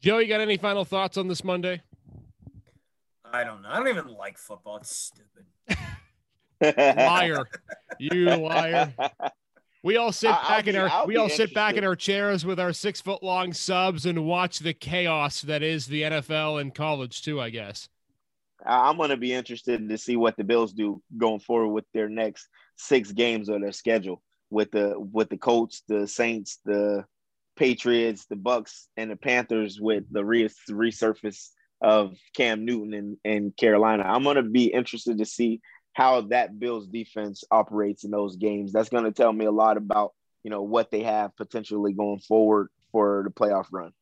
Joe, 0.00 0.18
you 0.18 0.28
got 0.28 0.40
any 0.40 0.56
final 0.56 0.86
thoughts 0.86 1.18
on 1.18 1.28
this 1.28 1.44
Monday? 1.44 1.82
I 3.30 3.44
don't 3.44 3.60
know. 3.60 3.68
I 3.68 3.76
don't 3.76 3.88
even 3.88 4.08
like 4.08 4.38
football. 4.38 4.78
It's 4.78 4.96
stupid. 4.96 5.46
liar, 6.96 7.44
you 7.98 8.24
liar. 8.24 8.94
We 9.82 9.96
all 9.96 10.12
sit 10.12 10.30
back 10.30 10.42
I'll 10.50 10.58
in 10.60 10.74
be, 10.74 10.78
our 10.78 10.88
I'll 10.88 11.06
we 11.06 11.16
all 11.16 11.28
sit 11.28 11.54
back 11.54 11.76
in 11.76 11.84
our 11.84 11.96
chairs 11.96 12.44
with 12.44 12.58
our 12.58 12.72
six 12.72 13.00
foot 13.00 13.22
long 13.22 13.52
subs 13.52 14.04
and 14.06 14.24
watch 14.24 14.58
the 14.58 14.74
chaos 14.74 15.42
that 15.42 15.62
is 15.62 15.86
the 15.86 16.02
NFL 16.02 16.60
and 16.60 16.74
college 16.74 17.22
too. 17.22 17.40
I 17.40 17.50
guess. 17.50 17.88
I'm 18.66 18.96
going 18.96 19.10
to 19.10 19.16
be 19.16 19.32
interested 19.32 19.88
to 19.88 19.98
see 19.98 20.16
what 20.16 20.36
the 20.36 20.44
Bills 20.44 20.72
do 20.72 21.02
going 21.16 21.40
forward 21.40 21.72
with 21.72 21.84
their 21.94 22.08
next 22.08 22.48
six 22.76 23.12
games 23.12 23.48
of 23.48 23.60
their 23.60 23.72
schedule 23.72 24.22
with 24.50 24.70
the 24.72 24.94
with 24.98 25.30
the 25.30 25.38
Colts, 25.38 25.82
the 25.88 26.06
Saints, 26.06 26.58
the 26.64 27.04
Patriots, 27.56 28.26
the 28.26 28.36
Bucs, 28.36 28.86
and 28.96 29.10
the 29.10 29.16
Panthers 29.16 29.78
with 29.80 30.04
the 30.10 30.24
re- 30.24 30.48
resurface 30.68 31.48
of 31.80 32.16
Cam 32.36 32.64
Newton 32.64 32.94
in, 32.94 33.18
in 33.24 33.52
Carolina. 33.52 34.04
I'm 34.06 34.22
going 34.22 34.36
to 34.36 34.42
be 34.42 34.66
interested 34.66 35.18
to 35.18 35.24
see 35.24 35.60
how 35.92 36.22
that 36.22 36.58
Bills 36.58 36.86
defense 36.86 37.44
operates 37.50 38.04
in 38.04 38.10
those 38.10 38.36
games. 38.36 38.72
That's 38.72 38.88
going 38.88 39.04
to 39.04 39.12
tell 39.12 39.32
me 39.32 39.46
a 39.46 39.52
lot 39.52 39.76
about 39.76 40.12
you 40.42 40.50
know 40.50 40.62
what 40.62 40.90
they 40.90 41.02
have 41.02 41.36
potentially 41.36 41.92
going 41.92 42.20
forward 42.20 42.68
for 42.92 43.22
the 43.24 43.30
playoff 43.30 43.66
run. 43.72 43.92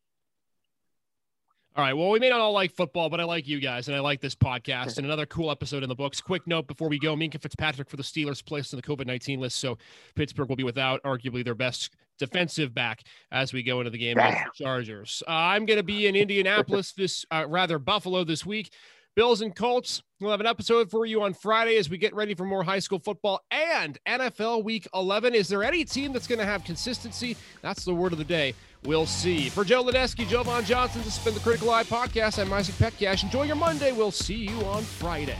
All 1.78 1.84
right. 1.84 1.92
Well, 1.92 2.10
we 2.10 2.18
may 2.18 2.28
not 2.28 2.40
all 2.40 2.50
like 2.50 2.74
football, 2.74 3.08
but 3.08 3.20
I 3.20 3.24
like 3.24 3.46
you 3.46 3.60
guys, 3.60 3.86
and 3.86 3.96
I 3.96 4.00
like 4.00 4.20
this 4.20 4.34
podcast, 4.34 4.96
and 4.96 5.06
another 5.06 5.26
cool 5.26 5.48
episode 5.48 5.84
in 5.84 5.88
the 5.88 5.94
books. 5.94 6.20
Quick 6.20 6.44
note 6.44 6.66
before 6.66 6.88
we 6.88 6.98
go: 6.98 7.14
Minkah 7.14 7.40
Fitzpatrick 7.40 7.88
for 7.88 7.96
the 7.96 8.02
Steelers 8.02 8.44
placed 8.44 8.72
in 8.72 8.78
the 8.78 8.82
COVID 8.82 9.06
nineteen 9.06 9.38
list, 9.38 9.60
so 9.60 9.78
Pittsburgh 10.16 10.48
will 10.48 10.56
be 10.56 10.64
without 10.64 11.00
arguably 11.04 11.44
their 11.44 11.54
best 11.54 11.94
defensive 12.18 12.74
back 12.74 13.04
as 13.30 13.52
we 13.52 13.62
go 13.62 13.78
into 13.78 13.90
the 13.90 13.98
game 13.98 14.18
against 14.18 14.42
the 14.58 14.64
Chargers. 14.64 15.22
Uh, 15.28 15.30
I'm 15.30 15.66
going 15.66 15.76
to 15.76 15.84
be 15.84 16.08
in 16.08 16.16
Indianapolis 16.16 16.90
this, 16.90 17.24
uh, 17.30 17.44
rather 17.46 17.78
Buffalo 17.78 18.24
this 18.24 18.44
week. 18.44 18.72
Bills 19.14 19.40
and 19.40 19.54
Colts. 19.54 20.02
We'll 20.20 20.32
have 20.32 20.40
an 20.40 20.46
episode 20.46 20.90
for 20.90 21.06
you 21.06 21.22
on 21.22 21.32
Friday 21.32 21.76
as 21.76 21.88
we 21.88 21.98
get 21.98 22.14
ready 22.14 22.34
for 22.34 22.44
more 22.44 22.64
high 22.64 22.78
school 22.80 22.98
football 22.98 23.40
and 23.52 23.98
NFL 24.06 24.64
Week 24.64 24.86
11. 24.94 25.34
Is 25.34 25.48
there 25.48 25.62
any 25.62 25.84
team 25.84 26.12
that's 26.12 26.26
going 26.26 26.38
to 26.40 26.44
have 26.44 26.64
consistency? 26.64 27.36
That's 27.62 27.84
the 27.84 27.94
word 27.94 28.12
of 28.12 28.18
the 28.18 28.24
day. 28.24 28.54
We'll 28.84 29.06
see. 29.06 29.48
For 29.48 29.64
Joe 29.64 29.84
Lodanosky, 29.84 30.26
Joe 30.28 30.44
Jovon 30.44 30.64
Johnson, 30.64 31.02
this 31.02 31.16
has 31.16 31.24
been 31.24 31.34
the 31.34 31.40
Critical 31.40 31.70
Eye 31.70 31.84
Podcast. 31.84 32.38
I'm 32.40 32.52
Isaac 32.52 32.76
Petkac. 32.76 33.22
Enjoy 33.22 33.42
your 33.42 33.56
Monday. 33.56 33.92
We'll 33.92 34.10
see 34.10 34.36
you 34.36 34.60
on 34.66 34.82
Friday. 34.82 35.38